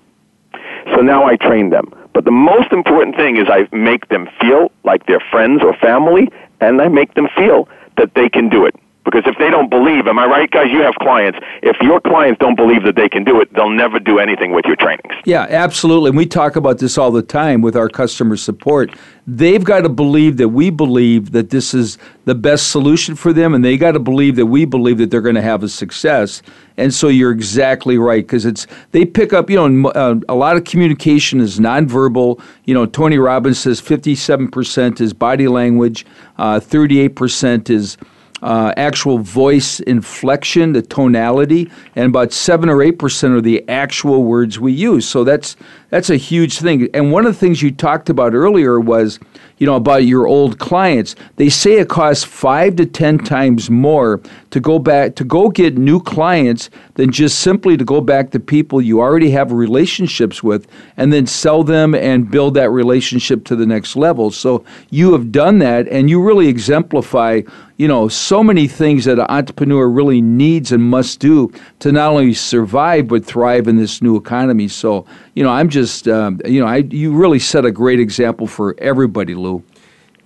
So 0.93 1.01
now 1.01 1.25
I 1.25 1.35
train 1.35 1.69
them. 1.69 1.93
But 2.13 2.25
the 2.25 2.31
most 2.31 2.71
important 2.71 3.15
thing 3.15 3.37
is 3.37 3.45
I 3.49 3.67
make 3.75 4.07
them 4.09 4.29
feel 4.39 4.71
like 4.83 5.05
they're 5.05 5.23
friends 5.31 5.61
or 5.63 5.73
family, 5.75 6.29
and 6.61 6.81
I 6.81 6.87
make 6.87 7.13
them 7.15 7.27
feel 7.35 7.67
that 7.97 8.13
they 8.15 8.29
can 8.29 8.49
do 8.49 8.65
it. 8.65 8.75
Because 9.05 9.21
if 9.27 9.37
they 9.37 9.51
don't 9.51 9.69
believe, 9.69 10.07
am 10.07 10.17
I 10.17 10.25
right, 10.25 10.49
guys? 10.49 10.71
You 10.71 10.81
have 10.81 10.95
clients. 10.95 11.37
If 11.61 11.77
your 11.79 12.01
clients 12.01 12.39
don't 12.39 12.55
believe 12.55 12.83
that 12.83 12.95
they 12.95 13.07
can 13.07 13.23
do 13.23 13.39
it, 13.39 13.53
they'll 13.53 13.69
never 13.69 13.99
do 13.99 14.17
anything 14.17 14.51
with 14.51 14.65
your 14.65 14.75
trainings. 14.75 15.13
Yeah, 15.25 15.45
absolutely. 15.47 16.09
And 16.09 16.17
we 16.17 16.25
talk 16.25 16.55
about 16.55 16.79
this 16.79 16.97
all 16.97 17.11
the 17.11 17.21
time 17.21 17.61
with 17.61 17.75
our 17.75 17.87
customer 17.87 18.35
support. 18.35 18.91
They've 19.27 19.63
got 19.63 19.81
to 19.81 19.89
believe 19.89 20.37
that 20.37 20.49
we 20.49 20.71
believe 20.71 21.31
that 21.31 21.51
this 21.51 21.73
is 21.73 21.99
the 22.25 22.35
best 22.35 22.71
solution 22.71 23.15
for 23.15 23.31
them, 23.31 23.53
and 23.53 23.63
they 23.63 23.77
got 23.77 23.91
to 23.91 23.99
believe 23.99 24.35
that 24.37 24.47
we 24.47 24.65
believe 24.65 24.97
that 24.97 25.11
they're 25.11 25.21
going 25.21 25.35
to 25.35 25.41
have 25.41 25.63
a 25.63 25.69
success. 25.69 26.41
And 26.77 26.93
so 26.93 27.07
you're 27.07 27.31
exactly 27.31 27.97
right 27.97 28.23
because 28.23 28.45
it's 28.45 28.65
they 28.91 29.05
pick 29.05 29.33
up. 29.33 29.49
You 29.49 29.69
know, 29.69 29.89
uh, 29.89 30.19
a 30.27 30.35
lot 30.35 30.57
of 30.57 30.63
communication 30.63 31.39
is 31.39 31.59
nonverbal. 31.59 32.41
You 32.65 32.73
know, 32.73 32.85
Tony 32.85 33.17
Robbins 33.17 33.59
says 33.59 33.81
57% 33.81 34.99
is 34.99 35.13
body 35.13 35.47
language, 35.47 36.05
uh, 36.37 36.59
38% 36.59 37.69
is 37.69 37.97
uh, 38.45 38.71
actual 38.77 39.17
voice 39.17 39.79
inflection, 39.81 40.71
the 40.73 40.81
tonality, 40.83 41.69
and 41.95 42.05
about 42.05 42.31
seven 42.31 42.69
or 42.69 42.83
eight 42.83 42.99
percent 42.99 43.33
are 43.33 43.41
the 43.41 43.67
actual 43.67 44.23
words 44.23 44.59
we 44.59 44.71
use. 44.71 45.07
So 45.07 45.23
that's 45.23 45.57
that's 45.95 46.09
a 46.09 46.17
huge 46.17 46.59
thing. 46.59 46.89
And 46.93 47.13
one 47.13 47.25
of 47.25 47.33
the 47.33 47.39
things 47.39 47.61
you 47.61 47.71
talked 47.71 48.09
about 48.09 48.33
earlier 48.33 48.81
was, 48.81 49.17
you 49.59 49.65
know, 49.65 49.77
about 49.77 50.03
your 50.03 50.27
old 50.27 50.59
clients. 50.59 51.15
They 51.37 51.47
say 51.47 51.75
it 51.75 51.87
costs 51.87 52.25
five 52.25 52.75
to 52.75 52.85
ten 52.85 53.17
times 53.17 53.69
more 53.69 54.19
to 54.49 54.59
go 54.59 54.77
back 54.77 55.15
to 55.15 55.23
go 55.23 55.47
get 55.47 55.77
new 55.77 56.01
clients 56.01 56.69
than 56.95 57.13
just 57.13 57.39
simply 57.39 57.77
to 57.77 57.85
go 57.85 58.01
back 58.01 58.31
to 58.31 58.41
people 58.41 58.81
you 58.81 58.99
already 58.99 59.29
have 59.31 59.53
relationships 59.53 60.43
with 60.43 60.67
and 60.97 61.13
then 61.13 61.25
sell 61.25 61.63
them 61.63 61.95
and 61.95 62.29
build 62.29 62.55
that 62.55 62.71
relationship 62.71 63.45
to 63.45 63.55
the 63.55 63.65
next 63.65 63.95
level. 63.95 64.31
So 64.31 64.65
you 64.89 65.13
have 65.13 65.31
done 65.31 65.59
that 65.59 65.87
and 65.87 66.09
you 66.09 66.21
really 66.21 66.49
exemplify 66.49 67.43
you 67.77 67.89
know, 67.89 68.07
so 68.07 68.41
many 68.41 68.67
things 68.67 69.03
that 69.05 69.19
an 69.19 69.25
entrepreneur 69.27 69.87
really 69.89 70.21
needs 70.21 70.71
and 70.71 70.81
must 70.81 71.19
do 71.19 71.51
to 71.79 71.91
not 71.91 72.11
only 72.11 72.33
survive 72.33 73.07
but 73.09 73.25
thrive 73.25 73.67
in 73.67 73.75
this 73.75 74.01
new 74.01 74.15
economy. 74.15 74.67
So, 74.69 75.05
you 75.35 75.43
know, 75.43 75.51
I'm 75.51 75.69
just, 75.69 76.07
um, 76.07 76.39
you 76.45 76.59
know, 76.59 76.67
I 76.67 76.77
you 76.77 77.13
really 77.13 77.39
set 77.39 77.65
a 77.65 77.71
great 77.71 77.99
example 77.99 78.47
for 78.47 78.75
everybody, 78.79 79.35
Lou. 79.35 79.63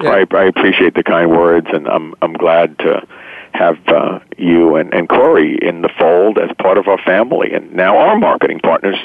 Yeah. 0.02 0.12
I, 0.12 0.36
I 0.36 0.44
appreciate 0.46 0.94
the 0.94 1.04
kind 1.04 1.30
words, 1.32 1.68
and 1.74 1.88
I'm 1.88 2.16
I'm 2.22 2.34
glad 2.34 2.78
to 2.80 3.06
have 3.54 3.78
uh, 3.88 4.20
you 4.38 4.76
and, 4.76 4.94
and 4.94 5.10
Corey 5.10 5.58
in 5.62 5.82
the 5.82 5.90
fold 5.98 6.38
as 6.38 6.52
part 6.60 6.78
of 6.78 6.88
our 6.88 7.00
family, 7.00 7.52
and 7.54 7.74
now 7.74 7.98
our 7.98 8.18
marketing 8.18 8.60
partners 8.60 8.98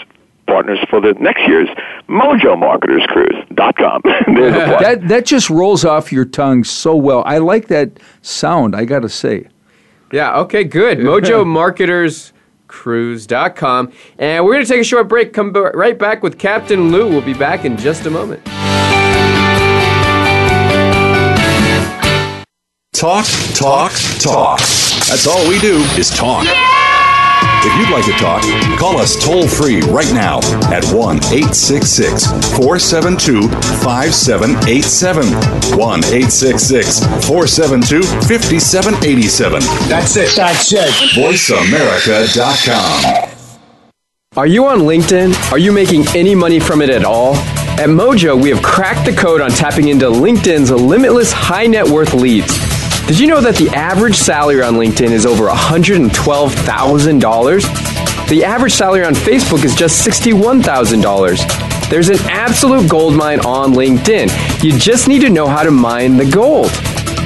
partners 0.47 0.79
for 0.91 1.01
the 1.01 1.15
next 1.15 1.41
year's 1.49 1.71
Mojo 2.07 2.59
Marketers 2.59 3.03
Cruise.com. 3.09 4.03
that, 4.05 5.01
that 5.09 5.25
just 5.25 5.49
rolls 5.49 5.87
off 5.87 6.13
your 6.13 6.27
tongue 6.27 6.65
so 6.65 6.95
well. 6.95 7.23
I 7.25 7.39
like 7.39 7.69
that 7.69 7.99
sound, 8.21 8.77
I 8.77 8.85
got 8.85 9.01
to 9.01 9.09
say. 9.09 9.49
Yeah, 10.13 10.37
okay, 10.41 10.63
good. 10.63 10.99
Mojo 10.99 11.47
Marketers 11.47 12.34
Cruise.com. 12.75 13.93
And 14.19 14.45
we're 14.45 14.55
going 14.55 14.65
to 14.65 14.69
take 14.69 14.81
a 14.81 14.85
short 14.85 15.09
break, 15.09 15.33
come 15.33 15.53
right 15.53 15.97
back 15.97 16.25
with 16.25 16.39
Captain 16.39 16.91
Lou. 16.91 17.09
We'll 17.09 17.23
be 17.23 17.33
back 17.33 17.65
in 17.65 17.77
just 17.77 18.05
a 18.05 18.11
moment. 18.11 18.45
Talk, 22.93 23.27
talk, 23.55 23.93
talk. 24.19 24.59
That's 24.59 25.27
all 25.27 25.49
we 25.49 25.61
do 25.61 25.77
is 25.97 26.11
talk. 26.11 26.45
Yeah! 26.45 26.84
If 27.67 27.73
you'd 27.79 27.89
like 27.91 28.05
to 28.05 28.13
talk, 28.13 28.43
call 28.79 28.99
us 28.99 29.17
toll 29.17 29.49
free 29.49 29.81
right 29.83 30.13
now 30.13 30.39
at 30.71 30.85
1 30.93 31.17
866 31.17 32.27
472 32.59 33.49
5787. 33.81 35.25
1 35.79 36.05
866 36.05 37.01
472 37.27 38.03
5787. 38.03 39.61
That's 39.89 40.17
it. 40.17 40.37
That's 40.37 40.71
it. 40.73 40.91
VoiceAmerica.com. 41.17 43.31
Are 44.37 44.47
you 44.47 44.67
on 44.67 44.81
LinkedIn? 44.81 45.35
Are 45.53 45.59
you 45.59 45.73
making 45.73 46.07
any 46.09 46.35
money 46.35 46.61
from 46.61 46.83
it 46.83 46.91
at 46.91 47.05
all? 47.05 47.37
At 47.77 47.89
Mojo, 47.89 48.41
we 48.41 48.51
have 48.51 48.63
cracked 48.63 49.05
the 49.05 49.13
code 49.13 49.41
on 49.41 49.51
tapping 49.51 49.89
into 49.89 50.07
LinkedIn's 50.07 50.71
limitless 50.71 51.33
high 51.33 51.67
net 51.67 51.89
worth 51.89 52.15
leads. 52.15 52.57
Did 53.07 53.21
you 53.21 53.27
know 53.27 53.43
that 53.43 53.57
the 53.57 53.69
average 53.69 54.17
salary 54.17 54.63
on 54.63 54.77
LinkedIn 54.77 55.11
is 55.11 55.27
over 55.27 55.49
$112,000? 55.49 58.29
The 58.29 58.45
average 58.45 58.73
salary 58.73 59.05
on 59.05 59.13
Facebook 59.13 59.63
is 59.63 59.75
just 59.75 60.09
$61,000. 60.09 61.91
There's 61.91 62.09
an 62.09 62.17
absolute 62.31 62.89
gold 62.89 63.15
mine 63.15 63.41
on 63.41 63.75
LinkedIn. 63.75 64.65
You 64.65 64.79
just 64.79 65.07
need 65.07 65.21
to 65.21 65.29
know 65.29 65.47
how 65.47 65.63
to 65.63 65.71
mine 65.71 66.17
the 66.17 66.25
gold. 66.25 66.71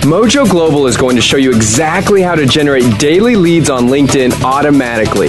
Mojo 0.03 0.51
Global 0.51 0.89
is 0.89 0.97
going 0.97 1.15
to 1.15 1.23
show 1.23 1.37
you 1.37 1.53
exactly 1.53 2.23
how 2.23 2.35
to 2.35 2.45
generate 2.45 2.99
daily 2.99 3.37
leads 3.37 3.71
on 3.71 3.87
LinkedIn 3.87 4.43
automatically. 4.43 5.29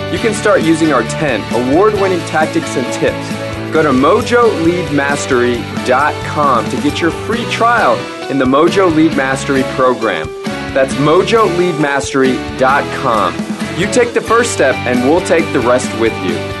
You 0.11 0.19
can 0.19 0.33
start 0.33 0.61
using 0.61 0.91
our 0.91 1.03
10 1.03 1.41
award 1.53 1.93
winning 1.93 2.19
tactics 2.27 2.75
and 2.75 2.85
tips. 2.93 3.29
Go 3.73 3.81
to 3.81 3.89
mojoleadmastery.com 3.89 6.69
to 6.69 6.81
get 6.81 6.99
your 6.99 7.11
free 7.11 7.49
trial 7.49 7.95
in 8.29 8.37
the 8.37 8.43
Mojo 8.45 8.93
Lead 8.93 9.15
Mastery 9.15 9.63
program. 9.75 10.27
That's 10.73 10.93
mojoleadmastery.com. 10.95 13.33
You 13.79 13.87
take 13.91 14.13
the 14.13 14.21
first 14.21 14.51
step, 14.51 14.75
and 14.75 15.09
we'll 15.09 15.25
take 15.25 15.49
the 15.53 15.61
rest 15.61 15.89
with 15.99 16.13
you. 16.25 16.60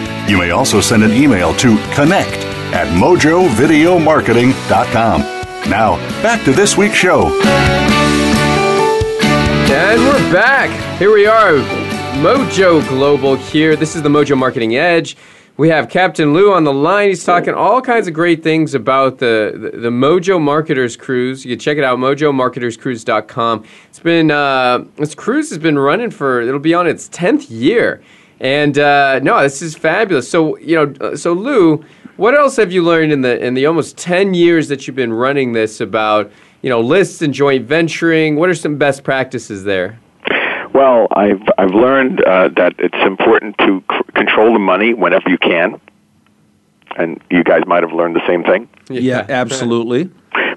you 0.29 0.37
may 0.37 0.51
also 0.51 0.81
send 0.81 1.03
an 1.03 1.11
email 1.11 1.53
to 1.55 1.77
connect 1.93 2.45
at 2.73 2.87
mojovideomarketing.com. 2.97 5.21
Now, 5.69 5.97
back 6.21 6.43
to 6.45 6.51
this 6.51 6.77
week's 6.77 6.95
show. 6.95 7.27
And 9.73 10.01
we're 10.01 10.33
back. 10.33 10.69
Here 10.99 11.13
we 11.13 11.25
are, 11.25 11.53
Mojo 12.21 12.87
Global 12.87 13.35
here. 13.35 13.75
This 13.75 13.95
is 13.95 14.01
the 14.01 14.09
Mojo 14.09 14.37
Marketing 14.37 14.75
Edge. 14.75 15.17
We 15.57 15.69
have 15.69 15.89
Captain 15.89 16.33
Lou 16.33 16.53
on 16.53 16.63
the 16.63 16.73
line. 16.73 17.09
He's 17.09 17.23
talking 17.23 17.53
all 17.53 17.81
kinds 17.81 18.07
of 18.07 18.13
great 18.13 18.41
things 18.41 18.73
about 18.73 19.19
the, 19.19 19.51
the, 19.53 19.77
the 19.77 19.89
Mojo 19.89 20.41
Marketers 20.41 20.97
Cruise. 20.97 21.45
You 21.45 21.51
can 21.51 21.59
check 21.59 21.77
it 21.77 21.83
out, 21.83 21.99
mojomarketerscruise.com. 21.99 23.65
It's 23.89 23.99
been, 23.99 24.31
uh, 24.31 24.85
this 24.95 25.13
cruise 25.13 25.49
has 25.49 25.59
been 25.59 25.77
running 25.77 26.09
for, 26.09 26.41
it'll 26.41 26.59
be 26.59 26.73
on 26.73 26.87
its 26.87 27.09
10th 27.09 27.47
year. 27.49 28.01
And 28.41 28.79
uh, 28.79 29.19
no, 29.19 29.39
this 29.43 29.61
is 29.61 29.75
fabulous. 29.75 30.29
So, 30.29 30.57
you 30.57 30.75
know, 30.75 30.93
uh, 30.99 31.15
so 31.15 31.31
Lou, 31.31 31.85
what 32.17 32.33
else 32.33 32.57
have 32.57 32.71
you 32.71 32.83
learned 32.83 33.11
in 33.11 33.21
the, 33.21 33.39
in 33.39 33.53
the 33.53 33.67
almost 33.67 33.97
10 33.97 34.33
years 34.33 34.67
that 34.67 34.87
you've 34.87 34.95
been 34.95 35.13
running 35.13 35.53
this 35.53 35.79
about, 35.79 36.31
you 36.63 36.69
know, 36.69 36.81
lists 36.81 37.21
and 37.21 37.35
joint 37.35 37.67
venturing? 37.67 38.37
What 38.37 38.49
are 38.49 38.55
some 38.55 38.79
best 38.79 39.03
practices 39.03 39.63
there? 39.63 39.99
Well, 40.73 41.07
I've 41.15 41.41
I've 41.57 41.71
learned 41.71 42.23
uh, 42.23 42.49
that 42.55 42.75
it's 42.79 42.97
important 43.05 43.57
to 43.59 43.83
c- 43.91 43.99
control 44.15 44.53
the 44.53 44.59
money 44.59 44.93
whenever 44.93 45.29
you 45.29 45.37
can, 45.37 45.81
and 46.95 47.21
you 47.29 47.43
guys 47.43 47.63
might 47.67 47.83
have 47.83 47.91
learned 47.91 48.15
the 48.15 48.25
same 48.25 48.43
thing. 48.43 48.69
Yeah, 48.89 49.25
absolutely. 49.27 50.09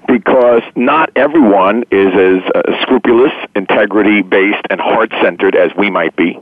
Because 0.07 0.61
not 0.77 1.09
everyone 1.17 1.83
is 1.91 2.13
as 2.13 2.49
uh, 2.55 2.81
scrupulous, 2.81 3.33
integrity 3.57 4.21
based, 4.21 4.65
and 4.69 4.79
heart 4.79 5.11
centered 5.21 5.53
as 5.53 5.71
we 5.77 5.89
might 5.89 6.15
be. 6.15 6.39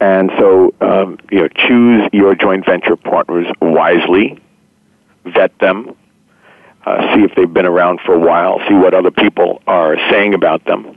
And 0.00 0.30
so, 0.38 0.74
um, 0.80 1.18
you 1.30 1.40
know, 1.40 1.48
choose 1.48 2.08
your 2.12 2.34
joint 2.34 2.66
venture 2.66 2.96
partners 2.96 3.46
wisely, 3.60 4.38
vet 5.24 5.58
them, 5.58 5.96
uh, 6.84 7.14
see 7.14 7.22
if 7.22 7.34
they've 7.34 7.52
been 7.52 7.66
around 7.66 8.00
for 8.04 8.14
a 8.14 8.18
while, 8.18 8.60
see 8.68 8.74
what 8.74 8.94
other 8.94 9.10
people 9.10 9.62
are 9.66 9.96
saying 10.10 10.34
about 10.34 10.64
them 10.66 10.96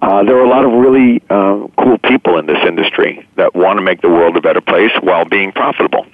uh, 0.00 0.22
there 0.24 0.36
are 0.36 0.44
a 0.44 0.48
lot 0.48 0.64
of 0.64 0.72
really 0.72 1.22
uh, 1.28 1.66
cool 1.82 1.98
people 1.98 2.38
in 2.38 2.46
this 2.46 2.58
industry 2.66 3.26
that 3.36 3.54
want 3.54 3.78
to 3.78 3.82
make 3.82 4.00
the 4.00 4.08
world 4.08 4.36
a 4.36 4.40
better 4.40 4.60
place 4.60 4.92
while 5.00 5.24
being 5.24 5.52
profitable. 5.52 6.06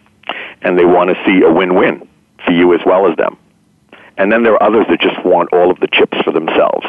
And 0.62 0.78
they 0.78 0.84
want 0.84 1.10
to 1.10 1.16
see 1.26 1.44
a 1.44 1.52
win-win 1.52 2.08
for 2.44 2.52
you 2.52 2.72
as 2.74 2.80
well 2.86 3.10
as 3.10 3.16
them. 3.16 3.36
And 4.16 4.32
then 4.32 4.42
there 4.42 4.54
are 4.54 4.62
others 4.62 4.86
that 4.88 5.00
just 5.00 5.22
want 5.24 5.52
all 5.52 5.70
of 5.70 5.80
the 5.80 5.88
chips 5.92 6.16
for 6.24 6.32
themselves. 6.32 6.86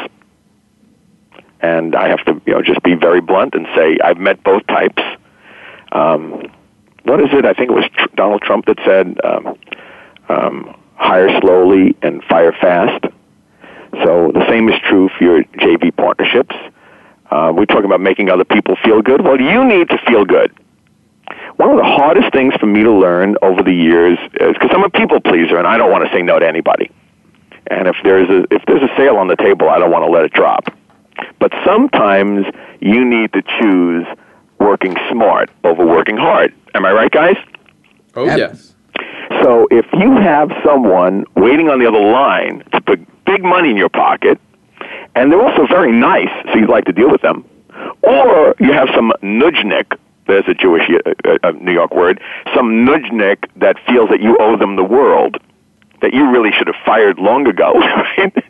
And 1.60 1.96
I 1.96 2.08
have 2.08 2.24
to, 2.26 2.40
you 2.46 2.54
know, 2.54 2.62
just 2.62 2.82
be 2.82 2.94
very 2.94 3.20
blunt 3.20 3.54
and 3.54 3.66
say 3.74 3.98
I've 4.02 4.18
met 4.18 4.42
both 4.44 4.66
types. 4.66 5.02
Um, 5.92 6.50
what 7.04 7.20
is 7.20 7.28
it? 7.32 7.44
I 7.44 7.54
think 7.54 7.70
it 7.70 7.74
was 7.74 7.88
tr- 7.96 8.14
Donald 8.14 8.42
Trump 8.42 8.66
that 8.66 8.78
said, 8.84 9.18
um, 9.24 9.58
um, 10.28 10.76
"Hire 10.96 11.40
slowly 11.40 11.96
and 12.02 12.22
fire 12.24 12.52
fast." 12.52 13.04
So 14.04 14.30
the 14.34 14.44
same 14.48 14.68
is 14.68 14.78
true 14.80 15.08
for 15.16 15.24
your 15.24 15.44
JV 15.58 15.90
partnerships. 15.96 16.54
Uh, 17.30 17.52
we're 17.54 17.66
talking 17.66 17.86
about 17.86 18.00
making 18.00 18.30
other 18.30 18.44
people 18.44 18.76
feel 18.84 19.02
good. 19.02 19.22
Well, 19.22 19.40
you 19.40 19.64
need 19.64 19.88
to 19.88 19.98
feel 20.06 20.24
good. 20.24 20.52
One 21.56 21.70
of 21.70 21.78
the 21.78 21.84
hardest 21.84 22.32
things 22.32 22.54
for 22.60 22.66
me 22.66 22.82
to 22.82 22.92
learn 22.92 23.36
over 23.42 23.62
the 23.62 23.72
years 23.72 24.18
is 24.34 24.52
because 24.52 24.70
I'm 24.72 24.84
a 24.84 24.90
people 24.90 25.20
pleaser 25.20 25.56
and 25.56 25.66
I 25.66 25.78
don't 25.78 25.90
want 25.90 26.04
to 26.06 26.12
say 26.12 26.22
no 26.22 26.38
to 26.38 26.46
anybody. 26.46 26.90
And 27.68 27.88
if 27.88 27.96
there's 28.04 28.28
a 28.28 28.46
if 28.54 28.62
there's 28.66 28.82
a 28.82 28.94
sale 28.96 29.16
on 29.16 29.26
the 29.28 29.36
table, 29.36 29.68
I 29.68 29.78
don't 29.78 29.90
want 29.90 30.04
to 30.04 30.10
let 30.10 30.24
it 30.24 30.32
drop. 30.32 30.68
But 31.38 31.52
sometimes 31.64 32.46
you 32.80 33.04
need 33.04 33.32
to 33.32 33.42
choose 33.60 34.06
working 34.58 34.96
smart 35.10 35.50
over 35.64 35.84
working 35.84 36.16
hard. 36.16 36.54
Am 36.74 36.84
I 36.84 36.92
right, 36.92 37.10
guys? 37.10 37.36
Oh, 38.14 38.24
yes. 38.24 38.74
So 39.42 39.68
if 39.70 39.86
you 39.92 40.12
have 40.16 40.50
someone 40.64 41.24
waiting 41.34 41.68
on 41.68 41.78
the 41.78 41.86
other 41.86 42.00
line 42.00 42.64
to 42.72 42.80
put 42.80 43.00
big 43.24 43.42
money 43.42 43.70
in 43.70 43.76
your 43.76 43.88
pocket, 43.88 44.40
and 45.14 45.30
they're 45.30 45.42
also 45.42 45.66
very 45.66 45.92
nice, 45.92 46.30
so 46.46 46.58
you'd 46.58 46.70
like 46.70 46.84
to 46.86 46.92
deal 46.92 47.10
with 47.10 47.22
them, 47.22 47.44
or 48.02 48.54
you 48.58 48.72
have 48.72 48.88
some 48.94 49.12
nudgnik, 49.22 49.98
there's 50.26 50.44
a 50.48 50.54
Jewish 50.54 50.82
uh, 50.90 51.36
uh, 51.42 51.50
New 51.52 51.72
York 51.72 51.94
word, 51.94 52.20
some 52.54 52.86
nudgnik 52.86 53.48
that 53.56 53.76
feels 53.86 54.08
that 54.10 54.20
you 54.20 54.36
owe 54.40 54.56
them 54.56 54.76
the 54.76 54.84
world, 54.84 55.36
that 56.02 56.12
you 56.12 56.30
really 56.30 56.50
should 56.52 56.66
have 56.66 56.76
fired 56.84 57.18
long 57.18 57.46
ago, 57.46 57.72
right? 58.18 58.44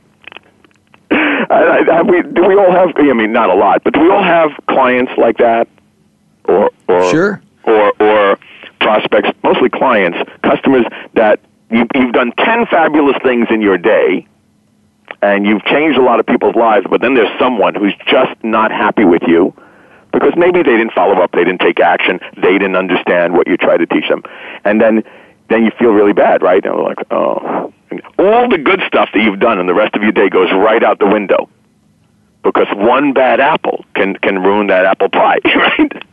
I, 1.11 1.85
I, 1.93 2.03
we, 2.03 2.23
do 2.23 2.45
we 2.47 2.57
all 2.57 2.71
have? 2.73 2.91
I 2.97 3.13
mean, 3.13 3.33
not 3.33 3.51
a 3.51 3.55
lot, 3.55 3.85
but 3.85 3.93
do 3.95 4.01
we 4.01 4.11
all 4.11 4.23
have 4.23 4.51
clients 4.69 5.13
like 5.17 5.39
that, 5.39 5.69
or 6.45 6.71
or 6.89 7.11
Sure. 7.11 7.43
or 7.65 7.93
or 8.01 8.39
prospects, 8.81 9.31
mostly 9.43 9.69
clients, 9.69 10.19
customers 10.43 10.85
that 11.15 11.41
you, 11.71 11.87
you've 11.95 12.13
done 12.13 12.33
ten 12.39 12.67
fabulous 12.67 13.17
things 13.23 13.47
in 13.51 13.61
your 13.61 13.79
day, 13.79 14.27
and 15.23 15.47
you've 15.47 15.65
changed 15.65 15.99
a 15.99 16.03
lot 16.03 16.19
of 16.21 16.27
people's 16.27 16.57
lives, 16.57 16.87
but 16.91 17.01
then 17.01 17.15
there's 17.15 17.39
someone 17.39 17.75
who's 17.75 17.95
just 18.07 18.33
not 18.43 18.71
happy 18.71 19.05
with 19.05 19.23
you 19.27 19.55
because 20.13 20.33
maybe 20.37 20.63
they 20.63 20.77
didn't 20.77 20.93
follow 20.93 21.21
up, 21.21 21.31
they 21.33 21.45
didn't 21.45 21.61
take 21.61 21.79
action, 21.79 22.19
they 22.37 22.53
didn't 22.53 22.77
understand 22.77 23.35
what 23.35 23.47
you 23.47 23.57
tried 23.57 23.79
to 23.79 23.87
teach 23.87 24.09
them, 24.09 24.23
and 24.65 24.81
then 24.81 25.05
then 25.49 25.65
you 25.65 25.71
feel 25.79 25.91
really 25.93 26.13
bad, 26.13 26.43
right? 26.43 26.65
And 26.65 26.75
we're 26.75 26.83
like, 26.83 26.99
oh, 27.13 27.73
all 28.19 28.49
the 28.49 28.59
good 28.59 28.83
stuff 28.87 29.11
that 29.15 29.23
you've 29.23 29.41
done, 29.41 29.59
and 29.59 29.69
the 29.69 29.75
rest 29.75 29.95
of 29.95 30.03
your 30.03 30.13
day 30.13 30.29
goes 30.29 30.51
right 30.53 30.83
out 30.83 30.99
the 30.99 31.07
window 31.07 31.49
because 32.43 32.67
one 32.75 33.13
bad 33.13 33.41
apple 33.41 33.85
can 33.95 34.15
can 34.17 34.43
ruin 34.43 34.67
that 34.69 34.85
apple 34.85 35.09
pie, 35.09 35.39
right? 35.45 36.05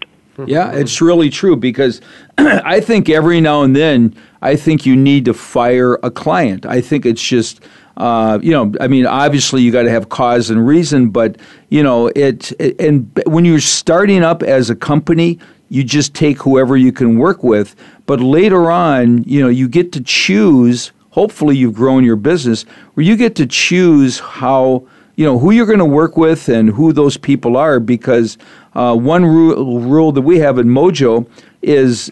Yeah, 0.47 0.71
it's 0.71 0.99
really 0.99 1.29
true 1.29 1.55
because 1.55 2.01
I 2.37 2.79
think 2.79 3.07
every 3.09 3.39
now 3.39 3.61
and 3.61 3.75
then 3.75 4.15
I 4.41 4.55
think 4.55 4.85
you 4.85 4.95
need 4.95 5.25
to 5.25 5.33
fire 5.33 5.95
a 6.01 6.09
client. 6.09 6.65
I 6.65 6.81
think 6.81 7.05
it's 7.05 7.21
just 7.21 7.61
uh, 7.97 8.39
you 8.41 8.51
know, 8.51 8.73
I 8.81 8.87
mean, 8.87 9.05
obviously 9.05 9.61
you 9.61 9.71
got 9.71 9.83
to 9.83 9.91
have 9.91 10.09
cause 10.09 10.49
and 10.49 10.65
reason, 10.65 11.09
but 11.09 11.37
you 11.69 11.83
know, 11.83 12.07
it, 12.07 12.51
it 12.59 12.79
and 12.79 13.09
when 13.27 13.45
you're 13.45 13.59
starting 13.59 14.23
up 14.23 14.41
as 14.41 14.69
a 14.69 14.75
company, 14.75 15.39
you 15.69 15.83
just 15.83 16.13
take 16.13 16.41
whoever 16.41 16.75
you 16.75 16.91
can 16.91 17.17
work 17.17 17.43
with. 17.43 17.75
But 18.05 18.19
later 18.19 18.71
on, 18.71 19.23
you 19.23 19.41
know, 19.41 19.49
you 19.49 19.67
get 19.67 19.91
to 19.93 20.01
choose. 20.01 20.91
Hopefully, 21.13 21.55
you've 21.55 21.75
grown 21.75 22.03
your 22.03 22.15
business 22.15 22.63
where 22.95 23.05
you 23.05 23.15
get 23.15 23.35
to 23.35 23.45
choose 23.45 24.19
how 24.19 24.83
you 25.15 25.23
know 25.25 25.37
who 25.37 25.51
you're 25.51 25.67
going 25.67 25.77
to 25.77 25.85
work 25.85 26.17
with 26.17 26.49
and 26.49 26.69
who 26.69 26.91
those 26.91 27.17
people 27.17 27.55
are 27.55 27.79
because 27.79 28.37
uh, 28.73 28.95
one 28.95 29.23
rule, 29.23 29.79
rule 29.79 30.11
that 30.11 30.21
we 30.21 30.39
have 30.39 30.57
in 30.57 30.67
mojo 30.67 31.27
is 31.61 32.11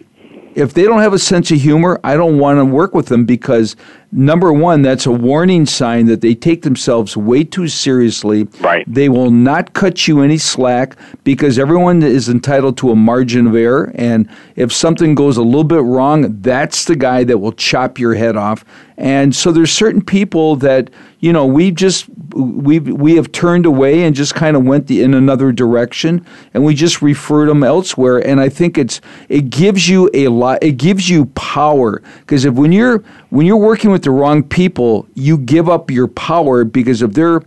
if 0.54 0.74
they 0.76 0.84
don't 0.84 1.00
have 1.00 1.14
a 1.14 1.18
sense 1.18 1.50
of 1.50 1.60
humor 1.60 2.00
i 2.04 2.16
don't 2.16 2.38
want 2.38 2.60
to 2.60 2.66
work 2.66 2.94
with 2.94 3.08
them 3.08 3.26
because 3.26 3.76
number 4.12 4.54
one 4.54 4.84
that's 4.84 5.08
a 5.08 5.12
warning 5.12 5.66
sign 5.66 6.06
that 6.06 6.22
they 6.22 6.36
take 6.36 6.62
themselves 6.62 7.18
way 7.18 7.44
too 7.44 7.68
seriously 7.68 8.44
Right. 8.60 8.86
they 8.88 9.10
will 9.10 9.32
not 9.32 9.74
cut 9.74 10.08
you 10.08 10.22
any 10.22 10.38
slack 10.38 10.96
because 11.24 11.58
everyone 11.58 12.04
is 12.04 12.30
entitled 12.30 12.78
to 12.80 12.92
a 12.92 12.96
margin 12.96 13.48
of 13.48 13.56
error 13.56 13.92
and 13.96 14.30
if 14.58 14.72
something 14.72 15.16
goes 15.16 15.38
a 15.38 15.42
little 15.42 15.64
bit 15.64 15.82
wrong 15.82 16.40
that's 16.42 16.86
the 16.86 16.96
guy 16.98 17.24
that 17.24 17.40
will 17.40 17.54
chop 17.54 17.98
your 17.98 18.14
head 18.14 18.36
off 18.36 18.64
and 19.02 19.36
so 19.36 19.52
there's 19.52 19.72
certain 19.72 20.04
people 20.04 20.56
that 20.58 20.92
you 21.22 21.34
know 21.34 21.44
we 21.44 21.72
just 21.72 22.06
we 22.36 22.78
we 22.78 23.16
have 23.16 23.32
turned 23.32 23.66
away 23.66 24.04
and 24.04 24.16
just 24.16 24.36
kind 24.36 24.56
of 24.56 24.64
went 24.64 24.86
the, 24.86 25.02
in 25.02 25.16
another 25.16 25.52
direction 25.52 26.24
and 26.54 26.64
we 26.64 26.76
just 26.76 27.02
referred 27.02 27.48
them 27.48 27.64
elsewhere. 27.64 28.20
And 28.20 28.40
I 28.40 28.48
think 28.48 28.78
it's 28.78 29.02
it 29.28 29.50
gives 29.50 29.90
you 29.90 30.12
a 30.14 30.28
lot 30.28 30.60
it 30.62 30.74
gives 30.74 31.10
you 31.10 31.26
power 31.26 32.04
because 32.20 32.46
if 32.46 32.54
when 32.54 32.72
you're 32.72 33.00
when 33.32 33.48
you're 33.48 33.58
working 33.58 33.90
with 33.90 34.04
the 34.04 34.12
wrong 34.12 34.44
people 34.44 35.08
you 35.16 35.36
give 35.40 35.68
up 35.68 35.90
your 35.90 36.08
power 36.08 36.64
because 36.64 37.02
if 37.02 37.14
they're 37.14 37.42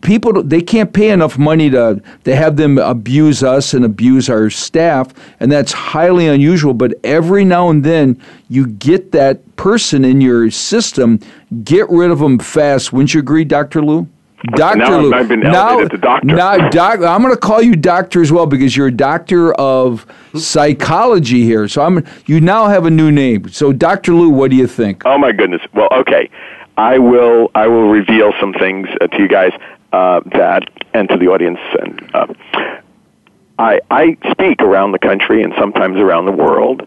people 0.00 0.42
they 0.42 0.62
can't 0.62 0.92
pay 0.92 1.10
enough 1.10 1.36
money 1.38 1.68
to 1.68 2.02
to 2.24 2.34
have 2.34 2.56
them 2.56 2.78
abuse 2.78 3.42
us 3.42 3.74
and 3.74 3.84
abuse 3.84 4.30
our 4.30 4.48
staff 4.48 5.12
and 5.40 5.52
that's 5.52 5.72
highly 5.72 6.26
unusual 6.26 6.72
but 6.72 6.94
every 7.04 7.44
now 7.44 7.68
and 7.68 7.84
then 7.84 8.20
you 8.48 8.66
get 8.66 9.12
that 9.12 9.56
person 9.56 10.04
in 10.04 10.20
your 10.20 10.50
system 10.50 11.20
get 11.64 11.88
rid 11.90 12.10
of 12.10 12.18
them 12.18 12.38
fast 12.38 12.92
wouldn't 12.92 13.12
you 13.12 13.20
agree 13.20 13.44
dr 13.44 13.82
lou 13.82 14.08
Dr. 14.52 14.78
Now 14.78 15.00
Lou. 15.00 15.14
I've 15.14 15.28
been 15.28 15.40
now, 15.40 15.78
to 15.78 15.96
doctor. 15.96 16.26
now, 16.26 16.68
doc, 16.68 17.00
I'm 17.00 17.22
going 17.22 17.34
to 17.34 17.40
call 17.40 17.62
you 17.62 17.74
doctor 17.74 18.20
as 18.20 18.30
well 18.30 18.44
because 18.44 18.76
you're 18.76 18.88
a 18.88 18.94
doctor 18.94 19.54
of 19.54 20.06
psychology 20.36 21.44
here. 21.44 21.66
So 21.66 21.82
I'm 21.82 22.04
you 22.26 22.42
now 22.42 22.66
have 22.66 22.84
a 22.84 22.90
new 22.90 23.10
name. 23.10 23.48
So 23.48 23.72
Dr. 23.72 24.12
Lou, 24.12 24.28
what 24.28 24.50
do 24.50 24.56
you 24.58 24.66
think? 24.66 25.02
Oh 25.06 25.16
my 25.16 25.32
goodness. 25.32 25.62
Well, 25.72 25.88
okay. 25.92 26.28
I 26.76 26.98
will. 26.98 27.50
I 27.54 27.66
will 27.68 27.88
reveal 27.88 28.32
some 28.40 28.52
things 28.52 28.88
uh, 29.00 29.06
to 29.06 29.18
you 29.18 29.28
guys 29.28 29.52
uh, 29.92 30.20
that, 30.32 30.68
and 30.92 31.08
to 31.08 31.16
the 31.16 31.28
audience. 31.28 31.60
And 31.80 32.10
uh, 32.14 32.26
I 33.58 33.80
I 33.90 34.16
speak 34.30 34.60
around 34.60 34.92
the 34.92 34.98
country 34.98 35.42
and 35.42 35.52
sometimes 35.58 35.98
around 35.98 36.26
the 36.26 36.32
world. 36.32 36.86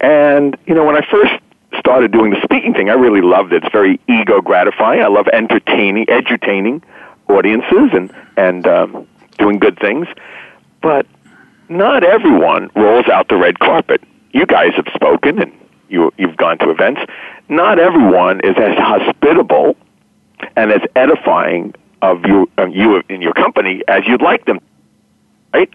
And 0.00 0.56
you 0.66 0.74
know, 0.74 0.84
when 0.84 0.96
I 0.96 1.06
first 1.10 1.32
started 1.78 2.12
doing 2.12 2.30
the 2.30 2.40
speaking 2.42 2.72
thing, 2.72 2.88
I 2.88 2.94
really 2.94 3.20
loved 3.20 3.52
it. 3.52 3.64
It's 3.64 3.72
very 3.72 4.00
ego 4.08 4.40
gratifying. 4.40 5.02
I 5.02 5.08
love 5.08 5.26
entertaining, 5.32 6.06
edutaining 6.06 6.82
audiences, 7.28 7.90
and 7.92 8.12
and 8.36 8.66
um, 8.66 9.08
doing 9.38 9.58
good 9.58 9.78
things. 9.80 10.06
But 10.82 11.06
not 11.68 12.04
everyone 12.04 12.70
rolls 12.76 13.08
out 13.08 13.28
the 13.28 13.36
red 13.36 13.58
carpet. 13.58 14.02
You 14.32 14.46
guys 14.46 14.74
have 14.74 14.86
spoken 14.94 15.40
and 15.40 15.52
you, 15.88 16.12
you've 16.18 16.36
gone 16.36 16.58
to 16.58 16.70
events. 16.70 17.00
Not 17.48 17.78
everyone 17.78 18.40
is 18.40 18.56
as 18.58 18.76
hospitable 18.76 19.76
and 20.56 20.72
as 20.72 20.80
edifying 20.94 21.74
of 22.02 22.24
you, 22.24 22.50
of 22.58 22.74
you 22.74 23.02
in 23.08 23.22
your 23.22 23.32
company 23.32 23.82
as 23.88 24.06
you'd 24.06 24.22
like 24.22 24.44
them, 24.44 24.60
right? 25.54 25.72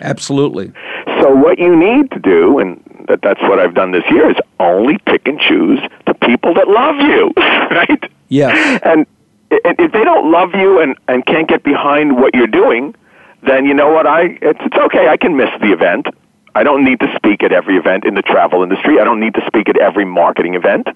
Absolutely. 0.00 0.72
So 1.20 1.34
what 1.34 1.58
you 1.58 1.74
need 1.74 2.10
to 2.10 2.18
do, 2.18 2.58
and 2.58 2.82
that 3.08 3.22
that's 3.22 3.40
what 3.42 3.58
I've 3.58 3.74
done 3.74 3.92
this 3.92 4.04
year 4.10 4.30
is 4.30 4.36
only 4.60 4.98
pick 5.06 5.26
and 5.26 5.40
choose 5.40 5.80
the 6.06 6.14
people 6.14 6.52
that 6.54 6.68
love 6.68 6.96
you, 6.96 7.32
right? 7.36 8.10
Yeah. 8.28 8.78
And 8.82 9.06
if 9.50 9.92
they 9.92 10.04
don't 10.04 10.30
love 10.30 10.54
you 10.54 10.80
and, 10.80 10.96
and 11.08 11.24
can't 11.24 11.48
get 11.48 11.62
behind 11.62 12.16
what 12.16 12.34
you're 12.34 12.46
doing, 12.46 12.94
then 13.46 13.64
you 13.64 13.74
know 13.74 13.90
what? 13.90 14.06
I 14.06 14.38
it's, 14.42 14.60
it's 14.62 14.76
okay. 14.76 15.08
I 15.08 15.16
can 15.16 15.36
miss 15.36 15.50
the 15.60 15.72
event. 15.72 16.08
I 16.56 16.62
don't 16.62 16.84
need 16.84 17.00
to 17.00 17.14
speak 17.16 17.42
at 17.42 17.52
every 17.52 17.76
event 17.76 18.06
in 18.06 18.14
the 18.14 18.22
travel 18.22 18.62
industry. 18.62 18.98
I 18.98 19.04
don't 19.04 19.20
need 19.20 19.34
to 19.34 19.44
speak 19.46 19.68
at 19.68 19.76
every 19.76 20.06
marketing 20.06 20.54
event. 20.54 20.88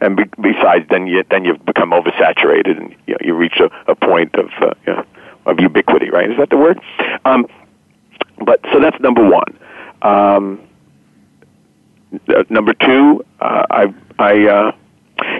And 0.00 0.16
be, 0.16 0.24
besides, 0.40 0.86
then 0.88 1.06
you 1.06 1.22
then 1.30 1.44
you've 1.44 1.62
become 1.66 1.90
oversaturated, 1.90 2.78
and 2.78 2.96
you, 3.06 3.12
know, 3.12 3.18
you 3.20 3.34
reach 3.34 3.60
a, 3.60 3.68
a 3.90 3.94
point 3.94 4.34
of 4.36 4.48
uh, 4.62 4.72
you 4.86 4.94
know, 4.94 5.04
of 5.44 5.60
ubiquity. 5.60 6.08
Right? 6.08 6.30
Is 6.30 6.38
that 6.38 6.48
the 6.48 6.56
word? 6.56 6.80
Um, 7.26 7.46
but 8.42 8.60
so 8.72 8.80
that's 8.80 8.98
number 9.00 9.22
one. 9.22 9.58
Um, 10.00 10.60
uh, 12.28 12.44
number 12.48 12.72
two, 12.72 13.22
uh, 13.38 13.66
I 13.70 13.94
I. 14.18 14.46
Uh, 14.46 14.72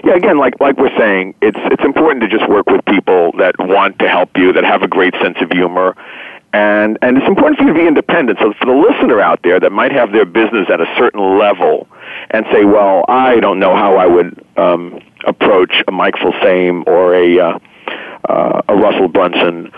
yeah, 0.03 0.13
again, 0.13 0.37
like 0.37 0.59
like 0.59 0.77
we're 0.77 0.95
saying, 0.95 1.33
it's 1.41 1.57
it's 1.63 1.83
important 1.83 2.21
to 2.21 2.27
just 2.27 2.47
work 2.47 2.69
with 2.69 2.85
people 2.85 3.31
that 3.39 3.55
want 3.57 3.97
to 3.97 4.07
help 4.07 4.37
you, 4.37 4.53
that 4.53 4.63
have 4.63 4.83
a 4.83 4.87
great 4.87 5.15
sense 5.15 5.37
of 5.41 5.49
humor, 5.49 5.95
and 6.53 6.97
and 7.01 7.17
it's 7.17 7.27
important 7.27 7.57
for 7.57 7.65
you 7.65 7.73
to 7.73 7.79
be 7.79 7.87
independent. 7.87 8.39
So 8.39 8.53
for 8.53 8.65
the 8.65 8.73
listener 8.73 9.21
out 9.21 9.41
there 9.43 9.59
that 9.59 9.71
might 9.71 9.91
have 9.91 10.11
their 10.11 10.25
business 10.25 10.67
at 10.69 10.81
a 10.81 10.85
certain 10.97 11.37
level, 11.37 11.87
and 12.31 12.45
say, 12.51 12.65
well, 12.65 13.05
I 13.07 13.39
don't 13.39 13.59
know 13.59 13.75
how 13.75 13.95
I 13.95 14.05
would 14.05 14.43
um, 14.57 14.99
approach 15.25 15.83
a 15.87 15.91
Mike 15.91 16.15
Filsaime 16.15 16.85
or 16.87 17.15
a 17.15 17.39
uh, 17.39 17.59
uh, 18.29 18.61
a 18.67 18.75
Russell 18.75 19.07
Brunson 19.07 19.71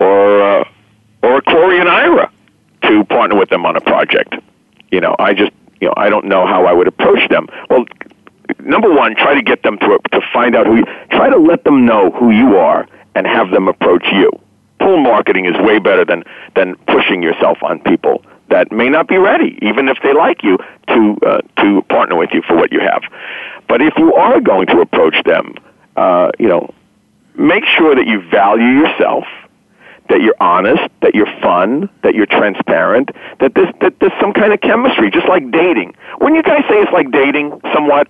or 0.00 0.42
uh, 0.42 0.64
or 1.22 1.38
a 1.38 1.42
Corey 1.42 1.78
and 1.78 1.88
Ira 1.88 2.30
to 2.82 3.04
partner 3.04 3.36
with 3.36 3.50
them 3.50 3.64
on 3.66 3.76
a 3.76 3.80
project. 3.80 4.34
You 4.90 5.00
know, 5.00 5.16
I 5.18 5.34
just 5.34 5.52
you 5.80 5.88
know 5.88 5.94
I 5.96 6.08
don't 6.08 6.26
know 6.26 6.46
how 6.46 6.66
I 6.66 6.72
would 6.72 6.88
approach 6.88 7.28
them. 7.28 7.48
Well, 7.68 7.84
number 8.60 8.92
one, 8.92 9.14
try 9.14 9.34
to 9.34 9.42
get 9.42 9.62
them 9.62 9.78
to 9.78 9.98
to 10.12 10.20
find 10.32 10.56
out 10.56 10.66
who 10.66 10.76
you. 10.76 10.84
Try 11.10 11.28
to 11.30 11.38
let 11.38 11.64
them 11.64 11.84
know 11.84 12.10
who 12.10 12.30
you 12.30 12.56
are 12.56 12.86
and 13.14 13.26
have 13.26 13.50
them 13.50 13.68
approach 13.68 14.04
you. 14.12 14.30
Pull 14.84 14.98
marketing 14.98 15.46
is 15.46 15.54
way 15.60 15.78
better 15.78 16.04
than 16.04 16.24
than 16.54 16.76
pushing 16.86 17.22
yourself 17.22 17.58
on 17.62 17.80
people 17.80 18.22
that 18.50 18.70
may 18.70 18.88
not 18.88 19.08
be 19.08 19.16
ready, 19.16 19.58
even 19.62 19.88
if 19.88 19.98
they 20.02 20.12
like 20.12 20.42
you, 20.42 20.58
to 20.88 21.16
uh, 21.26 21.38
to 21.62 21.82
partner 21.88 22.16
with 22.16 22.30
you 22.32 22.42
for 22.46 22.56
what 22.56 22.70
you 22.72 22.80
have. 22.80 23.02
But 23.68 23.80
if 23.80 23.94
you 23.96 24.14
are 24.14 24.40
going 24.40 24.66
to 24.68 24.80
approach 24.80 25.16
them, 25.24 25.54
uh, 25.96 26.30
you 26.38 26.48
know, 26.48 26.72
make 27.36 27.64
sure 27.76 27.94
that 27.94 28.06
you 28.06 28.20
value 28.30 28.72
yourself, 28.82 29.24
that 30.10 30.20
you're 30.20 30.36
honest, 30.40 30.82
that 31.00 31.14
you're 31.14 31.32
fun, 31.40 31.88
that 32.02 32.14
you're 32.14 32.26
transparent, 32.26 33.10
that 33.40 33.54
there's 33.54 33.72
that 33.80 33.98
there's 34.00 34.12
some 34.20 34.32
kind 34.32 34.52
of 34.52 34.60
chemistry, 34.60 35.10
just 35.10 35.28
like 35.28 35.50
dating. 35.50 35.94
Wouldn't 36.20 36.36
you 36.36 36.42
guys 36.42 36.62
say 36.68 36.76
it's 36.76 36.92
like 36.92 37.10
dating 37.10 37.60
somewhat? 37.72 38.08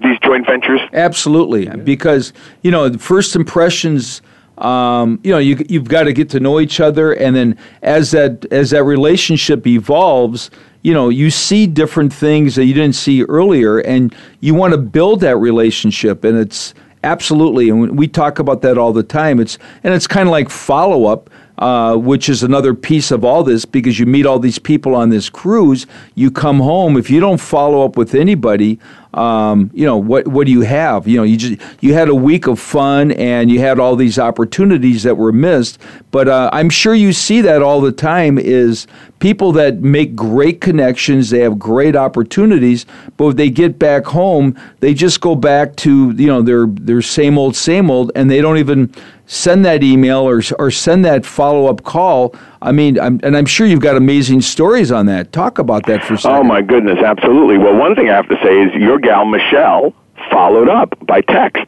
These 0.00 0.18
joint 0.20 0.46
ventures? 0.46 0.80
Absolutely, 0.92 1.66
because 1.68 2.32
you 2.62 2.70
know, 2.70 2.88
the 2.88 2.98
first 2.98 3.34
impressions 3.34 4.22
um, 4.58 5.20
you 5.22 5.30
know, 5.30 5.38
you, 5.38 5.64
you've 5.68 5.88
got 5.88 6.04
to 6.04 6.12
get 6.12 6.28
to 6.30 6.40
know 6.40 6.60
each 6.60 6.80
other, 6.80 7.12
and 7.12 7.34
then 7.34 7.58
as 7.82 8.10
that 8.10 8.44
as 8.52 8.70
that 8.70 8.84
relationship 8.84 9.66
evolves, 9.66 10.50
you 10.82 10.92
know, 10.92 11.08
you 11.08 11.30
see 11.30 11.66
different 11.66 12.12
things 12.12 12.54
that 12.56 12.64
you 12.64 12.74
didn't 12.74 12.96
see 12.96 13.22
earlier, 13.24 13.78
and 13.78 14.14
you 14.40 14.54
want 14.54 14.72
to 14.72 14.78
build 14.78 15.20
that 15.20 15.36
relationship, 15.36 16.24
and 16.24 16.36
it's 16.36 16.74
absolutely, 17.04 17.68
and 17.68 17.96
we 17.96 18.08
talk 18.08 18.40
about 18.40 18.62
that 18.62 18.78
all 18.78 18.92
the 18.92 19.02
time. 19.02 19.38
It's 19.38 19.58
and 19.84 19.94
it's 19.94 20.06
kind 20.06 20.28
of 20.28 20.32
like 20.32 20.50
follow 20.50 21.06
up. 21.06 21.30
Uh, 21.58 21.96
which 21.96 22.28
is 22.28 22.44
another 22.44 22.72
piece 22.72 23.10
of 23.10 23.24
all 23.24 23.42
this 23.42 23.64
because 23.64 23.98
you 23.98 24.06
meet 24.06 24.24
all 24.24 24.38
these 24.38 24.60
people 24.60 24.94
on 24.94 25.08
this 25.08 25.28
cruise. 25.28 25.88
You 26.14 26.30
come 26.30 26.60
home 26.60 26.96
if 26.96 27.10
you 27.10 27.18
don't 27.18 27.40
follow 27.40 27.84
up 27.84 27.96
with 27.96 28.14
anybody 28.14 28.78
um, 29.14 29.70
you 29.74 29.86
know 29.86 29.96
what 29.96 30.28
what 30.28 30.46
do 30.46 30.52
you 30.52 30.62
have? 30.62 31.08
You 31.08 31.18
know 31.18 31.22
you 31.22 31.36
just 31.36 31.60
you 31.80 31.94
had 31.94 32.08
a 32.08 32.14
week 32.14 32.46
of 32.46 32.58
fun 32.58 33.12
and 33.12 33.50
you 33.50 33.60
had 33.60 33.78
all 33.78 33.96
these 33.96 34.18
opportunities 34.18 35.02
that 35.02 35.16
were 35.16 35.32
missed 35.32 35.78
but 36.10 36.28
uh, 36.28 36.50
i'm 36.52 36.70
sure 36.70 36.94
you 36.94 37.12
see 37.12 37.40
that 37.40 37.62
all 37.62 37.80
the 37.80 37.92
time 37.92 38.38
is 38.38 38.86
people 39.18 39.52
that 39.52 39.80
make 39.80 40.14
great 40.14 40.60
connections 40.60 41.30
they 41.30 41.40
have 41.40 41.58
great 41.58 41.96
opportunities 41.96 42.86
but 43.16 43.26
when 43.26 43.36
they 43.36 43.50
get 43.50 43.78
back 43.78 44.04
home 44.04 44.58
they 44.80 44.94
just 44.94 45.20
go 45.20 45.34
back 45.34 45.74
to 45.76 46.10
you 46.12 46.26
know 46.26 46.42
their 46.42 46.66
their 46.66 47.02
same 47.02 47.38
old 47.38 47.56
same 47.56 47.90
old 47.90 48.10
and 48.14 48.30
they 48.30 48.40
don't 48.40 48.58
even 48.58 48.92
send 49.28 49.62
that 49.64 49.84
email 49.84 50.26
or, 50.26 50.42
or 50.58 50.70
send 50.70 51.04
that 51.04 51.24
follow 51.24 51.66
up 51.66 51.84
call. 51.84 52.34
I 52.60 52.72
mean, 52.72 52.98
I'm, 52.98 53.20
and 53.22 53.36
I'm 53.36 53.46
sure 53.46 53.66
you've 53.66 53.82
got 53.82 53.96
amazing 53.96 54.40
stories 54.40 54.90
on 54.90 55.06
that. 55.06 55.32
Talk 55.32 55.58
about 55.58 55.86
that 55.86 56.02
for 56.02 56.14
a 56.14 56.18
second. 56.18 56.38
Oh, 56.38 56.42
my 56.42 56.62
goodness, 56.62 56.98
absolutely. 56.98 57.58
Well, 57.58 57.76
one 57.76 57.94
thing 57.94 58.08
I 58.08 58.16
have 58.16 58.28
to 58.28 58.36
say 58.42 58.62
is 58.62 58.72
your 58.74 58.98
gal, 58.98 59.26
Michelle, 59.26 59.94
followed 60.30 60.68
up 60.68 60.94
by 61.06 61.20
text. 61.20 61.62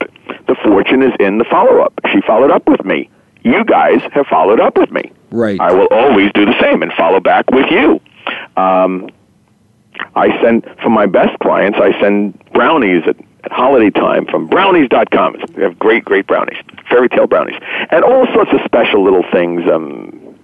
The 0.49 0.57
fortune 0.65 1.03
is 1.03 1.13
in 1.21 1.39
the 1.39 1.45
follow 1.45 1.81
up. 1.81 1.93
She 2.11 2.21
followed 2.23 2.51
up 2.51 2.67
with 2.67 2.85
me. 2.85 3.09
You 3.43 3.65
guys 3.65 4.01
have 4.13 4.27
followed 4.27 4.59
up 4.61 4.77
with 4.77 4.91
me. 4.91 5.13
Right. 5.31 5.61
I 5.61 5.73
will 5.73 5.89
always 5.91 6.33
do 6.33 6.47
the 6.47 6.59
same 6.61 6.83
and 6.83 6.93
follow 6.95 7.21
back 7.21 7.51
with 7.51 7.71
you. 7.71 8.01
Um, 8.57 9.11
I 10.17 10.41
send, 10.43 10.67
for 10.83 10.89
my 10.89 11.07
best 11.07 11.39
clients, 11.41 11.79
I 11.81 11.99
send 12.01 12.43
brownies 12.53 13.03
at 13.07 13.17
at 13.45 13.53
holiday 13.53 13.91
time 13.91 14.27
from 14.27 14.47
brownies.com. 14.47 15.37
We 15.57 15.63
have 15.63 15.79
great, 15.79 16.05
great 16.05 16.27
brownies, 16.27 16.59
fairy 16.91 17.09
tale 17.09 17.27
brownies, 17.27 17.59
and 17.91 18.05
all 18.05 18.27
sorts 18.35 18.51
of 18.53 18.61
special 18.65 19.03
little 19.03 19.25
things, 19.33 19.63
um, 19.71 20.39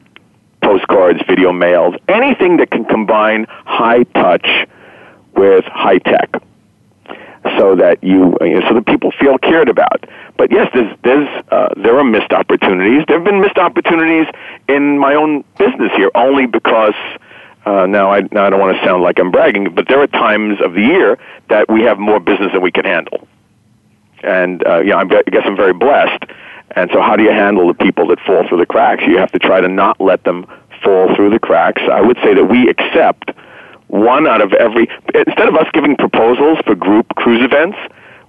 postcards, 0.62 1.20
video 1.28 1.52
mails, 1.52 1.94
anything 2.08 2.56
that 2.58 2.70
can 2.70 2.84
combine 2.84 3.46
high 3.64 4.04
touch 4.14 4.46
with 5.34 5.64
high 5.66 5.98
tech. 5.98 6.30
So 7.58 7.76
that 7.76 8.02
you, 8.02 8.36
you 8.40 8.58
know, 8.58 8.68
so 8.68 8.74
that 8.74 8.86
people 8.86 9.12
feel 9.12 9.38
cared 9.38 9.68
about. 9.68 10.04
But 10.36 10.50
yes, 10.50 10.68
there's, 10.74 10.96
there's, 11.04 11.44
uh, 11.52 11.68
there 11.76 11.96
are 11.96 12.02
missed 12.02 12.32
opportunities. 12.32 13.04
There 13.06 13.18
have 13.18 13.24
been 13.24 13.40
missed 13.40 13.56
opportunities 13.56 14.26
in 14.68 14.98
my 14.98 15.14
own 15.14 15.44
business 15.56 15.92
here, 15.94 16.10
only 16.16 16.46
because 16.46 16.94
uh, 17.64 17.86
now, 17.86 18.10
I, 18.10 18.22
now 18.32 18.46
I 18.46 18.50
don't 18.50 18.60
want 18.60 18.76
to 18.76 18.84
sound 18.84 19.04
like 19.04 19.20
I'm 19.20 19.30
bragging, 19.30 19.74
but 19.74 19.86
there 19.88 20.00
are 20.00 20.08
times 20.08 20.60
of 20.60 20.74
the 20.74 20.80
year 20.80 21.18
that 21.48 21.68
we 21.68 21.82
have 21.82 21.98
more 21.98 22.18
business 22.18 22.50
than 22.52 22.62
we 22.62 22.72
can 22.72 22.84
handle. 22.84 23.28
And 24.26 24.66
uh, 24.66 24.80
you 24.80 24.90
know, 24.90 24.98
I 24.98 25.04
guess 25.04 25.42
I'm 25.44 25.56
very 25.56 25.72
blessed. 25.72 26.24
And 26.72 26.90
so, 26.92 27.00
how 27.00 27.16
do 27.16 27.22
you 27.22 27.30
handle 27.30 27.68
the 27.68 27.74
people 27.74 28.08
that 28.08 28.20
fall 28.20 28.46
through 28.48 28.58
the 28.58 28.66
cracks? 28.66 29.04
You 29.06 29.18
have 29.18 29.32
to 29.32 29.38
try 29.38 29.60
to 29.60 29.68
not 29.68 30.00
let 30.00 30.24
them 30.24 30.46
fall 30.82 31.14
through 31.14 31.30
the 31.30 31.38
cracks. 31.38 31.82
I 31.90 32.00
would 32.00 32.18
say 32.22 32.34
that 32.34 32.44
we 32.44 32.68
accept 32.68 33.30
one 33.86 34.26
out 34.26 34.42
of 34.42 34.52
every. 34.52 34.88
Instead 35.14 35.48
of 35.48 35.54
us 35.54 35.66
giving 35.72 35.96
proposals 35.96 36.58
for 36.66 36.74
group 36.74 37.06
cruise 37.14 37.42
events, 37.42 37.78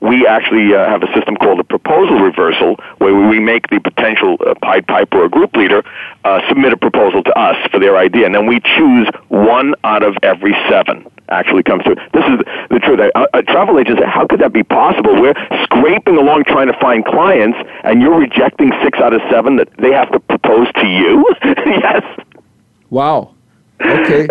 we 0.02 0.28
actually 0.28 0.74
uh, 0.74 0.88
have 0.90 1.04
a 1.04 1.14
system 1.14 1.36
called 1.36 1.60
a 1.60 1.64
proposal 1.64 2.20
reversal, 2.20 2.76
where 2.98 3.16
we 3.16 3.40
make 3.40 3.68
the 3.68 3.80
potential 3.80 4.38
uh, 4.46 4.54
Pied 4.62 4.88
Piper 4.88 5.24
or 5.24 5.30
group 5.30 5.56
leader 5.56 5.84
uh, 6.24 6.48
submit 6.48 6.74
a 6.74 6.78
proposal 6.78 7.24
to 7.24 7.40
us 7.40 7.56
for 7.72 7.80
their 7.80 7.98
idea, 7.98 8.26
and 8.26 8.36
then 8.36 8.46
we 8.46 8.60
choose 8.60 9.08
one 9.30 9.76
out 9.84 10.04
of 10.04 10.16
every 10.24 10.56
seven 10.70 11.06
actually 11.30 11.64
comes 11.64 11.84
through. 11.84 11.96
This 12.14 12.24
is 12.26 12.40
the 12.70 12.80
truth. 12.80 13.00
A, 13.00 13.38
a 13.38 13.44
travel 13.44 13.80
agent 13.80 14.00
said, 14.00 14.08
how 14.08 14.26
could 14.26 14.40
that 14.40 14.54
be 14.54 14.64
possible? 14.64 15.20
We're 15.20 15.34
scraping 15.64 16.18
along 16.18 16.46
trying 16.46 16.68
to 16.68 16.80
find 16.80 17.04
clients, 17.06 17.58
and 17.84 18.02
you're 18.02 18.18
rejecting 18.18 18.72
six 18.84 19.00
out 19.00 19.14
of 19.14 19.22
seven 19.30 19.58
that 19.58 19.70
they 19.78 19.92
have 19.92 20.12
to 20.12 20.20
propose 20.20 20.72
to 20.74 20.88
you? 20.88 21.26
yes. 21.66 22.04
Wow. 22.90 23.34
Okay. 23.82 24.28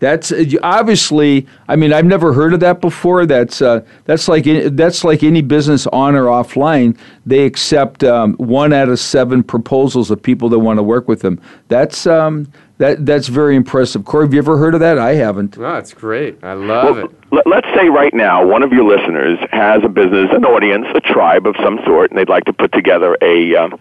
That's 0.00 0.30
uh, 0.30 0.44
obviously. 0.62 1.46
I 1.68 1.76
mean, 1.76 1.92
I've 1.92 2.04
never 2.04 2.32
heard 2.32 2.54
of 2.54 2.60
that 2.60 2.80
before. 2.80 3.26
That's 3.26 3.60
uh, 3.60 3.84
that's 4.04 4.28
like 4.28 4.44
that's 4.44 5.02
like 5.04 5.22
any 5.22 5.42
business 5.42 5.86
on 5.88 6.14
or 6.14 6.26
offline. 6.26 6.96
They 7.26 7.44
accept 7.44 8.04
um, 8.04 8.34
one 8.34 8.72
out 8.72 8.88
of 8.88 9.00
seven 9.00 9.42
proposals 9.42 10.10
of 10.10 10.22
people 10.22 10.48
that 10.50 10.60
want 10.60 10.78
to 10.78 10.82
work 10.82 11.08
with 11.08 11.22
them. 11.22 11.40
That's 11.66 12.06
um, 12.06 12.50
that 12.78 13.04
that's 13.06 13.26
very 13.26 13.56
impressive. 13.56 14.04
Corey, 14.04 14.26
have 14.26 14.32
you 14.32 14.38
ever 14.38 14.56
heard 14.56 14.74
of 14.74 14.80
that? 14.80 14.98
I 14.98 15.14
haven't. 15.14 15.58
Oh, 15.58 15.76
it's 15.76 15.92
great. 15.92 16.42
I 16.44 16.52
love 16.52 16.96
well, 16.96 17.04
it. 17.06 17.46
Let's 17.46 17.66
say 17.74 17.88
right 17.88 18.14
now 18.14 18.46
one 18.46 18.62
of 18.62 18.72
your 18.72 18.84
listeners 18.84 19.38
has 19.50 19.82
a 19.84 19.88
business, 19.88 20.30
an 20.32 20.44
audience, 20.44 20.86
a 20.94 21.00
tribe 21.00 21.46
of 21.46 21.56
some 21.62 21.80
sort, 21.84 22.10
and 22.10 22.18
they'd 22.18 22.28
like 22.28 22.44
to 22.44 22.52
put 22.52 22.72
together 22.72 23.16
a 23.20 23.56
um, 23.56 23.80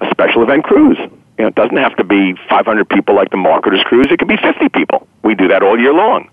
a 0.00 0.10
special 0.10 0.42
event 0.42 0.64
cruise. 0.64 0.98
You 1.38 1.44
know, 1.44 1.48
it 1.48 1.54
doesn't 1.54 1.76
have 1.76 1.96
to 1.96 2.04
be 2.04 2.34
500 2.48 2.88
people 2.88 3.14
like 3.14 3.30
the 3.30 3.36
Marketers 3.36 3.82
Cruise. 3.84 4.06
It 4.10 4.18
could 4.18 4.28
be 4.28 4.36
50 4.36 4.68
people. 4.68 5.06
We 5.24 5.34
do 5.34 5.48
that 5.48 5.62
all 5.62 5.78
year 5.78 5.92
long. 5.92 6.28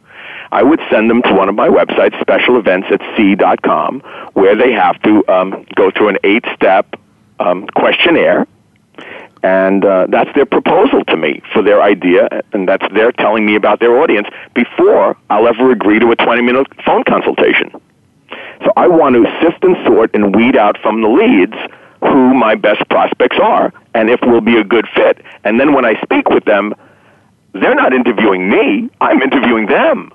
I 0.51 0.63
would 0.63 0.81
send 0.91 1.09
them 1.09 1.21
to 1.23 1.33
one 1.33 1.47
of 1.47 1.55
my 1.55 1.69
websites, 1.69 2.19
specialevents 2.19 2.87
at 2.91 2.99
sea.com, 3.15 4.01
where 4.33 4.55
they 4.55 4.73
have 4.73 5.01
to 5.03 5.25
um, 5.31 5.65
go 5.75 5.89
through 5.91 6.09
an 6.09 6.17
eight-step 6.23 6.95
um, 7.39 7.67
questionnaire, 7.67 8.45
and 9.43 9.85
uh, 9.85 10.07
that's 10.09 10.29
their 10.35 10.45
proposal 10.45 11.03
to 11.05 11.17
me 11.17 11.41
for 11.53 11.63
their 11.63 11.81
idea, 11.81 12.27
and 12.51 12.67
that's 12.67 12.85
their 12.93 13.11
telling 13.13 13.45
me 13.45 13.55
about 13.55 13.79
their 13.79 13.97
audience 14.01 14.27
before 14.53 15.17
I'll 15.29 15.47
ever 15.47 15.71
agree 15.71 15.99
to 15.99 16.11
a 16.11 16.15
20-minute 16.17 16.67
phone 16.85 17.03
consultation. 17.05 17.71
So 18.63 18.71
I 18.75 18.87
want 18.87 19.15
to 19.15 19.23
sift 19.41 19.63
and 19.63 19.75
sort 19.85 20.13
and 20.13 20.35
weed 20.35 20.55
out 20.55 20.77
from 20.81 21.01
the 21.01 21.07
leads 21.07 21.55
who 22.01 22.33
my 22.33 22.55
best 22.55 22.87
prospects 22.89 23.37
are 23.41 23.73
and 23.93 24.09
if 24.09 24.19
we'll 24.23 24.41
be 24.41 24.57
a 24.57 24.63
good 24.63 24.87
fit. 24.95 25.23
And 25.43 25.59
then 25.59 25.73
when 25.73 25.85
I 25.85 25.99
speak 26.01 26.29
with 26.29 26.45
them, 26.45 26.73
they're 27.53 27.75
not 27.75 27.93
interviewing 27.93 28.49
me. 28.49 28.89
I'm 28.99 29.21
interviewing 29.21 29.65
them. 29.67 30.11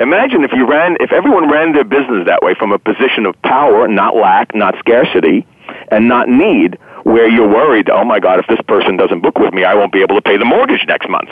Imagine 0.00 0.42
if 0.42 0.52
you 0.52 0.68
ran, 0.68 0.96
if 1.00 1.12
everyone 1.12 1.50
ran 1.50 1.72
their 1.72 1.84
business 1.84 2.26
that 2.26 2.42
way 2.42 2.54
from 2.54 2.72
a 2.72 2.78
position 2.78 3.26
of 3.26 3.40
power, 3.42 3.86
not 3.86 4.16
lack, 4.16 4.54
not 4.54 4.74
scarcity, 4.78 5.46
and 5.88 6.08
not 6.08 6.28
need, 6.28 6.78
where 7.04 7.28
you're 7.28 7.48
worried, 7.48 7.88
oh 7.88 8.04
my 8.04 8.18
God, 8.18 8.40
if 8.40 8.46
this 8.48 8.60
person 8.66 8.96
doesn't 8.96 9.20
book 9.20 9.38
with 9.38 9.54
me, 9.54 9.64
I 9.64 9.74
won't 9.74 9.92
be 9.92 10.02
able 10.02 10.16
to 10.16 10.22
pay 10.22 10.36
the 10.36 10.44
mortgage 10.44 10.84
next 10.88 11.08
month. 11.08 11.28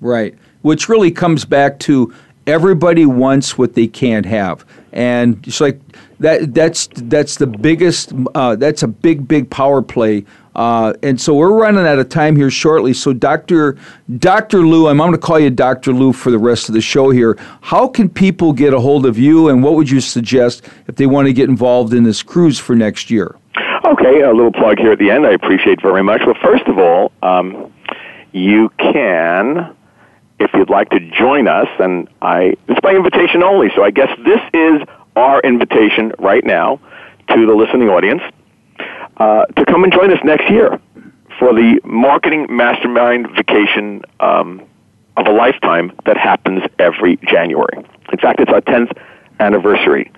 Right. 0.00 0.34
Which 0.62 0.88
really 0.88 1.12
comes 1.12 1.44
back 1.44 1.78
to 1.80 2.12
everybody 2.46 3.06
wants 3.06 3.56
what 3.56 3.74
they 3.74 3.86
can't 3.86 4.26
have, 4.26 4.64
and 4.92 5.46
it's 5.46 5.60
like 5.60 5.80
that. 6.20 6.54
That's 6.54 6.88
that's 6.94 7.36
the 7.36 7.46
biggest. 7.46 8.12
Uh, 8.34 8.56
that's 8.56 8.82
a 8.82 8.88
big 8.88 9.28
big 9.28 9.50
power 9.50 9.82
play. 9.82 10.24
Uh, 10.54 10.92
and 11.02 11.20
so 11.20 11.34
we're 11.34 11.52
running 11.52 11.86
out 11.86 11.98
of 11.98 12.08
time 12.08 12.36
here 12.36 12.50
shortly. 12.50 12.92
So 12.92 13.12
Dr. 13.12 13.76
Dr. 14.18 14.60
Lou, 14.60 14.88
I'm, 14.88 15.00
I'm 15.00 15.08
going 15.08 15.20
to 15.20 15.26
call 15.26 15.38
you 15.38 15.50
Dr. 15.50 15.92
Lou 15.92 16.12
for 16.12 16.30
the 16.30 16.38
rest 16.38 16.68
of 16.68 16.74
the 16.74 16.80
show 16.80 17.10
here. 17.10 17.36
How 17.60 17.88
can 17.88 18.08
people 18.08 18.52
get 18.52 18.72
a 18.72 18.80
hold 18.80 19.06
of 19.06 19.18
you, 19.18 19.48
and 19.48 19.62
what 19.62 19.74
would 19.74 19.90
you 19.90 20.00
suggest 20.00 20.68
if 20.86 20.96
they 20.96 21.06
want 21.06 21.26
to 21.26 21.32
get 21.32 21.48
involved 21.48 21.92
in 21.92 22.04
this 22.04 22.22
cruise 22.22 22.58
for 22.58 22.76
next 22.76 23.10
year? 23.10 23.36
Okay, 23.84 24.22
a 24.22 24.32
little 24.32 24.52
plug 24.52 24.78
here 24.78 24.92
at 24.92 24.98
the 24.98 25.10
end. 25.10 25.26
I 25.26 25.32
appreciate 25.32 25.82
very 25.82 26.02
much. 26.02 26.22
Well, 26.24 26.36
first 26.42 26.66
of 26.66 26.78
all, 26.78 27.12
um, 27.22 27.72
you 28.32 28.70
can 28.78 29.76
if 30.40 30.50
you'd 30.54 30.70
like 30.70 30.90
to 30.90 31.00
join 31.10 31.48
us, 31.48 31.68
and 31.78 32.08
I 32.20 32.54
it's 32.68 32.80
by 32.80 32.94
invitation 32.94 33.42
only. 33.42 33.70
So 33.74 33.84
I 33.84 33.90
guess 33.90 34.10
this 34.24 34.40
is 34.52 34.82
our 35.16 35.40
invitation 35.40 36.12
right 36.18 36.44
now 36.44 36.80
to 37.28 37.46
the 37.46 37.54
listening 37.54 37.88
audience 37.88 38.22
uh, 39.18 39.46
to 39.46 39.64
come 39.66 39.84
and 39.84 39.92
join 39.92 40.12
us 40.12 40.18
next 40.24 40.50
year 40.50 40.80
for 41.38 41.52
the 41.52 41.80
marketing 41.84 42.46
mastermind 42.48 43.28
vacation 43.34 44.02
um, 44.20 44.62
of 45.16 45.26
a 45.26 45.32
lifetime 45.32 45.92
that 46.06 46.16
happens 46.16 46.62
every 46.78 47.16
January. 47.28 47.84
In 48.12 48.18
fact, 48.18 48.40
it's 48.40 48.52
our 48.52 48.60
10th 48.60 48.96
anniversary. 49.40 50.10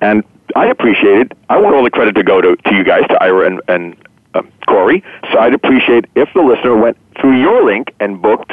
And 0.00 0.24
I 0.56 0.66
appreciate 0.66 1.18
it. 1.18 1.32
I 1.48 1.58
want 1.58 1.74
all 1.74 1.84
the 1.84 1.90
credit 1.90 2.14
to 2.16 2.22
go 2.22 2.40
to, 2.40 2.56
to 2.56 2.74
you 2.74 2.84
guys, 2.84 3.06
to 3.08 3.22
Ira 3.22 3.46
and, 3.46 3.60
and 3.68 3.96
uh, 4.34 4.42
Corey. 4.66 5.02
So 5.32 5.38
I'd 5.38 5.54
appreciate 5.54 6.06
if 6.14 6.28
the 6.34 6.42
listener 6.42 6.76
went 6.76 6.96
through 7.20 7.40
your 7.40 7.64
link 7.64 7.94
and 8.00 8.20
booked 8.20 8.52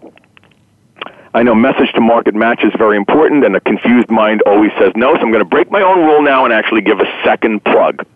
I 1.34 1.42
know 1.42 1.54
message 1.54 1.92
to 1.92 2.00
market 2.00 2.34
match 2.34 2.64
is 2.64 2.72
very 2.78 2.96
important, 2.96 3.44
and 3.44 3.54
a 3.56 3.60
confused 3.60 4.08
mind 4.08 4.40
always 4.46 4.70
says 4.78 4.92
no, 4.96 5.14
so 5.16 5.20
I'm 5.20 5.32
going 5.32 5.44
to 5.44 5.46
break 5.50 5.70
my 5.70 5.82
own 5.82 5.98
rule 5.98 6.22
now 6.22 6.46
and 6.46 6.54
actually 6.54 6.80
give 6.80 6.98
a 6.98 7.04
second 7.22 7.62
plug 7.62 8.06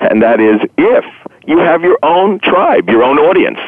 and 0.00 0.22
that 0.22 0.40
is 0.40 0.58
if 0.78 1.04
you 1.46 1.58
have 1.58 1.82
your 1.82 1.98
own 2.02 2.40
tribe, 2.40 2.88
your 2.88 3.02
own 3.02 3.18
audience 3.18 3.58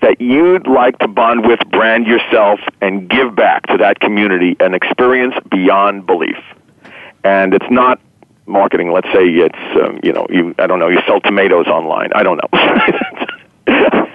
that 0.00 0.20
you'd 0.20 0.66
like 0.66 0.98
to 0.98 1.08
bond 1.08 1.46
with, 1.46 1.60
brand 1.70 2.06
yourself, 2.06 2.60
and 2.80 3.08
give 3.08 3.34
back 3.34 3.66
to 3.66 3.76
that 3.78 4.00
community 4.00 4.56
an 4.60 4.74
experience 4.74 5.34
beyond 5.50 6.06
belief. 6.06 6.38
And 7.24 7.54
it's 7.54 7.70
not 7.70 8.00
marketing. 8.46 8.92
Let's 8.92 9.08
say 9.08 9.24
it's 9.26 9.82
um, 9.82 9.98
you 10.02 10.12
know 10.12 10.26
you 10.30 10.54
I 10.58 10.66
don't 10.66 10.78
know 10.78 10.88
you 10.88 11.00
sell 11.06 11.20
tomatoes 11.20 11.66
online. 11.66 12.10
I 12.14 12.22
don't 12.22 12.36
know. 12.36 12.48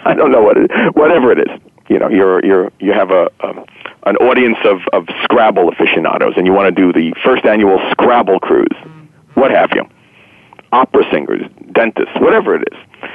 I 0.03 0.13
don't 0.15 0.31
know 0.31 0.41
what 0.41 0.57
it 0.57 0.71
is. 0.71 0.93
Whatever 0.93 1.31
it 1.31 1.39
is, 1.39 1.59
you 1.89 1.99
know 1.99 2.09
you're 2.09 2.43
you're 2.45 2.71
you 2.79 2.93
have 2.93 3.11
a, 3.11 3.29
a 3.41 3.47
um, 3.47 3.65
an 4.05 4.15
audience 4.17 4.57
of 4.63 4.81
of 4.93 5.07
Scrabble 5.23 5.69
aficionados, 5.69 6.33
and 6.37 6.47
you 6.47 6.53
want 6.53 6.73
to 6.73 6.81
do 6.81 6.93
the 6.93 7.13
first 7.23 7.45
annual 7.45 7.79
Scrabble 7.91 8.39
cruise. 8.39 8.77
What 9.33 9.51
have 9.51 9.71
you? 9.73 9.87
opera 10.71 11.03
singers, 11.11 11.41
dentists, 11.71 12.15
whatever 12.19 12.55
it 12.55 12.67
is. 12.71 13.09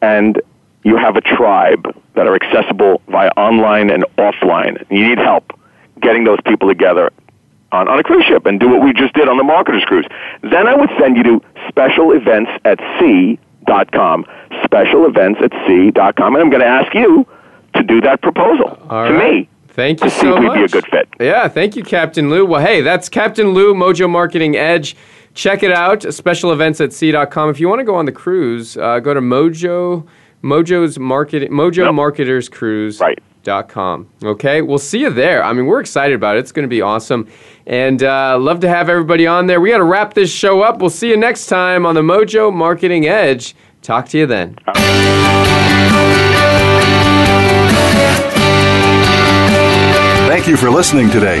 And 0.00 0.40
you 0.84 0.96
have 0.96 1.16
a 1.16 1.20
tribe 1.20 1.86
that 2.14 2.26
are 2.26 2.34
accessible 2.34 3.00
via 3.08 3.30
online 3.36 3.90
and 3.90 4.04
offline. 4.18 4.84
You 4.90 5.08
need 5.08 5.18
help 5.18 5.52
getting 6.00 6.24
those 6.24 6.38
people 6.44 6.68
together 6.68 7.10
on, 7.70 7.88
on 7.88 7.98
a 7.98 8.02
cruise 8.02 8.24
ship 8.24 8.46
and 8.46 8.58
do 8.60 8.68
what 8.68 8.82
we 8.82 8.92
just 8.92 9.14
did 9.14 9.28
on 9.28 9.36
the 9.38 9.44
Marketers 9.44 9.84
Cruise. 9.84 10.06
Then 10.42 10.66
I 10.66 10.74
would 10.74 10.90
send 10.98 11.16
you 11.16 11.22
to 11.24 11.40
special 11.68 12.12
events 12.12 12.50
at 12.64 12.78
sea.com, 12.98 14.26
special 14.64 15.06
events 15.06 15.40
at 15.42 15.52
sea.com, 15.66 16.34
and 16.34 16.42
I'm 16.42 16.50
going 16.50 16.60
to 16.62 16.66
ask 16.66 16.92
you 16.94 17.26
to 17.74 17.82
do 17.82 18.00
that 18.02 18.20
proposal 18.22 18.78
All 18.90 19.06
to 19.08 19.14
right. 19.14 19.32
me. 19.32 19.48
Thank 19.68 20.00
you 20.00 20.10
to 20.10 20.14
see 20.14 20.20
so 20.20 20.34
if 20.34 20.40
we'd 20.40 20.46
much. 20.48 20.56
be 20.58 20.64
a 20.64 20.68
good 20.68 20.86
fit. 20.88 21.08
Yeah, 21.18 21.48
thank 21.48 21.76
you, 21.76 21.82
Captain 21.82 22.28
Lou. 22.28 22.44
Well, 22.44 22.60
hey, 22.60 22.82
that's 22.82 23.08
Captain 23.08 23.50
Lou, 23.54 23.72
Mojo 23.72 24.10
Marketing 24.10 24.54
Edge. 24.54 24.94
Check 25.34 25.62
it 25.62 25.72
out, 25.72 26.02
special 26.12 26.52
events 26.52 26.78
at 26.82 26.92
sea.com. 26.92 27.48
If 27.48 27.58
you 27.58 27.70
want 27.70 27.78
to 27.78 27.84
go 27.84 27.94
on 27.94 28.04
the 28.04 28.12
cruise, 28.12 28.76
uh, 28.76 28.98
go 29.00 29.14
to 29.14 29.20
Mojo, 29.22 30.06
Mojo's 30.42 30.98
Market, 30.98 31.50
Mojo 31.50 31.84
Yep. 31.86 31.94
Marketers 31.94 32.48
Cruise. 32.48 33.00
Right. 33.00 33.18
Dot 33.44 33.68
com. 33.68 34.08
Okay, 34.22 34.62
we'll 34.62 34.78
see 34.78 35.00
you 35.00 35.10
there. 35.10 35.42
I 35.42 35.52
mean, 35.52 35.66
we're 35.66 35.80
excited 35.80 36.14
about 36.14 36.36
it. 36.36 36.38
It's 36.40 36.52
going 36.52 36.62
to 36.62 36.68
be 36.68 36.80
awesome, 36.80 37.26
and 37.66 38.00
uh, 38.00 38.38
love 38.38 38.60
to 38.60 38.68
have 38.68 38.88
everybody 38.88 39.26
on 39.26 39.48
there. 39.48 39.60
We 39.60 39.70
got 39.70 39.78
to 39.78 39.84
wrap 39.84 40.14
this 40.14 40.32
show 40.32 40.60
up. 40.62 40.78
We'll 40.78 40.90
see 40.90 41.08
you 41.08 41.16
next 41.16 41.46
time 41.46 41.84
on 41.84 41.96
the 41.96 42.02
Mojo 42.02 42.54
Marketing 42.54 43.08
Edge. 43.08 43.56
Talk 43.82 44.08
to 44.10 44.18
you 44.18 44.26
then. 44.26 44.56
Thank 50.28 50.46
you 50.46 50.56
for 50.56 50.70
listening 50.70 51.10
today. 51.10 51.40